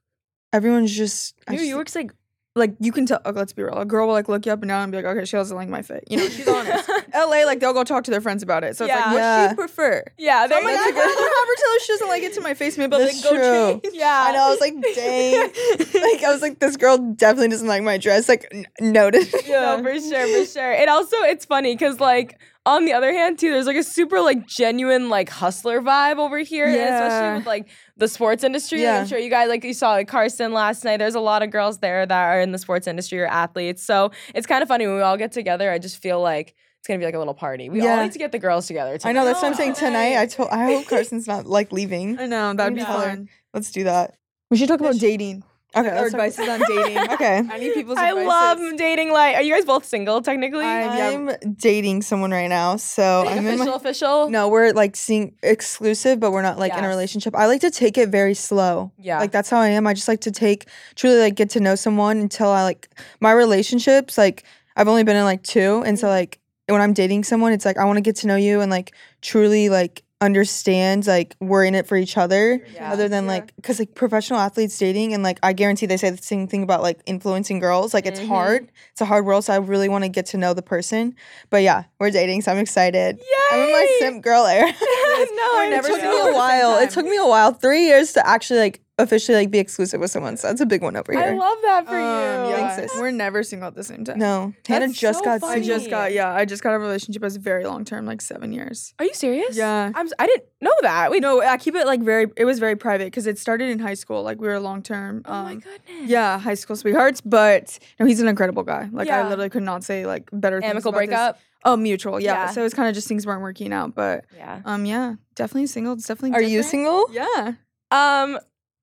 everyone's 0.52 0.94
just 0.94 1.34
New 1.48 1.56
just- 1.56 1.68
York's 1.68 1.94
like, 1.94 2.12
like 2.56 2.74
you 2.80 2.90
can 2.90 3.06
tell. 3.06 3.20
oh, 3.24 3.30
let's 3.30 3.52
be 3.52 3.62
real. 3.62 3.78
A 3.78 3.84
girl 3.84 4.06
will 4.08 4.14
like 4.14 4.28
look 4.28 4.44
you 4.44 4.50
up 4.52 4.60
and 4.62 4.68
down 4.68 4.82
and 4.82 4.92
be 4.92 4.96
like, 4.98 5.06
okay, 5.06 5.24
she 5.24 5.36
doesn't 5.36 5.56
like 5.56 5.68
my 5.68 5.82
fit. 5.82 6.04
You 6.10 6.16
know, 6.18 6.28
she's 6.28 6.48
honest. 6.48 6.90
LA, 7.14 7.44
like 7.44 7.60
they'll 7.60 7.72
go 7.72 7.84
talk 7.84 8.04
to 8.04 8.10
their 8.10 8.20
friends 8.20 8.42
about 8.42 8.64
it. 8.64 8.76
So 8.76 8.84
it's 8.84 8.90
Yeah. 8.94 8.96
like, 9.00 9.06
what 9.06 9.16
Yeah. 9.18 9.50
you 9.50 9.56
prefer. 9.56 10.04
yeah, 10.18 10.42
So 10.44 10.48
there 10.48 10.58
I'm 10.58 10.64
like, 10.64 10.74
you 10.74 10.80
I'd 10.82 10.94
go. 10.94 11.00
rather 11.00 11.10
have 11.12 11.48
her 11.48 11.54
tell 11.56 11.72
her 11.72 11.80
she 11.80 11.92
doesn't 11.92 12.08
like 12.08 12.22
it 12.22 12.32
to 12.34 12.40
my 12.40 12.54
face. 12.54 12.76
Maybe 12.78 12.94
I'll 12.94 13.02
like, 13.02 13.22
go 13.22 13.30
true. 13.30 13.80
change. 13.82 13.84
Yeah. 13.94 14.24
I 14.28 14.32
know. 14.32 14.42
I 14.46 14.50
was 14.50 14.60
like, 14.60 14.74
dang. 14.94 15.40
like 16.02 16.24
I 16.24 16.32
was 16.32 16.42
like, 16.42 16.58
this 16.58 16.76
girl 16.76 16.98
definitely 16.98 17.48
doesn't 17.48 17.68
like 17.68 17.82
my 17.82 17.98
dress. 17.98 18.28
Like 18.28 18.46
n- 18.52 18.66
noted. 18.80 19.28
No, 19.48 19.82
for 19.82 20.00
sure, 20.00 20.26
for 20.44 20.46
sure. 20.46 20.72
And 20.72 20.88
also, 20.88 21.16
it's 21.22 21.44
funny 21.44 21.74
because, 21.74 21.98
like, 21.98 22.38
on 22.66 22.84
the 22.84 22.92
other 22.92 23.12
hand, 23.12 23.38
too, 23.38 23.50
there's 23.50 23.66
like 23.66 23.76
a 23.76 23.82
super 23.82 24.20
like 24.20 24.46
genuine 24.46 25.08
like 25.08 25.28
hustler 25.28 25.80
vibe 25.80 26.18
over 26.18 26.38
here, 26.38 26.68
Yeah. 26.68 26.84
especially 27.06 27.38
with 27.38 27.46
like 27.46 27.68
the 27.96 28.06
sports 28.06 28.44
industry. 28.44 28.82
Yeah. 28.82 29.00
I'm 29.00 29.06
sure 29.06 29.18
you 29.18 29.28
guys 29.30 29.48
like 29.48 29.64
you 29.64 29.74
saw 29.74 29.90
like 29.92 30.08
Carson 30.08 30.52
last 30.52 30.84
night. 30.84 30.98
There's 30.98 31.14
a 31.16 31.20
lot 31.20 31.42
of 31.42 31.50
girls 31.50 31.78
there 31.78 32.04
that 32.06 32.22
are 32.24 32.40
in 32.40 32.52
the 32.52 32.58
sports 32.58 32.86
industry 32.86 33.20
or 33.20 33.26
athletes. 33.26 33.82
So 33.82 34.12
it's 34.34 34.46
kind 34.46 34.62
of 34.62 34.68
funny 34.68 34.86
when 34.86 34.96
we 34.96 35.02
all 35.02 35.16
get 35.16 35.32
together. 35.32 35.70
I 35.70 35.78
just 35.78 36.00
feel 36.00 36.20
like 36.20 36.54
it's 36.80 36.88
gonna 36.88 36.98
be 36.98 37.04
like 37.04 37.14
a 37.14 37.18
little 37.18 37.34
party. 37.34 37.68
We 37.68 37.86
all 37.86 38.02
need 38.02 38.12
to 38.12 38.18
get 38.18 38.32
the 38.32 38.38
girls 38.38 38.66
together. 38.66 38.98
I 39.04 39.12
know. 39.12 39.24
That's 39.24 39.40
what 39.42 39.48
I'm 39.48 39.54
saying 39.54 39.74
tonight. 39.74 40.16
I 40.18 40.26
told. 40.26 40.48
I 40.50 40.64
hope 40.64 40.86
Carson's 40.86 41.26
not 41.28 41.46
like 41.46 41.72
leaving. 41.78 42.18
I 42.18 42.26
know 42.26 42.54
that'd 42.54 42.74
be 42.74 42.80
Yeah. 42.80 42.86
fun. 42.86 43.28
Let's 43.54 43.70
do 43.70 43.84
that. 43.84 44.14
We 44.50 44.56
should 44.56 44.68
talk 44.68 44.80
about 44.80 44.98
dating. 44.98 45.44
Okay. 45.76 45.88
Our 45.88 45.94
let's 45.94 46.10
talk- 46.12 46.20
advices 46.20 46.48
on 46.48 46.60
dating. 46.66 46.98
Okay. 47.12 47.42
I 47.48 47.58
need 47.58 47.74
people's 47.74 47.96
I 47.98 48.08
advices. 48.08 48.26
love 48.28 48.76
dating. 48.76 49.12
Like, 49.12 49.36
are 49.36 49.42
you 49.42 49.54
guys 49.54 49.64
both 49.64 49.84
single 49.84 50.20
technically? 50.20 50.64
I- 50.64 50.96
yeah. 50.96 51.08
I'm 51.10 51.30
dating 51.54 52.02
someone 52.02 52.32
right 52.32 52.48
now, 52.48 52.74
so 52.76 53.22
Like, 53.24 53.36
I'm 53.36 53.46
in 53.46 53.54
official, 53.54 53.66
my. 53.66 53.76
official. 53.76 54.30
No, 54.30 54.48
we're 54.48 54.72
like 54.72 54.96
seeing 54.96 55.36
exclusive, 55.44 56.18
but 56.18 56.32
we're 56.32 56.42
not 56.42 56.58
like 56.58 56.74
in 56.74 56.82
a 56.82 56.88
relationship. 56.88 57.36
I 57.36 57.46
like 57.46 57.60
to 57.60 57.70
take 57.70 57.98
it 57.98 58.08
very 58.08 58.34
slow. 58.34 58.90
Yeah. 58.98 59.20
Like 59.20 59.30
that's 59.30 59.48
how 59.50 59.60
I 59.60 59.68
am. 59.68 59.86
I 59.86 59.94
just 59.94 60.08
like 60.08 60.22
to 60.22 60.32
take 60.32 60.66
truly 60.96 61.20
like 61.20 61.34
get 61.36 61.50
to 61.50 61.60
know 61.60 61.74
someone 61.76 62.16
until 62.18 62.48
I 62.48 62.64
like 62.64 62.88
my 63.20 63.30
relationships. 63.32 64.16
Like 64.18 64.42
I've 64.76 64.88
only 64.88 65.04
been 65.04 65.16
in 65.16 65.24
like 65.24 65.42
two, 65.44 65.82
and 65.86 65.98
so 65.98 66.06
Mm-hmm. 66.08 66.14
like 66.16 66.39
when 66.70 66.80
I'm 66.80 66.92
dating 66.92 67.24
someone, 67.24 67.52
it's 67.52 67.64
like 67.64 67.78
I 67.78 67.84
want 67.84 67.96
to 67.98 68.02
get 68.02 68.16
to 68.16 68.26
know 68.26 68.36
you 68.36 68.60
and 68.60 68.70
like 68.70 68.94
truly 69.22 69.68
like 69.68 70.02
understand 70.22 71.06
like 71.06 71.34
we're 71.40 71.64
in 71.64 71.74
it 71.74 71.86
for 71.86 71.96
each 71.96 72.18
other. 72.18 72.60
Yeah. 72.74 72.92
Other 72.92 73.08
than 73.08 73.24
Yeah. 73.24 73.30
like, 73.30 73.52
cause 73.62 73.78
like 73.78 73.94
professional 73.94 74.38
athletes 74.38 74.76
dating, 74.78 75.14
and 75.14 75.22
like 75.22 75.38
I 75.42 75.52
guarantee 75.54 75.86
they 75.86 75.96
say 75.96 76.10
the 76.10 76.18
same 76.22 76.46
thing 76.46 76.62
about 76.62 76.82
like 76.82 77.00
influencing 77.06 77.58
girls. 77.58 77.94
Like 77.94 78.04
it's 78.06 78.20
Mhm. 78.20 78.28
hard. 78.28 78.70
It's 78.92 79.00
a 79.00 79.06
hard 79.06 79.24
world, 79.24 79.44
so 79.46 79.54
I 79.54 79.56
really 79.56 79.88
want 79.88 80.04
to 80.04 80.08
get 80.10 80.26
to 80.26 80.36
know 80.36 80.52
the 80.52 80.62
person. 80.62 81.14
But 81.48 81.62
yeah, 81.62 81.84
we're 81.98 82.10
dating, 82.10 82.42
so 82.42 82.52
I'm 82.52 82.58
excited. 82.58 83.18
Yeah. 83.18 83.56
I'm 83.56 83.60
in 83.66 83.72
my 83.72 83.96
simp 83.98 84.22
girl 84.22 84.44
era. 84.46 84.66
no, 84.70 84.72
I 84.76 85.68
never 85.70 85.88
took 85.88 86.02
me 86.02 86.06
a 86.06 86.10
at 86.10 86.16
the 86.16 86.24
same 86.26 86.34
while. 86.34 86.78
It 86.78 86.90
took 86.90 87.06
me 87.06 87.16
a 87.16 87.26
while, 87.26 87.52
three 87.52 87.86
years 87.86 88.12
to 88.12 88.26
actually 88.26 88.60
like 88.60 88.80
officially 89.02 89.36
like 89.38 89.50
be 89.50 89.58
exclusive 89.58 90.00
with 90.00 90.10
someone. 90.10 90.36
So 90.36 90.48
that's 90.48 90.60
a 90.60 90.66
big 90.66 90.82
one 90.82 90.96
over 90.96 91.12
here. 91.12 91.20
I 91.22 91.30
love 91.32 91.58
that 91.62 91.86
for 91.86 91.94
Um, 91.96 92.44
you. 92.44 92.50
yeah, 92.56 92.76
Thanks, 92.76 92.94
we're 92.96 93.10
never 93.10 93.42
single 93.42 93.68
at 93.68 93.74
the 93.74 93.84
same 93.84 94.04
time. 94.04 94.18
no, 94.18 94.52
Hanna 94.66 94.86
That's 94.88 94.98
just 94.98 95.18
so 95.20 95.24
got 95.24 95.40
funny. 95.40 95.60
I 95.60 95.64
just 95.64 95.90
got 95.90 96.12
yeah. 96.12 96.32
I 96.32 96.44
just 96.44 96.62
got 96.62 96.72
a 96.74 96.78
relationship 96.78 97.22
that's 97.22 97.36
very 97.36 97.64
long 97.64 97.84
term, 97.84 98.06
like 98.06 98.20
seven 98.20 98.52
years. 98.52 98.94
Are 98.98 99.04
you 99.04 99.14
serious? 99.14 99.56
Yeah. 99.56 99.90
I'm. 99.94 100.06
s- 100.06 100.12
I 100.18 100.26
didn't 100.26 100.44
know 100.60 100.72
that. 100.82 101.10
Wait. 101.10 101.22
No, 101.22 101.40
I 101.42 101.56
keep 101.56 101.74
it 101.74 101.86
like 101.86 102.00
very. 102.02 102.26
It 102.36 102.44
was 102.44 102.58
very 102.58 102.76
private 102.76 103.06
because 103.06 103.26
it 103.26 103.38
started 103.38 103.70
in 103.70 103.78
high 103.78 103.94
school. 103.94 104.22
Like 104.22 104.40
we 104.40 104.48
were 104.48 104.60
long 104.60 104.82
term. 104.82 105.22
Oh 105.24 105.30
my 105.44 105.52
um, 105.52 105.58
goodness. 105.60 106.08
Yeah, 106.10 106.38
high 106.38 106.54
school 106.54 106.76
sweethearts, 106.76 107.20
but 107.20 107.78
no, 107.98 108.06
he's 108.06 108.20
an 108.20 108.28
incredible 108.28 108.62
guy. 108.62 108.88
Like 108.92 109.06
Yeah. 109.08 109.20
I 109.24 109.28
literally 109.28 109.50
could 109.50 109.62
not 109.62 109.84
say 109.84 110.06
like 110.06 110.28
better 110.32 110.60
things 110.60 110.70
Amicable 110.70 110.90
about 110.90 111.00
this. 111.00 111.06
breakup. 111.08 111.38
Oh, 111.64 111.76
mutual. 111.76 112.18
Yeah. 112.20 112.32
Yeah. 112.46 112.50
So 112.52 112.64
it's 112.64 112.74
kind 112.74 112.88
of 112.88 112.94
just 112.94 113.06
things 113.06 113.26
weren't 113.26 113.42
working 113.42 113.72
out, 113.72 113.94
but 113.94 114.24
Yeah. 114.34 114.62
um, 114.64 114.86
yeah, 114.86 115.16
definitely 115.34 115.66
single. 115.66 115.92
It's 115.92 116.06
definitely. 116.06 116.36
Are 116.38 116.42
you 116.42 116.62
single? 116.62 117.06
Yeah. 117.12 117.52
Um, 117.90 118.38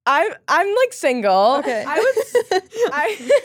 I'm. 0.07 0.31
I'm 0.47 0.67
like 0.75 0.93
single. 0.93 1.55
Okay. 1.59 1.83
I 1.87 1.97
would. 1.99 2.17
s- 2.17 2.69
I. 2.91 3.41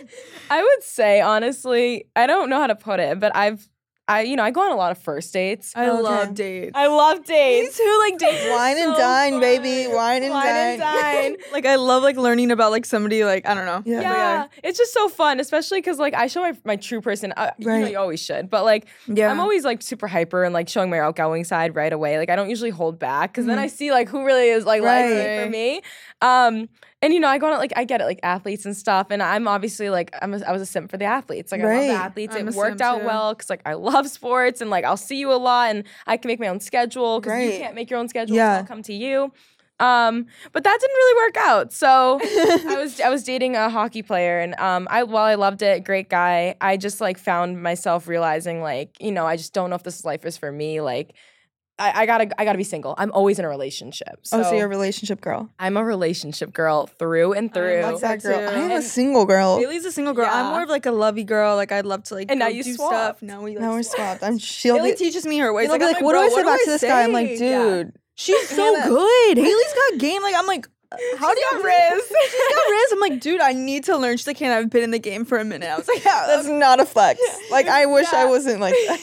I 0.50 0.62
would 0.62 0.82
say 0.82 1.20
honestly, 1.20 2.06
I 2.16 2.26
don't 2.26 2.48
know 2.50 2.58
how 2.60 2.68
to 2.68 2.76
put 2.76 3.00
it, 3.00 3.18
but 3.20 3.34
I've. 3.36 3.68
I 4.08 4.22
you 4.22 4.34
know 4.34 4.42
I 4.42 4.50
go 4.50 4.62
on 4.62 4.72
a 4.72 4.76
lot 4.76 4.90
of 4.90 4.98
first 4.98 5.32
dates. 5.32 5.72
I 5.76 5.88
Okay. 5.88 6.02
love 6.02 6.34
dates. 6.34 6.72
I 6.74 6.88
love 6.88 7.24
dates. 7.24 7.78
Who 7.78 7.98
like 8.00 8.18
dates? 8.18 8.44
Wine 8.50 8.76
and 8.76 8.94
so 8.94 8.98
dine, 8.98 9.32
fun. 9.34 9.40
baby. 9.40 9.86
Wine 9.94 10.24
and 10.24 10.32
Wine 10.32 10.46
and 10.48 10.80
dine. 10.80 11.02
dine. 11.32 11.36
like 11.52 11.64
I 11.66 11.76
love 11.76 12.02
like 12.02 12.16
learning 12.16 12.50
about 12.50 12.72
like 12.72 12.84
somebody 12.84 13.22
like 13.24 13.46
I 13.46 13.54
don't 13.54 13.64
know. 13.64 13.80
Yeah. 13.86 13.98
But 13.98 14.02
Yeah, 14.02 14.46
it's 14.68 14.76
just 14.76 14.92
so 14.92 15.08
fun, 15.08 15.38
especially 15.38 15.78
because 15.78 16.00
like 16.00 16.14
I 16.14 16.26
show 16.26 16.40
my 16.42 16.52
my 16.64 16.74
true 16.76 17.00
person. 17.00 17.32
Uh, 17.36 17.52
You 17.58 17.66
know, 17.68 17.72
Right. 17.74 17.92
you 17.92 17.96
always 17.98 18.20
should, 18.20 18.50
but 18.50 18.64
like 18.64 18.86
Yeah. 19.06 19.30
I'm 19.30 19.38
always 19.38 19.64
like 19.64 19.80
super 19.82 20.08
hyper 20.08 20.42
and 20.42 20.52
like 20.52 20.68
showing 20.68 20.90
my 20.90 20.98
outgoing 20.98 21.44
side 21.44 21.76
right 21.76 21.92
away. 21.92 22.18
Like 22.18 22.28
I 22.28 22.34
don't 22.34 22.50
usually 22.50 22.70
hold 22.70 22.98
back 22.98 23.30
because 23.32 23.46
then 23.46 23.56
Mhm. 23.58 23.62
I 23.62 23.66
see 23.68 23.92
like 23.92 24.08
who 24.08 24.24
really 24.26 24.48
is 24.48 24.66
like 24.66 24.82
likes 24.82 25.12
it 25.12 25.38
Right. 25.38 25.44
for 25.44 25.48
me. 25.50 25.80
Um, 26.22 26.68
and 27.02 27.12
you 27.12 27.18
know 27.18 27.26
I 27.26 27.38
go 27.38 27.52
on 27.52 27.58
like 27.58 27.72
I 27.74 27.84
get 27.84 28.00
it 28.00 28.04
like 28.04 28.20
athletes 28.22 28.64
and 28.64 28.76
stuff, 28.76 29.08
and 29.10 29.22
I'm 29.22 29.48
obviously 29.48 29.90
like 29.90 30.14
I'm 30.22 30.32
a, 30.32 30.40
I 30.46 30.52
was 30.52 30.62
a 30.62 30.66
simp 30.66 30.90
for 30.90 30.96
the 30.96 31.04
athletes. 31.04 31.50
Like 31.50 31.60
I 31.60 31.64
love 31.64 31.82
the 31.82 32.04
athletes. 32.04 32.36
I'm 32.36 32.48
it 32.48 32.54
worked 32.54 32.80
out 32.80 33.00
too. 33.00 33.06
well 33.06 33.34
because 33.34 33.50
like 33.50 33.62
I 33.66 33.74
love 33.74 34.08
sports 34.08 34.60
and 34.60 34.70
like 34.70 34.84
I'll 34.84 34.96
see 34.96 35.18
you 35.18 35.32
a 35.32 35.34
lot 35.34 35.70
and 35.70 35.84
I 36.06 36.16
can 36.16 36.28
make 36.28 36.38
my 36.38 36.46
own 36.46 36.60
schedule 36.60 37.20
because 37.20 37.44
you 37.44 37.58
can't 37.58 37.74
make 37.74 37.90
your 37.90 37.98
own 37.98 38.08
schedule. 38.08 38.36
Yeah. 38.36 38.54
So 38.54 38.58
I'll 38.60 38.66
come 38.66 38.82
to 38.84 38.94
you. 38.94 39.32
Um, 39.80 40.26
but 40.52 40.62
that 40.62 40.78
didn't 40.80 40.94
really 40.94 41.26
work 41.26 41.36
out. 41.38 41.72
So 41.72 42.20
I 42.22 42.76
was 42.80 43.00
I 43.04 43.10
was 43.10 43.24
dating 43.24 43.56
a 43.56 43.68
hockey 43.68 44.02
player 44.02 44.38
and 44.38 44.54
um 44.60 44.86
I 44.90 45.02
while 45.02 45.24
I 45.24 45.34
loved 45.34 45.60
it, 45.62 45.82
great 45.82 46.08
guy, 46.08 46.54
I 46.60 46.76
just 46.76 47.00
like 47.00 47.18
found 47.18 47.60
myself 47.60 48.06
realizing 48.06 48.62
like, 48.62 48.96
you 49.00 49.10
know, 49.10 49.26
I 49.26 49.36
just 49.36 49.52
don't 49.52 49.70
know 49.70 49.76
if 49.76 49.82
this 49.82 50.04
life 50.04 50.24
is 50.24 50.38
for 50.38 50.52
me. 50.52 50.80
Like 50.80 51.14
I, 51.82 52.02
I 52.02 52.06
gotta 52.06 52.40
I 52.40 52.44
gotta 52.44 52.58
be 52.58 52.64
single. 52.64 52.94
I'm 52.96 53.10
always 53.12 53.38
in 53.40 53.44
a 53.44 53.48
relationship. 53.48 54.14
Oh, 54.14 54.18
so, 54.22 54.40
oh, 54.40 54.42
so 54.44 54.52
you're 54.52 54.66
a 54.66 54.68
relationship 54.68 55.20
girl. 55.20 55.50
I'm 55.58 55.76
a 55.76 55.84
relationship 55.84 56.52
girl 56.52 56.86
through 56.86 57.32
and 57.32 57.52
through. 57.52 57.82
love 57.82 57.92
What's 57.92 58.02
that 58.02 58.22
that 58.22 58.28
girl? 58.28 58.48
I 58.48 58.52
too. 58.52 58.58
am 58.60 58.70
a 58.70 58.82
single 58.82 59.26
girl. 59.26 59.58
Bailey's 59.58 59.84
a 59.84 59.90
single 59.92 60.14
girl. 60.14 60.28
I'm 60.30 60.52
more 60.52 60.62
of 60.62 60.68
like 60.68 60.86
a 60.86 60.92
lovey 60.92 61.24
girl. 61.24 61.56
Like 61.56 61.72
I'd 61.72 61.84
love 61.86 62.04
to 62.04 62.14
like 62.14 62.30
And 62.30 62.38
now 62.38 62.46
you 62.46 62.62
do 62.62 62.74
swapped. 62.74 63.18
stuff. 63.18 63.22
Now 63.22 63.42
we 63.42 63.52
like, 63.56 63.60
Now 63.62 63.72
we're 63.72 63.82
swapped. 63.82 64.22
I'm 64.22 64.38
she'll 64.38 64.76
Bailey 64.76 64.92
be, 64.92 64.96
teaches 64.96 65.26
me 65.26 65.38
her 65.38 65.52
ways. 65.52 65.68
She'll 65.68 65.78
be 65.78 65.84
like, 65.84 65.96
I'm 65.96 66.04
what 66.04 66.12
do 66.12 66.18
I 66.20 66.28
say 66.28 66.42
back 66.44 66.60
to 66.64 66.70
this 66.70 66.82
guy? 66.82 67.02
I'm 67.02 67.12
like, 67.12 67.36
say?" 67.36 67.50
Yeah. 67.50 67.64
dude. 67.64 67.92
she's 68.14 68.48
so 68.48 68.82
good. 68.88 69.36
Haley's 69.38 69.74
got 69.90 69.98
game. 69.98 70.22
Like 70.22 70.34
I'm 70.36 70.46
like, 70.46 70.68
how 71.18 71.34
do 71.34 71.40
you 71.40 71.64
Riz. 71.64 72.02
She's 72.30 72.54
got 72.54 72.70
Riz. 72.70 72.92
I'm 72.92 73.00
like, 73.00 73.20
dude, 73.20 73.40
I 73.40 73.52
need 73.52 73.84
to 73.84 73.96
learn. 73.96 74.16
She's 74.16 74.26
like, 74.26 74.38
Hanna, 74.38 74.56
I've 74.56 74.70
been 74.70 74.82
in 74.82 74.90
the 74.90 74.98
game 74.98 75.24
for 75.24 75.38
a 75.38 75.44
minute. 75.44 75.68
I 75.68 75.76
was 75.76 75.88
like, 75.88 76.04
yeah, 76.04 76.24
That's 76.26 76.48
not 76.48 76.80
a 76.80 76.86
flex. 76.86 77.20
Like 77.50 77.68
I 77.68 77.86
wish 77.86 78.12
I 78.12 78.24
wasn't 78.26 78.60
like 78.60 78.74
so 78.86 78.96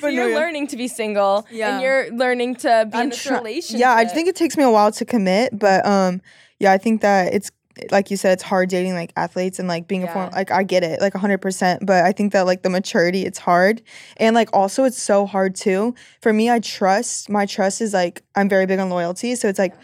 But 0.00 0.08
no, 0.08 0.08
you're 0.08 0.30
yeah. 0.30 0.36
learning 0.36 0.66
to 0.68 0.76
be 0.76 0.88
single 0.88 1.46
Yeah. 1.50 1.74
and 1.74 1.82
you're 1.82 2.10
learning 2.12 2.56
to 2.56 2.88
be 2.90 2.96
in 2.96 3.02
I'm 3.04 3.08
this 3.10 3.22
try- 3.22 3.38
relationship. 3.38 3.80
Yeah, 3.80 3.94
I 3.94 4.04
think 4.04 4.28
it 4.28 4.36
takes 4.36 4.56
me 4.56 4.64
a 4.64 4.70
while 4.70 4.92
to 4.92 5.04
commit, 5.04 5.58
but 5.58 5.84
um, 5.86 6.20
yeah, 6.58 6.72
I 6.72 6.78
think 6.78 7.00
that 7.02 7.32
it's 7.34 7.50
like 7.92 8.10
you 8.10 8.16
said, 8.16 8.32
it's 8.32 8.42
hard 8.42 8.68
dating 8.68 8.94
like 8.94 9.12
athletes 9.14 9.60
and 9.60 9.68
like 9.68 9.86
being 9.86 10.02
a 10.02 10.12
form. 10.12 10.30
Like 10.32 10.50
I 10.50 10.64
get 10.64 10.82
it, 10.82 11.00
like 11.00 11.14
hundred 11.14 11.38
percent, 11.38 11.86
but 11.86 12.02
I 12.04 12.10
think 12.10 12.32
that 12.32 12.44
like 12.44 12.62
the 12.62 12.70
maturity, 12.70 13.24
it's 13.24 13.38
hard, 13.38 13.82
and 14.16 14.34
like 14.34 14.48
also 14.52 14.82
it's 14.82 15.00
so 15.00 15.26
hard 15.26 15.54
too. 15.54 15.94
For 16.20 16.32
me, 16.32 16.50
I 16.50 16.58
trust. 16.58 17.30
My 17.30 17.46
trust 17.46 17.80
is 17.80 17.94
like 17.94 18.24
I'm 18.34 18.48
very 18.48 18.66
big 18.66 18.80
on 18.80 18.90
loyalty, 18.90 19.36
so 19.36 19.46
it's 19.48 19.60
like. 19.60 19.74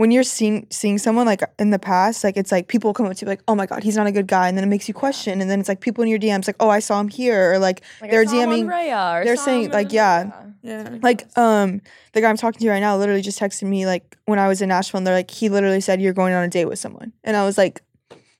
When 0.00 0.10
you're 0.10 0.22
seeing 0.24 0.66
seeing 0.70 0.96
someone 0.96 1.26
like 1.26 1.42
in 1.58 1.70
the 1.70 1.78
past, 1.78 2.24
like 2.24 2.38
it's 2.38 2.50
like 2.50 2.68
people 2.68 2.94
come 2.94 3.04
up 3.04 3.14
to 3.16 3.26
you 3.26 3.28
like, 3.28 3.42
oh 3.46 3.54
my 3.54 3.66
god, 3.66 3.82
he's 3.82 3.96
not 3.96 4.06
a 4.06 4.12
good 4.12 4.26
guy, 4.26 4.48
and 4.48 4.56
then 4.56 4.64
it 4.64 4.68
makes 4.68 4.88
you 4.88 4.94
question, 4.94 5.40
and 5.42 5.50
then 5.50 5.60
it's 5.60 5.68
like 5.68 5.80
people 5.80 6.02
in 6.02 6.08
your 6.08 6.18
DMs 6.18 6.46
like, 6.46 6.56
oh, 6.58 6.70
I 6.70 6.78
saw 6.78 6.98
him 6.98 7.08
here, 7.08 7.52
or 7.52 7.58
like 7.58 7.82
Like, 8.00 8.10
they're 8.10 8.24
saw 8.24 8.40
him 8.40 8.48
on 8.48 8.58
DMing 8.60 8.66
Raya 8.66 9.20
or 9.20 9.24
they're 9.24 9.36
saying, 9.36 9.64
him 9.64 9.72
like, 9.72 9.92
yeah. 9.92 10.30
yeah. 10.62 10.96
like 11.02 11.26
um 11.36 11.82
the 12.12 12.22
guy 12.22 12.30
I'm 12.30 12.38
talking 12.38 12.60
to 12.60 12.70
right 12.70 12.80
now 12.80 12.96
literally 12.96 13.20
just 13.20 13.38
texted 13.38 13.68
me 13.68 13.84
like 13.84 14.16
when 14.24 14.38
I 14.38 14.48
was 14.48 14.62
in 14.62 14.70
Nashville 14.70 14.98
and 14.98 15.06
they're 15.06 15.14
like 15.14 15.30
he 15.30 15.50
literally 15.50 15.82
said 15.82 16.00
you're 16.00 16.14
going 16.14 16.32
on 16.32 16.44
a 16.44 16.48
date 16.48 16.64
with 16.64 16.78
someone 16.78 17.12
and 17.22 17.36
I 17.36 17.44
was 17.44 17.58
like 17.58 17.82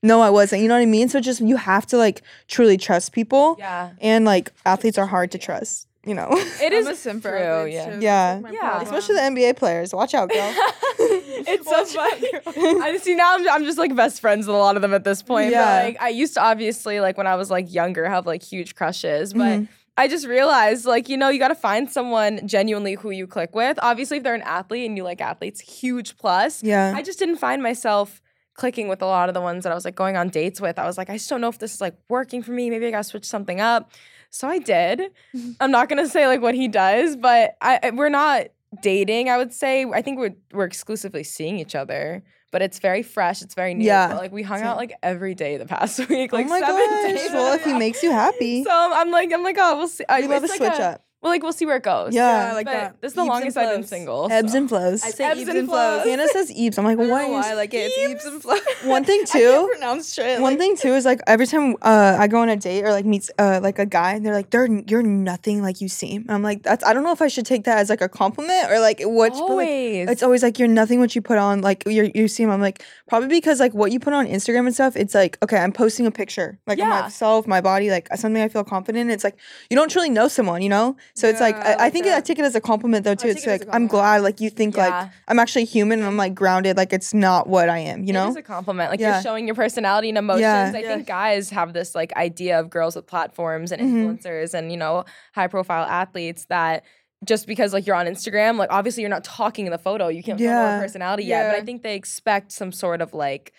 no, 0.02 0.20
I 0.20 0.30
wasn't. 0.30 0.62
You 0.62 0.68
know 0.68 0.74
what 0.74 0.82
I 0.82 0.86
mean? 0.86 1.08
So 1.08 1.20
just 1.20 1.40
you 1.40 1.56
have 1.56 1.86
to 1.88 1.98
like 1.98 2.22
truly 2.48 2.76
trust 2.78 3.12
people. 3.12 3.56
Yeah. 3.58 3.90
And 4.00 4.24
like 4.24 4.50
athletes 4.64 4.98
are 4.98 5.06
hard 5.06 5.30
to 5.32 5.38
trust. 5.38 5.86
You 6.06 6.14
know. 6.14 6.28
It 6.32 6.72
is 6.72 6.86
I'm 6.86 6.92
a 6.94 6.96
sim 6.96 7.20
for 7.20 7.30
true, 7.30 7.66
yeah. 7.70 7.98
Yeah. 8.00 8.40
Yeah. 8.50 8.80
Especially 8.82 9.16
the 9.16 9.20
NBA 9.20 9.56
players. 9.56 9.92
Watch 9.94 10.14
out, 10.14 10.30
girl. 10.30 10.38
it's 10.98 11.68
so 11.68 11.84
funny. 11.84 12.80
I 12.82 12.96
see 13.02 13.14
now 13.14 13.34
I'm, 13.34 13.48
I'm 13.48 13.64
just 13.64 13.76
like 13.78 13.94
best 13.94 14.20
friends 14.20 14.46
with 14.46 14.56
a 14.56 14.58
lot 14.58 14.76
of 14.76 14.82
them 14.82 14.94
at 14.94 15.04
this 15.04 15.22
point. 15.22 15.50
Yeah. 15.50 15.62
But 15.80 15.84
like 15.84 16.02
I 16.02 16.08
used 16.08 16.34
to 16.34 16.42
obviously 16.42 17.00
like 17.00 17.18
when 17.18 17.26
I 17.26 17.34
was 17.36 17.50
like 17.50 17.72
younger 17.72 18.08
have 18.08 18.26
like 18.26 18.42
huge 18.42 18.74
crushes, 18.74 19.32
but 19.34 19.40
Mhm. 19.60 19.68
I 19.96 20.08
just 20.08 20.26
realized 20.26 20.86
like 20.86 21.10
you 21.10 21.18
know 21.18 21.28
you 21.28 21.38
got 21.38 21.48
to 21.48 21.54
find 21.54 21.90
someone 21.90 22.46
genuinely 22.48 22.94
who 22.94 23.10
you 23.10 23.26
click 23.26 23.54
with. 23.54 23.78
Obviously 23.82 24.16
if 24.18 24.22
they're 24.22 24.34
an 24.34 24.40
athlete 24.42 24.86
and 24.88 24.96
you 24.96 25.04
like 25.04 25.20
athletes, 25.20 25.60
huge 25.60 26.16
plus. 26.16 26.62
yeah. 26.62 26.94
I 26.96 27.02
just 27.02 27.18
didn't 27.18 27.36
find 27.36 27.62
myself 27.62 28.22
clicking 28.54 28.88
with 28.88 29.02
a 29.02 29.06
lot 29.06 29.28
of 29.28 29.34
the 29.34 29.40
ones 29.40 29.64
that 29.64 29.72
I 29.72 29.74
was 29.74 29.84
like 29.84 29.94
going 29.96 30.16
on 30.16 30.28
dates 30.30 30.60
with. 30.60 30.78
I 30.78 30.86
was 30.86 30.96
like 30.96 31.10
I 31.10 31.14
just 31.18 31.28
don't 31.28 31.42
know 31.42 31.48
if 31.48 31.58
this 31.58 31.74
is 31.74 31.80
like 31.82 31.94
working 32.08 32.42
for 32.42 32.52
me. 32.52 32.70
Maybe 32.70 32.86
I 32.86 32.90
got 32.90 32.98
to 32.98 33.04
switch 33.04 33.26
something 33.26 33.60
up. 33.60 33.90
So 34.30 34.48
I 34.48 34.58
did. 34.58 35.00
Mm-hmm. 35.34 35.52
I'm 35.60 35.70
not 35.70 35.88
gonna 35.88 36.08
say 36.08 36.26
like 36.26 36.40
what 36.40 36.54
he 36.54 36.68
does, 36.68 37.16
but 37.16 37.56
I 37.60 37.78
I- 37.82 37.90
we're 37.90 38.08
not 38.08 38.46
dating. 38.82 39.28
I 39.28 39.36
would 39.36 39.52
say 39.52 39.84
I 39.84 40.02
think 40.02 40.18
we're 40.18 40.34
we're 40.52 40.64
exclusively 40.64 41.24
seeing 41.24 41.58
each 41.58 41.74
other, 41.74 42.22
but 42.52 42.62
it's 42.62 42.78
very 42.78 43.02
fresh. 43.02 43.42
It's 43.42 43.54
very 43.54 43.74
new. 43.74 43.84
Yeah. 43.84 44.08
But, 44.08 44.16
like 44.18 44.32
we 44.32 44.42
hung 44.42 44.62
out 44.62 44.76
like 44.76 44.92
every 45.02 45.34
day 45.34 45.56
the 45.56 45.66
past 45.66 45.98
week, 46.08 46.32
oh 46.32 46.36
like 46.36 46.46
oh 46.46 46.48
my 46.48 46.60
seven 46.60 46.76
gosh. 46.86 47.22
days. 47.22 47.32
Well, 47.32 47.52
if 47.54 47.64
he 47.64 47.72
makes 47.72 48.02
you 48.02 48.12
happy, 48.12 48.62
so 48.64 48.70
I'm 48.72 49.10
like 49.10 49.32
I'm 49.32 49.42
like 49.42 49.56
oh 49.58 49.76
we'll 49.78 49.88
see. 49.88 50.04
I 50.08 50.20
we 50.20 50.28
love 50.28 50.44
a 50.44 50.46
like 50.46 50.56
switch 50.58 50.70
a- 50.78 50.82
up. 50.90 51.04
Well, 51.22 51.30
like 51.30 51.42
we'll 51.42 51.52
see 51.52 51.66
where 51.66 51.76
it 51.76 51.82
goes. 51.82 52.14
Yeah. 52.14 52.46
Yeah, 52.46 52.50
I 52.52 52.54
like 52.54 52.64
but 52.66 52.72
that. 52.72 53.00
This 53.02 53.10
is 53.10 53.14
the 53.14 53.20
Ebbs 53.20 53.28
and 53.28 53.28
longest 53.28 53.56
I've 53.58 53.68
been 53.68 53.80
flows. 53.82 53.88
single. 53.90 54.28
Ebbs 54.32 54.52
so. 54.52 54.58
and 54.58 54.68
flows. 54.70 55.04
I 55.04 55.10
say 55.10 55.24
Ebbs 55.24 55.40
ebbs 55.40 55.48
and 55.50 55.58
and 55.58 55.68
flows. 55.68 56.02
flows. 56.02 56.06
Hanna 56.08 56.28
says 56.28 56.50
eebs. 56.50 56.78
I'm 56.78 56.84
like, 56.86 56.98
I 56.98 57.02
don't 57.02 57.10
why? 57.10 57.26
know 57.26 57.32
why 57.34 57.50
I 57.50 57.54
like 57.54 57.74
it. 57.74 57.92
It's 57.94 58.24
ebbs 58.24 58.24
and 58.24 58.40
flows. 58.42 58.60
One 58.84 59.04
thing 59.04 59.20
I 59.24 59.30
can't 59.30 59.66
too. 59.66 59.68
pronounce 59.72 60.14
shit. 60.14 60.40
One 60.40 60.52
like- 60.52 60.58
thing 60.58 60.76
too 60.78 60.94
is 60.94 61.04
like 61.04 61.20
every 61.26 61.46
time 61.46 61.76
uh, 61.82 62.16
I 62.18 62.26
go 62.26 62.38
on 62.40 62.48
a 62.48 62.56
date 62.56 62.84
or 62.84 62.90
like 62.92 63.04
meets 63.04 63.30
uh, 63.38 63.60
like 63.62 63.78
a 63.78 63.84
guy, 63.84 64.18
they're 64.18 64.32
like, 64.32 64.48
"They're 64.48 64.66
you're 64.66 65.02
nothing 65.02 65.60
like 65.62 65.82
you 65.82 65.88
seem." 65.90 66.22
And 66.22 66.30
I'm 66.30 66.42
like, 66.42 66.62
"That's 66.62 66.82
I 66.84 66.94
don't 66.94 67.04
know 67.04 67.12
if 67.12 67.20
I 67.20 67.28
should 67.28 67.44
take 67.44 67.64
that 67.64 67.76
as 67.76 67.90
like 67.90 68.00
a 68.00 68.08
compliment 68.08 68.70
or 68.70 68.80
like 68.80 69.02
what's 69.02 69.38
but, 69.38 69.44
like, 69.44 69.50
Always. 69.50 70.08
it's 70.08 70.22
always 70.22 70.42
like 70.42 70.58
you're 70.58 70.68
nothing 70.68 71.00
what 71.00 71.14
you 71.14 71.20
put 71.20 71.36
on 71.36 71.60
like 71.60 71.82
you 71.86 72.10
you 72.14 72.28
seem. 72.28 72.50
I'm 72.50 72.62
like 72.62 72.82
probably 73.08 73.28
because 73.28 73.60
like 73.60 73.74
what 73.74 73.92
you 73.92 74.00
put 74.00 74.14
on 74.14 74.26
Instagram 74.26 74.60
and 74.64 74.72
stuff. 74.74 74.96
It's 74.96 75.14
like 75.14 75.36
okay, 75.42 75.58
I'm 75.58 75.72
posting 75.72 76.06
a 76.06 76.10
picture 76.10 76.58
like 76.66 76.78
of 76.78 76.88
myself, 76.88 77.46
my 77.46 77.60
body, 77.60 77.90
like 77.90 78.08
something 78.16 78.42
I 78.42 78.48
feel 78.48 78.64
confident. 78.64 79.02
in. 79.02 79.10
It's 79.10 79.22
like 79.24 79.36
you 79.68 79.76
don't 79.76 79.90
truly 79.90 80.08
know 80.08 80.26
someone, 80.26 80.62
you 80.62 80.70
know. 80.70 80.96
So 81.14 81.28
it's 81.28 81.40
like 81.40 81.56
I, 81.56 81.60
I 81.60 81.72
I 81.72 81.76
like 81.76 81.92
think 81.92 82.06
I 82.06 82.20
take 82.20 82.38
it 82.38 82.44
as 82.44 82.54
a 82.54 82.60
compliment 82.60 83.04
though 83.04 83.14
too. 83.14 83.28
take 83.28 83.36
It's 83.38 83.46
it 83.46 83.50
as 83.50 83.60
like 83.60 83.68
a 83.68 83.74
I'm 83.74 83.86
glad 83.86 84.22
like 84.22 84.40
you 84.40 84.50
think 84.50 84.76
Yeah. 84.76 84.88
like 85.00 85.10
I'm 85.28 85.38
actually 85.38 85.64
human 85.64 85.98
and 85.98 86.06
I'm 86.08 86.16
like 86.16 86.34
grounded. 86.34 86.76
Like 86.76 86.92
it's 86.92 87.12
not 87.12 87.48
what 87.48 87.68
I 87.68 87.78
am, 87.78 88.04
you 88.04 88.12
know. 88.12 88.28
it's 88.28 88.36
a 88.36 88.42
compliment. 88.42 88.90
Like 88.90 89.00
Yeah. 89.00 89.14
you're 89.14 89.22
showing 89.22 89.46
your 89.46 89.54
personality 89.54 90.08
and 90.08 90.18
emotions. 90.18 90.42
Yeah. 90.42 90.72
I 90.74 90.78
Yeah. 90.80 90.94
think 90.96 91.06
guys 91.06 91.50
have 91.50 91.72
this 91.72 91.94
like 91.94 92.12
idea 92.16 92.58
of 92.60 92.70
girls 92.70 92.96
with 92.96 93.06
platforms 93.06 93.72
and 93.72 93.82
Mhm. 93.82 94.18
influencers 94.18 94.54
and 94.54 94.70
you 94.70 94.76
know 94.78 95.04
high 95.34 95.48
profile 95.48 95.84
athletes 95.84 96.46
that 96.48 96.84
just 97.24 97.46
because 97.46 97.72
like 97.74 97.86
you're 97.86 97.96
on 97.96 98.06
Instagram, 98.06 98.56
like 98.56 98.70
obviously 98.72 99.02
you're 99.02 99.10
not 99.10 99.24
talking 99.24 99.66
in 99.66 99.72
the 99.72 99.78
photo, 99.78 100.08
you 100.08 100.22
can't 100.22 100.40
yeah. 100.40 100.50
Yeah. 100.62 100.70
more 100.76 100.80
personality 100.84 101.24
yet. 101.24 101.50
But 101.52 101.60
I 101.60 101.64
think 101.64 101.82
they 101.82 101.94
expect 101.94 102.50
some 102.52 102.72
sort 102.72 103.02
of 103.02 103.12
like 103.12 103.52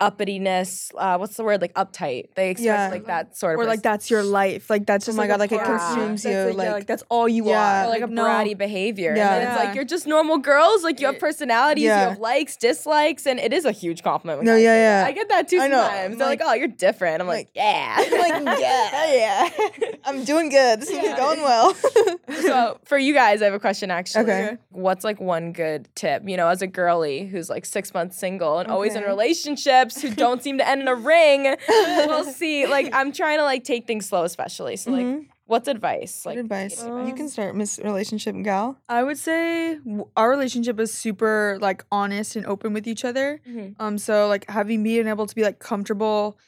uppityness. 0.00 0.90
Uh, 0.96 1.16
what's 1.18 1.36
the 1.36 1.44
word? 1.44 1.60
Like 1.60 1.74
uptight. 1.74 2.28
They 2.34 2.50
expect 2.50 2.64
Yeah. 2.66 2.88
like 2.88 3.06
that 3.06 3.36
sort 3.36 3.54
of 3.54 3.60
or 3.60 3.64
like 3.66 3.82
that's 3.82 4.10
your 4.10 4.22
life. 4.22 4.70
Like 4.70 4.86
that's 4.86 5.08
Oh 5.08 5.12
my 5.12 5.22
like 5.24 5.28
God, 5.30 5.36
a 5.36 5.38
like, 5.40 5.52
it 5.52 5.62
consumes 5.64 6.22
That's, 6.22 6.32
you, 6.50 6.56
like, 6.56 6.64
yeah, 6.66 6.72
like- 6.72 6.72
like 6.72 6.86
that's 6.86 7.02
all 7.08 7.28
you 7.28 7.48
Yeah. 7.48 7.82
are. 7.82 7.86
or 7.86 7.90
like, 7.90 8.02
a 8.02 8.06
no. 8.06 8.24
bratty 8.24 8.56
behavior. 8.56 9.14
Yeah. 9.16 9.32
And 9.34 9.42
then 9.44 9.52
it's 9.52 9.64
like 9.64 9.74
you're 9.74 9.84
just 9.84 10.06
normal 10.06 10.38
girls. 10.38 10.84
Like 10.84 11.00
you 11.00 11.06
have 11.06 11.18
personalities, 11.18 11.84
Yeah. 11.84 12.02
you 12.04 12.08
have 12.10 12.18
likes, 12.18 12.56
dislikes, 12.56 13.26
and 13.26 13.38
it 13.40 13.52
is 13.52 13.64
a 13.64 13.72
huge 13.72 14.02
compliment. 14.02 14.38
when 14.38 14.46
No, 14.46 14.52
guys 14.54 14.62
yeah, 14.64 15.02
yeah. 15.02 15.06
I 15.06 15.12
get 15.12 15.28
that 15.30 15.48
too 15.48 15.58
I 15.60 15.66
know. 15.68 15.82
sometimes. 15.82 16.12
I'm 16.12 16.18
They're 16.18 16.26
like, 16.28 16.40
like- 16.40 16.48
"Oh, 16.48 16.54
you're 16.54 16.68
different." 16.68 17.20
I'm 17.20 17.26
like, 17.28 17.46
like- 17.46 17.50
"Yeah." 17.54 17.96
I'm 17.98 18.44
like, 18.44 18.58
yeah, 18.60 19.14
yeah. 19.14 19.48
I'm 20.04 20.24
doing 20.24 20.48
good. 20.48 20.80
This 20.80 20.90
is 20.90 21.14
going 21.16 21.40
well. 21.42 21.74
so 22.42 22.78
for 22.84 22.98
you 22.98 23.12
guys, 23.14 23.42
I 23.42 23.46
have 23.46 23.54
a 23.54 23.58
question 23.60 23.90
actually. 23.90 24.22
Okay. 24.24 24.56
What's 24.70 25.04
like 25.04 25.20
one 25.20 25.52
good 25.52 25.88
tip, 25.94 26.22
you 26.26 26.36
know, 26.36 26.48
as 26.48 26.62
a 26.62 26.66
girly 26.66 27.26
who's 27.26 27.50
like 27.50 27.64
six 27.66 27.92
months 27.92 28.18
single 28.18 28.58
and 28.58 28.70
always 28.70 28.94
in 28.94 29.02
Okay. 29.02 29.08
Relationships 29.88 30.02
who 30.02 30.14
don't 30.14 30.42
seem 30.42 30.58
to 30.58 30.68
end 30.68 30.82
in 30.82 30.88
a 30.88 30.94
ring? 30.94 31.56
we'll 31.68 32.24
see. 32.24 32.66
Like 32.66 32.90
I'm 32.94 33.12
trying 33.12 33.38
to 33.38 33.44
like 33.44 33.64
take 33.64 33.86
things 33.86 34.06
slow, 34.08 34.24
especially. 34.24 34.76
So 34.76 34.90
like, 34.90 35.06
Mhm. 35.06 35.26
what's 35.46 35.68
advice? 35.68 36.22
Good 36.24 36.28
Like 36.30 36.38
advice. 36.38 36.82
dating 36.82 37.06
you 37.08 37.14
can 37.14 37.28
start, 37.28 37.54
Miss 37.56 37.78
Relationship 37.78 38.36
Gal. 38.42 38.78
I 38.88 39.02
would 39.02 39.18
say 39.18 39.78
our 40.16 40.30
relationship 40.30 40.78
is 40.80 40.92
super 40.92 41.58
like 41.60 41.84
honest 41.90 42.36
and 42.36 42.46
open 42.46 42.72
with 42.72 42.86
each 42.86 43.04
other. 43.04 43.40
Mhm. 43.48 43.74
Um, 43.78 43.98
so 43.98 44.28
like 44.28 44.48
having 44.50 44.82
me 44.82 44.98
and 45.00 45.08
able 45.08 45.26
to 45.26 45.34
be 45.34 45.42
like 45.42 45.58
comfortable 45.58 46.38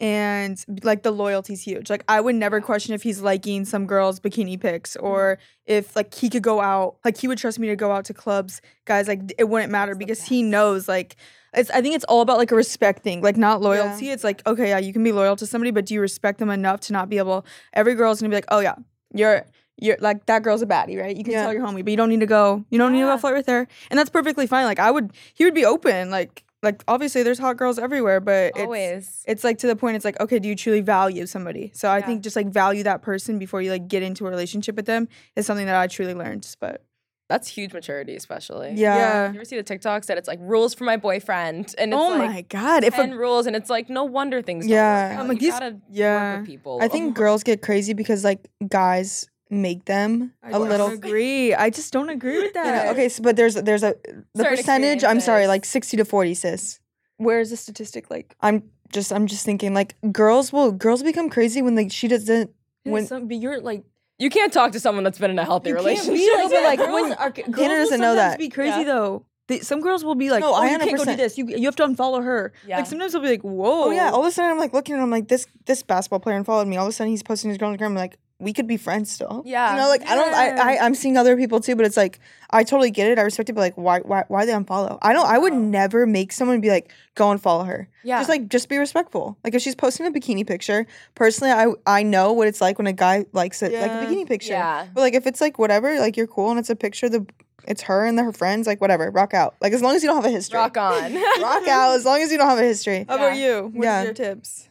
and 0.00 0.64
like 0.82 1.04
the 1.04 1.12
loyalty's 1.12 1.62
huge. 1.62 1.88
Like 1.88 2.02
I 2.08 2.20
would 2.20 2.34
never 2.34 2.60
question 2.60 2.92
if 2.94 3.04
he's 3.04 3.20
liking 3.20 3.64
some 3.64 3.86
girls' 3.86 4.18
bikini 4.18 4.60
pics 4.60 4.96
or 4.96 5.38
if 5.64 5.94
like 5.94 6.12
he 6.12 6.28
could 6.28 6.42
go 6.42 6.60
out, 6.60 6.96
like 7.04 7.16
he 7.18 7.28
would 7.28 7.38
trust 7.38 7.58
me 7.60 7.68
to 7.68 7.76
go 7.76 7.92
out 7.92 8.04
to 8.06 8.14
clubs. 8.14 8.60
Guys, 8.84 9.06
like 9.06 9.20
it 9.38 9.48
wouldn't 9.48 9.70
matter 9.70 9.92
That's 9.92 9.98
because 9.98 10.22
he 10.24 10.42
knows 10.42 10.88
like 10.88 11.14
it's 11.54 11.70
I 11.70 11.80
think 11.82 11.94
it's 11.94 12.04
all 12.04 12.20
about 12.22 12.38
like 12.38 12.50
a 12.52 12.56
respect 12.56 13.02
thing, 13.02 13.20
like 13.22 13.36
not 13.36 13.60
loyalty. 13.60 14.10
It's 14.10 14.24
like, 14.24 14.40
okay, 14.46 14.68
yeah, 14.70 14.78
you 14.78 14.92
can 14.92 15.02
be 15.04 15.12
loyal 15.12 15.36
to 15.36 15.46
somebody, 15.46 15.70
but 15.70 15.86
do 15.86 15.94
you 15.94 16.00
respect 16.00 16.38
them 16.38 16.50
enough 16.50 16.80
to 16.80 16.92
not 16.92 17.08
be 17.08 17.18
able 17.18 17.44
every 17.72 17.94
girl's 17.94 18.20
gonna 18.20 18.30
be 18.30 18.36
like, 18.36 18.46
Oh 18.48 18.60
yeah, 18.60 18.74
you're 19.14 19.44
you're 19.80 19.96
like 20.00 20.26
that 20.26 20.42
girl's 20.42 20.62
a 20.62 20.66
baddie, 20.66 21.00
right? 21.00 21.16
You 21.16 21.24
can 21.24 21.32
Yeah. 21.32 21.42
tell 21.44 21.52
your 21.52 21.62
homie, 21.66 21.82
but 21.84 21.90
you 21.90 21.96
don't 21.96 22.08
need 22.08 22.20
to 22.20 22.26
go. 22.26 22.64
You 22.70 22.78
don't 22.78 22.92
need 22.92 23.00
to 23.00 23.06
go 23.06 23.18
flirt 23.18 23.36
with 23.36 23.46
her, 23.46 23.66
and 23.90 23.98
that's 23.98 24.10
perfectly 24.10 24.46
fine. 24.46 24.64
Like 24.64 24.78
I 24.78 24.90
would, 24.90 25.12
he 25.34 25.44
would 25.44 25.54
be 25.54 25.64
open. 25.64 26.10
Like 26.10 26.44
like 26.62 26.84
obviously 26.86 27.24
there's 27.24 27.40
hot 27.40 27.56
girls 27.56 27.78
everywhere, 27.78 28.20
but 28.20 28.52
it's 28.54 28.58
always. 28.60 29.24
it's 29.26 29.42
like 29.42 29.58
to 29.58 29.66
the 29.66 29.74
point. 29.74 29.96
It's 29.96 30.04
like 30.04 30.20
okay, 30.20 30.38
do 30.38 30.48
you 30.48 30.54
truly 30.54 30.80
value 30.80 31.26
somebody? 31.26 31.72
So 31.74 31.90
I 31.90 32.00
think 32.00 32.22
just 32.22 32.36
like 32.36 32.46
value 32.48 32.84
that 32.84 33.02
person 33.02 33.38
before 33.38 33.60
you 33.62 33.70
like 33.70 33.88
get 33.88 34.02
into 34.04 34.26
a 34.26 34.30
relationship 34.30 34.76
with 34.76 34.86
them 34.86 35.08
is 35.34 35.44
something 35.44 35.66
that 35.66 35.74
I 35.74 35.88
truly 35.88 36.14
learned. 36.14 36.46
But 36.60 36.84
That's 37.32 37.48
huge 37.48 37.72
maturity, 37.72 38.14
especially. 38.14 38.72
Yeah. 38.74 38.96
yeah. 38.96 39.28
You 39.32 39.36
ever 39.36 39.44
see 39.46 39.56
the 39.56 39.64
TikToks 39.64 40.06
that 40.06 40.18
it's 40.18 40.28
like 40.28 40.38
rules 40.42 40.74
for 40.74 40.84
my 40.84 40.98
boyfriend, 40.98 41.74
and 41.78 41.92
it's 41.92 41.98
oh 42.02 42.08
like 42.10 42.30
my 42.30 42.40
god, 42.42 42.84
if 42.84 42.94
ten 42.94 43.14
a, 43.14 43.16
rules, 43.16 43.46
and 43.46 43.56
it's 43.56 43.70
like 43.70 43.88
no 43.88 44.04
wonder 44.04 44.42
things. 44.42 44.66
Yeah. 44.66 45.08
don't 45.08 45.10
work. 45.16 45.20
I'm 45.20 45.28
like, 45.28 45.40
you 45.40 45.50
these- 45.50 45.58
gotta 45.58 45.76
yeah. 45.90 46.30
work 46.32 46.40
with 46.40 46.46
people. 46.48 46.78
I 46.82 46.88
think 46.88 47.04
oh 47.10 47.12
girls 47.12 47.42
get 47.42 47.62
crazy 47.62 47.94
because 47.94 48.22
like 48.22 48.46
guys 48.68 49.26
make 49.48 49.84
them 49.86 50.32
I 50.42 50.48
a 50.48 50.52
don't 50.52 50.68
little. 50.68 50.88
agree. 50.88 51.54
I 51.54 51.70
just 51.70 51.92
don't 51.92 52.10
agree 52.10 52.36
with 52.36 52.54
You 52.54 52.62
that. 52.62 52.84
know, 52.86 52.90
okay, 52.92 53.08
so, 53.08 53.22
but 53.22 53.36
there's 53.36 53.54
there's 53.54 53.82
a 53.82 53.94
the 54.34 54.42
Certain 54.42 54.56
percentage. 54.58 55.04
I'm 55.04 55.20
sorry, 55.20 55.46
like 55.46 55.64
sixty 55.64 55.96
to 55.96 56.04
forty, 56.04 56.34
sis. 56.34 56.80
Where's 57.16 57.50
the 57.50 57.56
statistic? 57.56 58.10
Like 58.10 58.34
I'm 58.40 58.62
just 58.92 59.12
I'm 59.12 59.26
just 59.26 59.44
thinking 59.44 59.72
like 59.74 59.94
girls 60.12 60.52
will 60.52 60.70
girls 60.72 61.02
become 61.02 61.28
crazy 61.30 61.62
when 61.62 61.74
like 61.76 61.90
she 61.92 62.08
doesn't 62.08 62.50
when 62.84 63.06
some, 63.06 63.28
but 63.28 63.36
you're 63.38 63.60
like 63.60 63.84
you 64.22 64.30
can't 64.30 64.52
talk 64.52 64.72
to 64.72 64.80
someone 64.80 65.04
that's 65.04 65.18
been 65.18 65.30
in 65.30 65.38
a 65.38 65.44
healthy 65.44 65.70
You 65.70 65.74
can't 65.76 65.86
relationship. 65.86 66.14
be 66.50 66.54
like 66.56 66.64
like, 66.64 66.78
girls 66.78 67.02
when- 67.02 67.12
are, 67.14 67.30
girls 67.30 67.56
Hanna 67.56 67.74
will 67.74 67.80
doesn't 67.84 68.00
know 68.00 68.14
sometimes 68.14 68.32
that. 68.32 68.38
Be 68.38 68.48
crazy 68.48 68.78
Yeah. 68.80 68.84
though. 68.84 69.26
They, 69.48 69.58
some 69.60 69.80
girls 69.80 70.04
will 70.04 70.14
be 70.14 70.30
like, 70.30 70.40
No, 70.40 70.52
"Oh, 70.52 70.54
I 70.54 70.70
you 70.70 70.78
can't 70.78 70.96
go 70.96 71.04
do 71.04 71.16
this. 71.16 71.36
You 71.36 71.46
you 71.48 71.64
have 71.66 71.74
to 71.76 71.86
unfollow 71.86 72.22
her." 72.22 72.52
Yeah. 72.66 72.76
Like 72.76 72.86
sometimes 72.86 73.12
they'll 73.12 73.20
be 73.22 73.28
like, 73.28 73.42
"Whoa." 73.42 73.86
oh 73.86 73.90
yeah, 73.90 74.10
all 74.10 74.20
of 74.20 74.26
a 74.26 74.30
sudden 74.30 74.52
I'm 74.52 74.58
like 74.58 74.72
looking 74.72 74.94
and 74.94 75.02
I'm 75.02 75.10
like 75.10 75.26
this 75.28 75.46
this 75.66 75.82
basketball 75.82 76.20
player 76.20 76.36
unfollowed 76.36 76.68
me. 76.68 76.76
All 76.76 76.86
of 76.86 76.90
a 76.90 76.92
sudden 76.92 77.10
he's 77.10 77.24
posting 77.24 77.48
his 77.50 77.58
girl 77.58 77.68
on 77.70 77.76
Instagram. 77.76 77.86
I'm 77.86 77.94
like 77.96 78.18
we 78.42 78.52
could 78.52 78.66
be 78.66 78.76
friends 78.76 79.10
still. 79.10 79.42
Yeah. 79.46 79.70
you 79.72 79.80
know 79.80 79.88
like 79.88 80.02
I 80.08 80.14
don't 80.14 80.34
I, 80.34 80.74
I 80.74 80.84
I'm 80.84 80.94
seeing 80.94 81.16
other 81.16 81.36
people 81.36 81.60
too, 81.60 81.76
but 81.76 81.86
it's 81.86 81.96
like 81.96 82.18
I 82.50 82.64
totally 82.64 82.90
get 82.90 83.10
it. 83.10 83.18
I 83.18 83.22
respect 83.22 83.48
it, 83.48 83.54
but 83.54 83.60
like 83.62 83.76
why 83.78 84.00
why 84.00 84.24
why 84.28 84.44
they 84.44 84.52
unfollow? 84.52 84.98
I 85.00 85.12
don't. 85.12 85.26
I 85.26 85.38
would 85.38 85.52
Wow. 85.54 85.58
never 85.60 86.06
make 86.06 86.32
someone 86.32 86.60
be 86.60 86.68
like 86.70 86.90
go 87.14 87.30
and 87.30 87.40
follow 87.40 87.64
her. 87.64 87.88
yeah. 88.02 88.18
Just 88.18 88.28
like 88.28 88.48
just 88.48 88.68
be 88.68 88.76
respectful. 88.78 89.38
Like 89.44 89.54
if 89.54 89.62
she's 89.62 89.74
posting 89.74 90.06
a 90.06 90.10
bikini 90.10 90.46
picture, 90.46 90.86
personally, 91.14 91.52
I 91.52 91.68
I 91.86 92.02
know 92.02 92.32
what 92.32 92.48
it's 92.48 92.60
like 92.60 92.78
when 92.78 92.86
a 92.86 92.92
guy 92.92 93.24
likes 93.32 93.62
it 93.62 93.72
like 93.72 93.90
a 93.90 93.94
bikini 94.04 94.26
picture. 94.26 94.52
yeah. 94.52 94.86
But 94.92 95.00
like 95.02 95.14
if 95.14 95.26
it's 95.26 95.40
like 95.40 95.58
whatever, 95.58 95.98
like 96.00 96.16
you're 96.16 96.26
cool 96.26 96.50
and 96.50 96.58
it's 96.58 96.70
a 96.70 96.76
picture, 96.76 97.08
the 97.08 97.24
it's 97.68 97.82
her 97.82 98.04
and 98.04 98.18
her 98.18 98.32
friends, 98.32 98.66
like 98.66 98.80
whatever, 98.80 99.08
rock 99.12 99.34
out. 99.34 99.54
Like 99.60 99.72
as 99.72 99.80
long 99.82 99.94
as 99.94 100.02
you 100.02 100.08
don't 100.08 100.16
have 100.16 100.24
a 100.24 100.34
history, 100.34 100.58
Rock 100.58 100.76
on. 100.76 101.14
rock 101.40 101.68
out. 101.68 101.94
As 101.94 102.04
long 102.04 102.20
as 102.20 102.32
you 102.32 102.36
don't 102.38 102.48
have 102.48 102.58
a 102.58 102.62
history. 102.64 103.04
How 103.08 103.14
about 103.14 103.36
you? 103.36 103.70
What's 103.72 103.84
Yeah. 103.84 104.02
your 104.02 104.14
tips? 104.14 104.68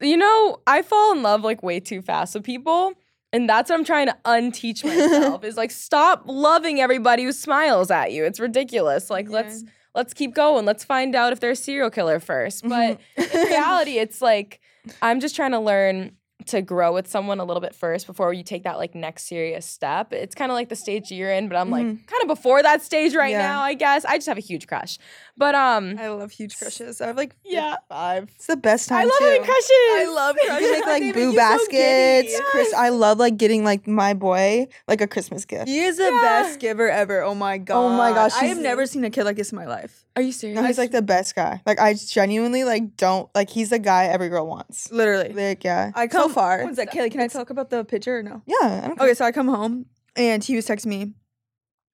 you 0.00 0.16
know, 0.16 0.58
I 0.66 0.82
fall 0.82 1.12
in 1.12 1.22
love 1.22 1.44
like 1.44 1.62
way 1.62 1.78
too 1.78 2.02
fast 2.02 2.34
with 2.34 2.42
people. 2.42 2.94
And 3.32 3.48
that's 3.48 3.70
what 3.70 3.78
I'm 3.78 3.84
trying 3.84 4.06
to 4.08 4.16
unteach 4.24 4.84
myself 4.84 5.42
is 5.44 5.56
like 5.56 5.70
stop 5.70 6.24
loving 6.26 6.80
everybody 6.80 7.24
who 7.24 7.32
smiles 7.32 7.90
at 7.90 8.12
you. 8.12 8.24
It's 8.24 8.38
ridiculous. 8.38 9.08
Like 9.08 9.30
let's 9.30 9.64
let's 9.94 10.12
keep 10.14 10.34
going. 10.34 10.64
Let's 10.66 10.84
find 10.84 11.14
out 11.14 11.32
if 11.32 11.40
they're 11.40 11.52
a 11.52 11.56
serial 11.56 11.90
killer 11.90 12.20
first. 12.20 12.68
But 12.68 13.00
in 13.16 13.40
reality, 13.46 13.98
it's 13.98 14.20
like 14.20 14.60
I'm 15.00 15.20
just 15.20 15.34
trying 15.34 15.52
to 15.52 15.60
learn 15.60 16.12
to 16.46 16.62
grow 16.62 16.92
with 16.92 17.06
someone 17.08 17.40
a 17.40 17.44
little 17.44 17.60
bit 17.60 17.74
first 17.74 18.06
before 18.06 18.32
you 18.32 18.42
take 18.42 18.64
that 18.64 18.78
like 18.78 18.94
next 18.94 19.24
serious 19.28 19.66
step. 19.66 20.12
It's 20.12 20.34
kind 20.34 20.50
of 20.50 20.54
like 20.54 20.68
the 20.68 20.76
stage 20.76 21.10
you're 21.10 21.30
in, 21.32 21.48
but 21.48 21.56
I'm 21.56 21.70
like 21.70 21.86
Mhm. 21.86 22.06
kind 22.06 22.22
of 22.22 22.28
before 22.28 22.62
that 22.62 22.82
stage 22.82 23.14
right 23.14 23.30
Yeah. 23.32 23.38
now, 23.42 23.62
I 23.62 23.74
guess. 23.74 24.04
I 24.04 24.16
just 24.16 24.26
have 24.28 24.38
a 24.38 24.42
huge 24.42 24.66
crush. 24.66 24.98
But 25.36 25.54
um 25.54 25.96
I 25.98 26.08
love 26.08 26.30
huge 26.30 26.58
crushes. 26.58 27.00
I 27.00 27.06
have 27.08 27.16
like 27.16 27.34
Yeah. 27.44 27.76
five. 27.88 28.30
It's 28.36 28.46
the 28.46 28.56
best 28.56 28.88
time 28.88 29.00
I 29.00 29.04
love 29.04 29.12
too. 29.18 29.24
having 29.24 29.44
crushes. 29.44 29.68
I 29.70 30.06
love 30.14 30.36
You 30.42 30.48
crushes. 30.48 30.70
make 30.70 30.84
They 30.84 30.90
like 30.92 31.02
make 31.02 31.14
boo 31.14 31.20
you 31.20 31.30
so 31.30 31.36
baskets. 31.36 32.40
Chris, 32.50 32.72
I 32.74 32.88
love 32.90 33.18
like 33.18 33.36
getting 33.36 33.64
like 33.64 33.86
my 33.86 34.14
boy 34.14 34.66
like 34.88 35.00
a 35.00 35.06
Christmas 35.06 35.44
gift. 35.44 35.68
He 35.68 35.80
is 35.80 35.96
the 35.96 36.04
Yeah. 36.04 36.20
best 36.22 36.60
giver 36.60 36.90
ever. 36.90 37.22
Oh 37.22 37.34
my 37.34 37.58
god. 37.58 37.76
Oh 37.76 37.88
my 37.90 38.12
gosh, 38.12 38.32
I 38.34 38.44
have 38.46 38.58
never 38.58 38.86
seen 38.86 39.04
a 39.04 39.10
kid 39.10 39.24
like 39.24 39.36
this 39.36 39.52
in 39.52 39.56
my 39.56 39.66
life. 39.66 40.01
Are 40.14 40.22
you 40.22 40.32
serious? 40.32 40.60
No, 40.60 40.66
he's 40.66 40.78
like 40.78 40.90
the 40.90 41.02
best 41.02 41.34
guy. 41.34 41.62
Like 41.64 41.80
I 41.80 41.94
genuinely 41.94 42.64
like 42.64 42.96
don't 42.96 43.28
like 43.34 43.48
he's 43.48 43.70
the 43.70 43.78
guy 43.78 44.04
every 44.06 44.28
girl 44.28 44.46
wants. 44.46 44.90
Literally. 44.92 45.32
Like 45.32 45.64
yeah. 45.64 45.90
I 45.94 46.06
come 46.06 46.28
so 46.28 46.34
far. 46.34 46.62
One 46.64 46.74
sec, 46.74 46.92
Kaylee, 46.92 47.10
can 47.10 47.20
I 47.20 47.28
talk 47.28 47.50
about 47.50 47.70
the 47.70 47.84
picture 47.84 48.18
or 48.18 48.22
no? 48.22 48.42
Yeah. 48.46 48.94
Okay, 49.00 49.14
so 49.14 49.24
I 49.24 49.32
come 49.32 49.48
home 49.48 49.86
and 50.14 50.44
he 50.44 50.54
was 50.54 50.66
texting 50.66 50.86
me, 50.86 51.02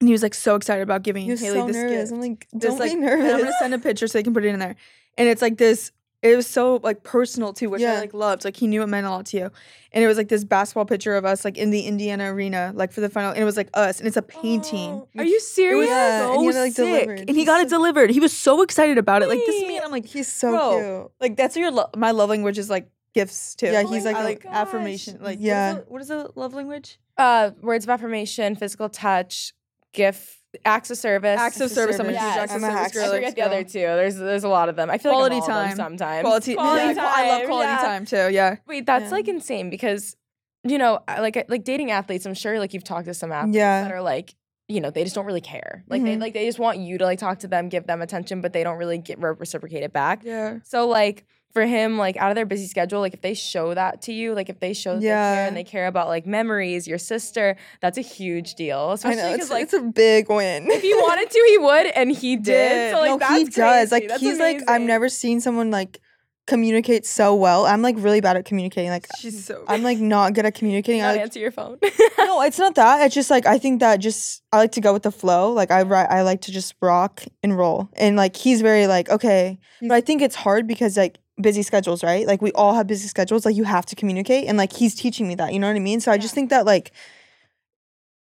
and 0.01 0.07
he 0.07 0.11
was 0.11 0.21
like 0.23 0.33
so 0.33 0.55
excited 0.55 0.81
about 0.81 1.03
giving 1.03 1.25
Haley 1.25 1.37
so 1.37 1.67
this 1.67 1.75
nervous. 1.75 2.09
gift. 2.09 2.11
I'm 2.11 2.21
like, 2.21 2.47
This, 2.51 2.69
don't 2.71 2.79
like, 2.79 2.89
be 2.89 2.93
and 2.93 3.01
nervous. 3.01 3.33
I'm 3.33 3.39
gonna 3.39 3.53
send 3.59 3.73
a 3.73 3.79
picture 3.79 4.07
so 4.07 4.17
they 4.17 4.23
can 4.23 4.33
put 4.33 4.43
it 4.43 4.49
in 4.49 4.59
there. 4.59 4.75
And 5.17 5.29
it's 5.29 5.41
like 5.41 5.57
this. 5.57 5.91
It 6.21 6.35
was 6.35 6.47
so 6.47 6.81
like 6.83 7.03
personal 7.03 7.53
too, 7.53 7.69
which 7.69 7.81
I 7.81 7.97
like 7.99 8.13
loved. 8.13 8.43
Like 8.43 8.57
he 8.57 8.67
knew 8.67 8.81
it 8.81 8.87
meant 8.87 9.07
a 9.07 9.09
lot 9.09 9.25
to 9.27 9.37
you. 9.37 9.51
And 9.93 10.03
it 10.03 10.07
was 10.07 10.17
like 10.17 10.27
this 10.27 10.43
basketball 10.43 10.83
picture 10.85 11.15
of 11.15 11.23
us 11.23 11.45
like 11.45 11.57
in 11.57 11.69
the 11.69 11.81
Indiana 11.81 12.33
arena, 12.33 12.73
like 12.75 12.91
for 12.91 12.99
the 12.99 13.09
final. 13.09 13.31
And 13.31 13.39
it 13.39 13.45
was 13.45 13.55
like 13.55 13.69
us, 13.73 13.99
and 13.99 14.07
it's 14.07 14.17
a 14.17 14.21
painting. 14.21 14.91
Oh, 14.91 15.07
Are 15.17 15.23
you 15.23 15.37
It 15.37 15.41
serious? 15.41 15.79
was 15.79 15.89
Yeah, 15.89 16.19
so 16.25 16.33
and 16.33 16.41
he 16.41 16.45
had 16.47 16.55
like, 16.55 16.73
sick, 16.73 16.85
delivered. 16.85 17.19
and 17.21 17.29
he 17.29 17.35
He's 17.35 17.45
got 17.45 17.61
it 17.61 17.69
delivered. 17.69 18.09
He 18.09 18.19
was 18.19 18.35
so 18.37 18.61
excited 18.63 18.97
about 18.97 19.21
it. 19.21 19.29
Like 19.29 19.39
this 19.39 19.55
is 19.61 19.67
me, 19.67 19.77
and 19.77 19.85
I'm 19.85 19.91
like, 19.91 20.05
he's 20.05 20.27
so 20.31 20.51
Bro, 20.51 20.71
cute. 20.71 21.11
like 21.21 21.37
that's 21.37 21.55
your 21.55 21.71
lo- 21.71 21.89
my 21.95 22.11
love 22.11 22.29
language 22.29 22.57
is 22.57 22.69
like 22.69 22.89
gifts 23.15 23.55
too. 23.55 23.67
Yeah, 23.67 23.83
he's 23.83 24.03
like 24.03 24.17
a- 24.17 24.23
like 24.23 24.43
gosh. 24.43 24.53
affirmation. 24.53 25.19
Like 25.21 25.37
Yeah. 25.39 25.75
yeah, 25.75 25.79
what 25.87 26.01
is, 26.01 26.09
the, 26.09 26.15
what 26.17 26.21
is 26.27 26.33
the 26.33 26.39
love 26.39 26.53
language? 26.53 26.99
Uh, 27.17 27.51
words 27.61 27.85
of 27.85 27.89
affirmation, 27.89 28.55
physical 28.57 28.89
touch, 28.89 29.53
gift, 29.93 30.38
acts 30.65 30.89
of 30.91 30.97
service. 30.97 31.39
Acts 31.39 31.57
of 31.57 31.63
Acts 31.63 31.73
service. 31.75 31.99
I'm 31.99 32.07
a 32.07 32.09
service. 32.09 32.21
Yes. 32.21 32.37
acts 32.37 32.51
of 32.51 32.55
I'm 32.55 32.61
service 32.61 32.77
acts 32.85 32.95
of 32.97 33.03
girl. 33.03 33.11
I 33.11 33.15
forget 33.15 33.35
the 33.35 33.41
other 33.43 33.63
two. 33.63 33.79
There's 33.79 34.15
there's 34.17 34.43
a 34.43 34.49
lot 34.49 34.69
of 34.69 34.75
them. 34.75 34.89
I 34.89 34.97
feel 34.97 35.11
Quality 35.11 35.35
like 35.35 35.43
I'm 35.49 35.51
all 35.55 35.61
of 35.61 35.67
them 35.69 35.77
time. 35.77 35.97
sometimes. 35.97 36.21
Quality, 36.23 36.53
Quality 36.55 36.85
yeah, 36.85 36.93
time. 36.93 37.05
I 37.15 37.27
love 37.29 37.45
quality 37.47 37.69
yeah. 37.71 37.77
time 37.77 38.05
too. 38.05 38.29
Yeah. 38.33 38.55
Wait, 38.67 38.85
that's 38.85 39.05
Yeah. 39.05 39.11
like 39.11 39.27
insane 39.27 39.69
because, 39.69 40.15
you 40.63 40.77
know, 40.77 40.99
like 41.07 41.45
like 41.49 41.63
dating 41.63 41.91
athletes. 41.91 42.25
I'm 42.25 42.33
sure 42.33 42.57
like 42.59 42.73
you've 42.73 42.83
talked 42.83 43.05
to 43.05 43.13
some 43.13 43.31
athletes 43.31 43.55
Yeah. 43.57 43.83
that 43.83 43.91
are 43.91 44.01
like, 44.01 44.35
you 44.67 44.81
know, 44.81 44.89
they 44.89 45.03
just 45.03 45.15
don't 45.15 45.25
really 45.25 45.41
care. 45.41 45.83
Like 45.87 46.03
they 46.03 46.15
Mhm. 46.15 46.21
like 46.21 46.33
they 46.33 46.45
just 46.45 46.59
want 46.59 46.77
you 46.79 46.97
to 46.97 47.05
like 47.05 47.19
talk 47.19 47.39
to 47.39 47.47
them, 47.47 47.69
give 47.69 47.85
them 47.87 48.01
attention, 48.01 48.41
but 48.41 48.53
they 48.53 48.63
don't 48.63 48.77
really 48.77 48.97
get 48.97 49.19
re- 49.19 49.35
reciprocate 49.37 49.83
it 49.83 49.93
back. 49.93 50.21
Yeah. 50.23 50.57
So 50.63 50.87
like 50.87 51.25
for 51.53 51.65
him, 51.65 51.97
like 51.97 52.15
out 52.17 52.29
of 52.31 52.35
their 52.35 52.45
busy 52.45 52.67
schedule, 52.67 52.99
like 52.99 53.13
if 53.13 53.21
they 53.21 53.33
show 53.33 53.73
that 53.73 54.03
to 54.03 54.13
you, 54.13 54.33
like 54.35 54.49
if 54.49 54.59
they 54.59 54.73
show 54.73 54.93
that 54.95 55.01
they 55.01 55.07
care 55.07 55.15
Yeah. 55.15 55.47
and 55.47 55.57
they 55.57 55.63
care 55.63 55.87
about 55.87 56.07
like 56.07 56.25
memories, 56.27 56.87
your 56.87 56.99
sister, 56.99 57.55
that's 57.81 57.97
a 57.97 58.01
huge 58.01 58.53
deal. 58.55 58.89
I 58.91 58.93
Especially 58.93 59.21
know 59.23 59.33
it's, 59.33 59.49
like 59.49 59.63
it's 59.63 59.73
a 59.73 59.81
big 59.81 60.29
win. 60.29 60.69
if 60.69 60.81
he 60.81 60.93
wanted 60.93 61.29
to, 61.31 61.45
he 61.49 61.57
would, 61.57 61.87
and 61.87 62.11
he 62.11 62.35
did. 62.35 62.43
Did. 62.43 62.93
So 62.93 62.99
like 63.01 63.09
no, 63.09 63.17
that's 63.17 63.33
he 63.37 63.43
does. 63.45 63.53
crazy. 63.89 63.91
Like 63.95 64.07
That's 64.09 64.21
he's 64.21 64.39
like 64.39 64.61
I've 64.69 64.81
never 64.81 65.09
seen 65.09 65.41
someone 65.41 65.71
like 65.71 65.99
communicate 66.47 67.05
so 67.05 67.35
well. 67.35 67.65
I'm 67.65 67.81
like 67.81 67.95
really 67.99 68.21
bad 68.21 68.35
at 68.37 68.45
communicating. 68.45 68.89
Like 68.89 69.07
She's 69.19 69.45
so. 69.45 69.63
I'm 69.67 69.83
like 69.83 69.99
not 69.99 70.33
good 70.33 70.45
at 70.45 70.55
communicating. 70.55 71.01
I 71.03 71.11
like, 71.13 71.21
answer 71.21 71.39
your 71.39 71.51
phone. 71.51 71.77
no, 72.17 72.41
it's 72.41 72.57
not 72.57 72.75
that. 72.75 73.05
It's 73.05 73.13
just 73.15 73.29
like 73.29 73.45
I 73.45 73.57
think 73.59 73.79
that 73.81 73.97
just 73.97 74.41
I 74.51 74.57
like 74.57 74.71
to 74.73 74.81
go 74.81 74.91
with 74.93 75.03
the 75.03 75.11
flow. 75.11 75.51
Like 75.51 75.69
I 75.71 75.81
ri- 75.81 75.95
I 76.09 76.21
like 76.23 76.41
to 76.41 76.51
just 76.51 76.73
rock 76.81 77.23
and 77.43 77.55
roll. 77.57 77.89
And 77.97 78.15
like 78.15 78.35
he's 78.35 78.61
very 78.61 78.87
like 78.87 79.09
okay, 79.09 79.59
but 79.81 79.91
I 79.91 80.01
think 80.01 80.21
it's 80.21 80.35
hard 80.35 80.67
because 80.67 80.97
like 80.97 81.19
busy 81.41 81.61
schedules, 81.63 82.03
right? 82.03 82.25
Like 82.27 82.41
we 82.41 82.51
all 82.53 82.73
have 82.75 82.87
busy 82.87 83.07
schedules. 83.07 83.45
Like 83.45 83.55
you 83.55 83.63
have 83.63 83.85
to 83.87 83.95
communicate, 83.95 84.47
and 84.47 84.57
like 84.57 84.73
he's 84.73 84.95
teaching 84.95 85.27
me 85.27 85.35
that. 85.35 85.53
You 85.53 85.59
know 85.59 85.67
what 85.67 85.75
I 85.75 85.79
mean? 85.79 85.99
So 85.99 86.11
I 86.11 86.17
just 86.17 86.33
think 86.35 86.49
that 86.49 86.65
like 86.65 86.91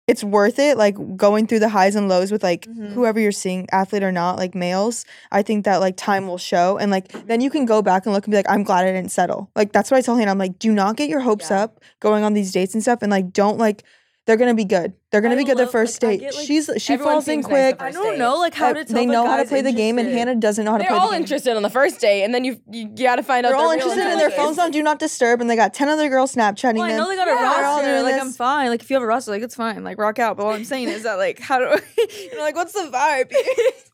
it's 0.07 0.23
worth 0.23 0.59
it. 0.59 0.77
Like 0.77 0.95
going 1.17 1.47
through 1.47 1.59
the 1.59 1.69
highs 1.69 1.95
and 1.95 2.07
lows 2.07 2.31
with 2.31 2.43
like 2.43 2.65
Mhm. 2.67 2.93
whoever 2.93 3.19
you're 3.19 3.31
seeing, 3.31 3.67
athlete 3.71 4.03
or 4.03 4.11
not, 4.11 4.37
like 4.37 4.53
males. 4.53 5.03
I 5.31 5.41
think 5.41 5.65
that 5.65 5.77
like 5.77 5.97
time 5.97 6.27
will 6.27 6.37
show, 6.37 6.77
and 6.77 6.91
like 6.91 7.07
then 7.25 7.41
you 7.41 7.49
can 7.49 7.65
go 7.65 7.81
back 7.81 8.05
and 8.05 8.13
look 8.13 8.25
and 8.25 8.31
be 8.31 8.37
like, 8.37 8.49
I'm 8.49 8.63
glad 8.63 8.85
I 8.85 8.91
didn't 8.91 9.11
settle. 9.11 9.49
Like 9.55 9.71
that's 9.71 9.89
what 9.89 9.97
I 9.97 10.01
tell 10.01 10.15
him. 10.15 10.29
I'm 10.29 10.37
like, 10.37 10.59
do 10.59 10.71
not 10.71 10.95
get 10.95 11.09
your 11.09 11.21
hopes 11.21 11.49
Yeah. 11.49 11.63
up 11.63 11.79
going 11.99 12.23
on 12.23 12.33
these 12.33 12.51
dates 12.51 12.73
and 12.75 12.83
stuff, 12.83 12.99
and 13.01 13.09
like 13.11 13.33
don't 13.33 13.57
like. 13.57 13.83
They're 14.25 14.37
gonna 14.37 14.55
be 14.55 14.65
good. 14.65 14.93
They're 15.11 15.21
gonna 15.21 15.35
I 15.35 15.37
be 15.37 15.43
good 15.43 15.55
the 15.57 15.63
love- 15.63 15.71
first 15.71 16.01
like, 16.01 16.09
I 16.09 16.13
date. 16.17 16.19
get, 16.21 16.35
like, 16.35 16.47
She's 16.47 16.69
she 16.79 16.93
everyone 16.93 17.13
falls 17.13 17.27
in 17.27 17.43
seems 17.43 17.47
nice 17.47 17.49
the 17.71 17.75
quick. 17.77 17.81
I 17.81 17.85
first 17.91 17.97
don't 18.03 18.17
know 18.17 18.35
like 18.37 18.55
how 18.55 18.73
to 18.73 18.83
tell 18.83 18.95
they 18.95 19.03
if 19.03 19.09
a 19.09 19.11
know 19.11 19.25
how 19.27 19.37
to 19.37 19.43
guy's 19.43 19.49
play 19.49 19.61
the 19.61 19.71
game, 19.71 19.99
and. 19.99 20.09
Hanna 20.09 20.33
doesn't 20.35 20.65
know 20.65 20.71
how 20.71 20.77
to 20.79 20.83
play 20.83 20.87
it. 20.87 20.89
They're 20.89 20.97
play 20.97 21.03
all 21.05 21.11
the 21.11 21.15
game. 21.17 21.21
interested 21.21 21.55
on 21.55 21.61
the 21.61 21.69
first 21.69 21.99
date, 22.01 22.23
and 22.23 22.33
then 22.33 22.43
you 22.43 22.59
you, 22.71 22.87
got 22.87 23.17
to 23.17 23.23
find 23.23 23.45
out. 23.45 23.49
They're 23.49 23.57
all 23.57 23.69
their 23.69 23.77
real 23.77 23.87
interested 23.89 24.11
in 24.11 24.17
their 24.17 24.29
intentions. 24.29 24.55
phones 24.57 24.59
on 24.59 24.71
do 24.71 24.81
not 24.81 24.97
disturb, 24.97 25.41
and 25.41 25.49
they 25.49 25.55
got 25.55 25.75
ten 25.75 25.89
other 25.89 26.09
girls 26.09 26.33
Snapchatting 26.33 26.73
Well, 26.79 26.83
I 26.91 26.97
know 26.97 27.07
they 27.07 27.15
got 27.15 27.27
a 27.27 27.31
Yeah. 27.31 27.37
They're 27.39 27.61
roster. 27.61 28.01
Like 28.01 28.13
this. 28.15 28.21
I'm 28.23 28.31
fine. 28.31 28.69
Like 28.69 28.81
if 28.81 28.89
you 28.89 28.95
have 28.95 29.03
a 29.03 29.05
roster, 29.05 29.29
like 29.31 29.43
it's 29.43 29.55
fine. 29.55 29.83
Like 29.83 29.99
rock 29.99 30.17
out. 30.17 30.37
But 30.37 30.47
what 30.47 30.55
I'm 30.55 30.65
saying 30.65 30.89
is 30.89 31.03
that 31.03 31.15
like 31.19 31.37
how 31.39 31.59
do 31.59 31.65
you 31.97 32.35
know 32.35 32.41
like 32.41 32.55
what's 32.55 32.73
the 32.73 32.89
vibe? 32.91 33.31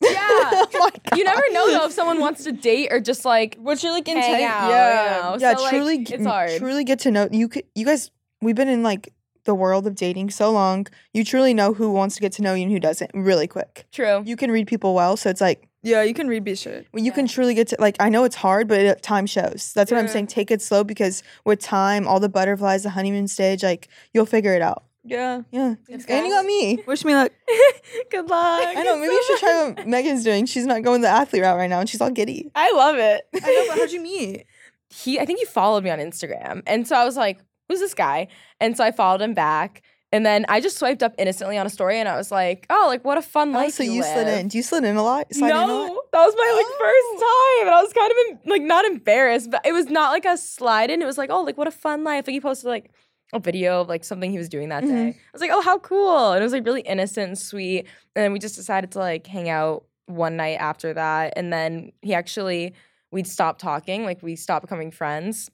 Yeah. 0.02 0.18
oh. 0.74 0.90
You 1.16 1.24
never 1.24 1.44
know 1.52 1.70
though 1.72 1.86
if 1.86 1.92
someone 1.92 2.20
wants 2.20 2.44
to 2.46 2.52
date 2.52 2.88
or 2.92 3.00
just 3.00 3.24
like 3.24 3.56
What's 3.60 3.84
your 3.84 3.92
like 3.92 4.08
hang 4.08 4.18
intent? 4.18 4.40
yeah. 4.42 5.38
yeah, 5.38 5.54
truly, 5.70 6.02
it's 6.10 6.26
hard. 6.26 6.58
truly 6.58 6.84
get 6.84 7.00
to 7.00 7.12
know 7.12 7.28
you. 7.32 7.48
Could, 7.48 7.66
you 7.76 7.86
guys, 7.86 8.10
we've 8.42 8.56
been 8.56 8.68
in 8.68 8.82
like 8.82 9.14
the 9.46 9.56
world 9.56 9.88
of 9.88 9.96
dating 9.96 10.30
so 10.30 10.52
long. 10.52 10.88
You 11.14 11.24
truly 11.24 11.54
know 11.54 11.74
who 11.74 11.92
wants 11.92 12.16
to 12.16 12.22
get 12.22 12.32
to 12.34 12.42
know 12.42 12.54
you 12.54 12.64
and 12.64 12.72
who 12.72 12.80
doesn't 12.80 13.12
really 13.14 13.48
quick. 13.48 13.86
True. 13.92 14.24
You 14.26 14.36
can 14.36 14.52
read 14.52 14.68
people 14.68 14.94
well, 14.94 15.18
so 15.18 15.30
it's 15.30 15.42
like 15.42 15.68
Yeah, 15.84 16.04
you 16.04 16.14
can 16.14 16.28
read 16.28 16.44
B 16.44 16.56
shit. 16.56 16.88
well, 16.94 17.04
you 17.04 17.12
can 17.12 17.28
truly 17.28 17.54
get 17.54 17.68
to 17.70 17.76
like. 17.80 17.96
I 18.00 18.10
know 18.10 18.24
it's 18.24 18.36
hard, 18.36 18.68
but 18.68 18.80
it, 18.80 19.02
time 19.02 19.26
shows. 19.26 19.72
That's 19.74 19.92
what 19.92 20.00
I'm 20.00 20.08
saying. 20.08 20.28
Take 20.28 20.52
it 20.52 20.62
slow 20.62 20.84
because 20.84 21.24
with 21.46 21.60
time, 21.60 22.08
all 22.08 22.20
the 22.20 22.30
butterflies, 22.30 22.84
the 22.84 22.92
honeymoon 22.92 23.28
stage, 23.28 23.64
like 23.64 23.88
you'll 24.14 24.26
figure 24.26 24.54
it 24.54 24.62
out. 24.62 24.84
Yeah. 25.04 25.42
Yeah, 25.52 25.74
It's 25.90 26.06
and 26.06 26.28
you 26.28 26.32
got 26.32 26.46
me. 26.46 26.84
Wish 26.86 27.04
me 27.04 27.16
luck. 27.16 27.32
Good 28.12 28.30
luck. 28.30 28.64
I 28.68 28.84
know. 28.84 28.96
Maybe 28.98 29.12
you 29.12 29.24
should 29.26 29.40
try 29.40 29.74
what 29.76 29.88
Megan's 29.88 30.24
doing. 30.24 30.46
She's 30.46 30.68
not 30.68 30.84
going 30.84 31.02
the 31.02 31.08
athlete 31.08 31.42
route 31.42 31.58
right 31.58 31.70
now, 31.70 31.80
and 31.80 31.90
she's 31.90 32.02
all 32.02 32.12
giddy. 32.12 32.52
I 32.54 32.72
love 32.74 32.98
it. 32.98 33.24
I 33.34 33.40
know, 33.40 33.66
but 33.70 33.80
how'd 33.80 33.92
you 33.92 34.02
meet? 34.02 34.46
he 34.94 35.20
I 35.20 35.26
think 35.26 35.40
he 35.40 35.46
followed 35.46 35.84
me 35.84 35.90
on 35.90 35.98
Instagram. 35.98 36.62
And 36.68 36.88
so 36.88 36.96
I 36.96 37.04
was 37.06 37.18
like, 37.18 37.40
who's 37.72 37.80
this 37.80 37.94
guy? 37.94 38.28
And 38.60 38.76
so 38.78 38.84
I 38.84 38.92
followed 38.92 39.22
him 39.22 39.34
back. 39.34 39.82
And 40.14 40.26
then 40.26 40.46
I 40.50 40.60
just 40.60 40.78
swiped 40.78 41.02
up 41.04 41.14
innocently 41.18 41.58
on 41.58 41.66
a 41.66 41.70
story 41.70 41.98
and 41.98 42.10
I 42.10 42.18
was 42.18 42.32
like, 42.32 42.66
oh, 42.70 42.86
like 42.90 43.06
what 43.06 43.18
a 43.18 43.22
fun 43.22 43.56
Oh, 43.56 43.60
life. 43.60 43.72
so 43.74 43.82
you 43.84 44.02
live. 44.02 44.12
slid 44.14 44.28
in. 44.28 44.48
Do 44.50 44.58
you 44.58 44.64
slid 44.64 44.84
in 44.84 44.98
a 44.98 45.04
lot? 45.04 45.34
Slide 45.34 45.48
no, 45.48 45.64
in 45.64 45.70
a 45.70 45.74
lot? 45.94 46.04
that 46.12 46.26
was 46.26 46.36
my 46.38 46.54
like 46.58 46.66
Oh. 46.68 46.78
first 46.86 47.22
time, 47.24 47.68
and 47.68 47.76
I 47.76 47.82
was 47.82 47.94
kind 47.94 48.12
of 48.12 48.18
em- 48.30 48.52
like 48.52 48.62
not 48.62 48.84
embarrassed, 48.84 49.50
but 49.52 49.66
it 49.66 49.72
was 49.72 49.86
not 49.86 50.12
like 50.12 50.26
a 50.26 50.36
slide 50.38 50.90
in. 50.92 51.02
It 51.02 51.06
was 51.06 51.18
like, 51.18 51.30
oh, 51.32 51.44
like 51.44 51.58
what 51.58 51.68
a 51.70 51.72
fun 51.72 52.04
life. 52.04 52.28
Like 52.28 52.34
he 52.34 52.42
posted 52.42 52.68
like 52.68 52.92
a 53.34 53.40
video 53.40 53.80
of 53.80 53.88
like 53.88 54.04
something 54.04 54.30
he 54.30 54.38
was 54.38 54.50
doing 54.50 54.68
that 54.68 54.82
day. 54.82 54.90
Mm-hmm. 54.90 55.18
I 55.18 55.32
was 55.32 55.40
like, 55.42 55.52
oh, 55.54 55.62
how 55.62 55.80
cool! 55.80 56.34
And 56.34 56.42
it 56.42 56.44
was 56.44 56.52
like 56.52 56.66
really 56.66 56.82
innocent 56.82 57.28
and 57.30 57.40
sweet. 57.40 57.80
And 58.14 58.24
then 58.26 58.34
we 58.34 58.40
just 58.40 58.58
decided 58.58 58.92
to 58.92 59.00
like 59.00 59.26
hang 59.28 59.48
out 59.48 59.86
one 60.08 60.36
night 60.36 60.58
after 60.60 60.94
that, 60.94 61.34
and 61.38 61.54
then 61.54 61.94
he 62.02 62.14
actually 62.14 62.74
we'd 63.14 63.28
stopped 63.28 63.62
talking, 63.62 64.04
like 64.04 64.22
we 64.22 64.36
stopped 64.36 64.64
becoming 64.64 64.92
friends 64.92 65.50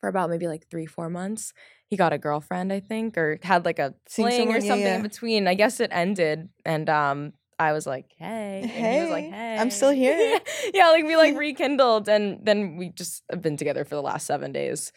for 0.00 0.08
about 0.08 0.30
maybe 0.30 0.48
like 0.48 0.66
three, 0.70 0.86
four 0.86 1.10
months. 1.10 1.52
He 1.86 1.96
got 1.96 2.12
a 2.12 2.18
girlfriend, 2.18 2.72
I 2.72 2.80
think, 2.80 3.18
or 3.18 3.38
had 3.42 3.64
like 3.64 3.78
a 3.78 3.94
fling 4.08 4.48
or 4.48 4.58
yeah, 4.58 4.60
something 4.60 4.80
yeah. 4.80 4.96
in 4.96 5.02
between. 5.02 5.48
I 5.48 5.54
guess 5.54 5.80
it 5.80 5.90
ended, 5.92 6.48
and 6.64 6.88
um, 6.88 7.32
I 7.58 7.72
was 7.72 7.86
like, 7.86 8.06
"Hey," 8.16 8.60
and 8.62 8.94
he 8.94 9.00
was 9.00 9.10
like, 9.10 9.24
Hey, 9.24 9.30
"Hey, 9.30 9.58
I'm 9.58 9.70
still 9.70 9.90
here. 10.04 10.40
yeah, 10.72 10.88
like 10.90 11.04
we 11.04 11.16
like 11.16 11.36
rekindled, 11.38 12.08
and 12.08 12.38
then 12.42 12.76
we 12.76 12.90
just 12.90 13.22
have 13.30 13.42
been 13.42 13.56
together 13.56 13.84
for 13.84 13.94
the 13.94 14.02
last 14.02 14.26
seven 14.26 14.52
days. 14.52 14.92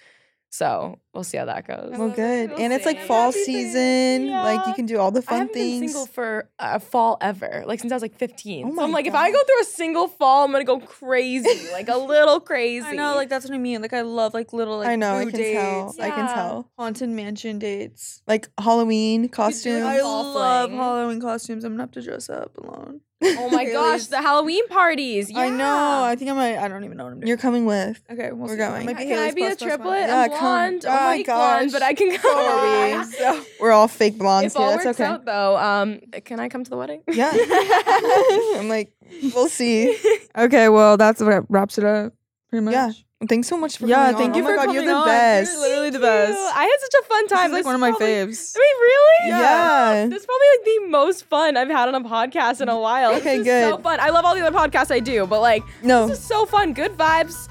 So 0.49 0.99
we'll 1.13 1.23
see 1.23 1.37
how 1.37 1.45
that 1.45 1.67
goes. 1.67 1.93
Well, 1.97 2.09
good. 2.09 2.49
We'll 2.51 2.59
and 2.59 2.73
it's 2.73 2.85
like 2.85 2.99
fall 3.01 3.31
Happy 3.31 3.43
for 3.45 3.51
you. 3.51 3.71
season. 3.71 4.31
Like 4.31 4.67
you 4.67 4.73
can 4.73 4.85
do 4.85 4.97
all 4.97 5.11
the 5.11 5.19
I 5.19 5.23
fun 5.23 5.37
haven't 5.39 5.53
things. 5.53 5.79
been 5.79 5.89
single 5.89 6.05
for 6.07 6.49
a 6.59 6.79
fall 6.79 7.17
ever, 7.21 7.63
like 7.65 7.79
since 7.79 7.91
I 7.91 7.95
was 7.95 8.01
like 8.01 8.17
15. 8.17 8.65
Oh 8.65 8.75
so 8.75 8.83
I'm 8.83 8.91
my 8.91 8.97
like, 8.97 9.07
if 9.07 9.13
I 9.13 9.31
go 9.31 9.37
through 9.43 9.61
a 9.61 9.65
single 9.65 10.07
fall, 10.07 10.45
I'm 10.45 10.51
gonna 10.51 10.63
go 10.63 10.79
crazy, 10.79 11.71
like 11.71 11.89
a 11.89 11.97
little 11.97 12.39
crazy. 12.39 12.85
I 12.87 12.93
know, 12.93 13.15
like 13.15 13.29
that's 13.29 13.45
what 13.45 13.53
I 13.53 13.57
mean. 13.57 13.81
Like 13.81 13.93
I 13.93 14.01
love 14.01 14.33
like 14.33 14.53
little 14.53 14.79
like 14.79 14.87
I 14.87 14.95
know. 14.95 15.15
I 15.15 15.25
can 15.25 15.33
dates, 15.33 15.95
tell. 15.95 15.95
I 16.05 16.09
can 16.09 16.33
tell. 16.33 16.59
Uh, 16.77 16.81
haunted 16.81 17.09
mansion 17.09 17.59
dates. 17.59 18.21
Like 18.27 18.49
Halloween 18.59 19.23
like 19.23 19.31
costumes. 19.31 19.83
I 19.83 20.01
love 20.01 20.69
fling. 20.69 20.77
Halloween 20.79 21.21
costumes. 21.21 21.63
I'm 21.63 21.73
gonna 21.73 21.83
have 21.83 21.91
to 21.91 22.01
dress 22.01 22.29
up 22.29 22.57
alone. 22.57 23.01
oh 23.23 23.49
my 23.49 23.65
gosh, 23.71 24.07
the 24.07 24.21
Halloween 24.21 24.67
parties. 24.67 25.31
I 25.33 25.49
know. 25.49 26.03
I 26.03 26.15
think 26.15 26.29
I 26.29 26.33
might. 26.33 26.57
I 26.57 26.67
don't 26.67 26.83
even 26.83 26.97
know 26.97 27.05
what 27.05 27.13
I'm 27.13 27.19
doing. 27.19 27.27
You're 27.27 27.37
coming 27.37 27.65
with. 27.65 28.01
okay, 28.11 28.31
we'll 28.31 28.47
we're 28.47 28.49
see. 28.49 28.57
going. 28.57 28.85
Might 28.85 28.97
Can 28.97 29.17
I 29.17 29.31
be 29.31 29.43
a 29.43 29.47
plus 29.47 29.57
plus 29.57 29.69
triplet? 29.69 30.07
Yeah, 30.07 30.21
I'm 30.23 30.29
come. 30.31 30.91
Oh 30.91 30.93
uh, 30.93 30.99
I'm 30.99 31.02
my 31.05 31.17
fake 31.17 31.25
blonde, 31.27 31.71
but. 31.71 31.81
I 31.83 31.93
can 31.93 32.11
So 32.19 32.29
are 32.29 32.93
go. 32.93 32.97
we. 32.99 33.03
So 33.13 33.45
we're 33.59 33.71
all 33.71 33.87
fake 33.87 34.17
blondes 34.17 34.53
if 34.53 34.57
here. 34.57 34.65
all 34.65 34.71
That's 34.73 34.85
works 34.85 34.99
okay. 34.99 35.09
out 35.09 35.25
though, 35.25 35.57
um, 35.57 35.99
can 36.25 36.39
I 36.39 36.49
come 36.49 36.63
to 36.63 36.69
the 36.69 36.77
wedding? 36.77 37.01
Yeah. 37.07 37.31
I'm 38.59 38.69
like, 38.69 38.91
we'll 39.33 39.49
see. 39.49 39.97
Okay, 40.35 40.67
well 40.67 40.97
that's 40.97 41.21
what 41.21 41.45
wraps 41.49 41.77
it 41.77 41.83
up. 41.83 42.11
Pretty 42.49 42.65
much. 42.65 42.73
Yeah. 42.73 42.91
Thanks 43.29 43.47
so 43.47 43.55
much 43.55 43.77
for 43.77 43.85
Yeah, 43.85 44.11
coming 44.11 44.17
thank 44.17 44.29
on. 44.31 44.35
you 44.37 44.41
oh 44.43 44.45
my 44.45 44.51
for 44.51 44.55
God, 44.57 44.65
coming 44.65 44.75
you're 44.83 44.91
the 44.91 44.97
on. 44.99 45.05
best. 45.05 45.51
You're 45.53 45.61
literally 45.61 45.89
the 45.91 45.99
Thank 45.99 46.29
you. 46.29 46.35
best. 46.35 46.55
I 46.57 46.63
had 46.63 46.79
such 46.81 46.93
a 46.99 47.03
fun 47.07 47.23
This 47.25 47.31
time. 47.31 47.45
is 47.45 47.51
like 47.53 47.59
This 47.59 47.65
one 47.67 47.75
of 47.75 47.81
my 47.81 47.89
probably- 47.91 48.07
faves. 48.07 48.55
I 48.55 48.59
mean, 48.59 48.81
really? 48.81 49.29
Yeah. 49.29 50.07
This 50.09 50.19
is 50.21 50.25
probably 50.25 50.47
like 50.57 50.65
the 50.65 50.79
most 50.89 51.25
fun 51.25 51.55
I've 51.55 51.69
had 51.69 51.87
on 51.87 51.95
a 51.95 52.01
podcast 52.01 52.61
in 52.61 52.67
a 52.69 52.77
while. 52.79 53.13
Okay, 53.17 53.37
this 53.37 53.47
is 53.47 53.63
So 53.69 53.75
good. 53.77 53.83
fun. 53.83 53.99
I 54.01 54.09
love 54.09 54.25
all 54.25 54.33
the 54.35 54.45
other 54.45 54.57
podcasts 54.57 54.89
I 54.91 54.99
do, 54.99 55.25
but 55.27 55.39
like 55.39 55.63
No. 55.83 56.07
this 56.07 56.17
is 56.19 56.25
so 56.25 56.45
fun. 56.47 56.73
Good 56.73 56.97
vibes. 56.97 57.47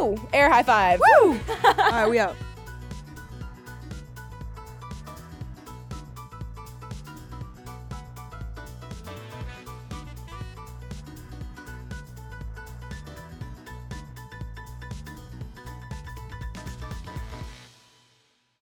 Woo! 0.00 0.16
Air 0.32 0.50
high 0.50 0.62
five. 0.62 1.00
Woo! 1.20 1.38
All 1.64 1.74
right, 1.74 2.08
we 2.08 2.18
out. 2.18 2.34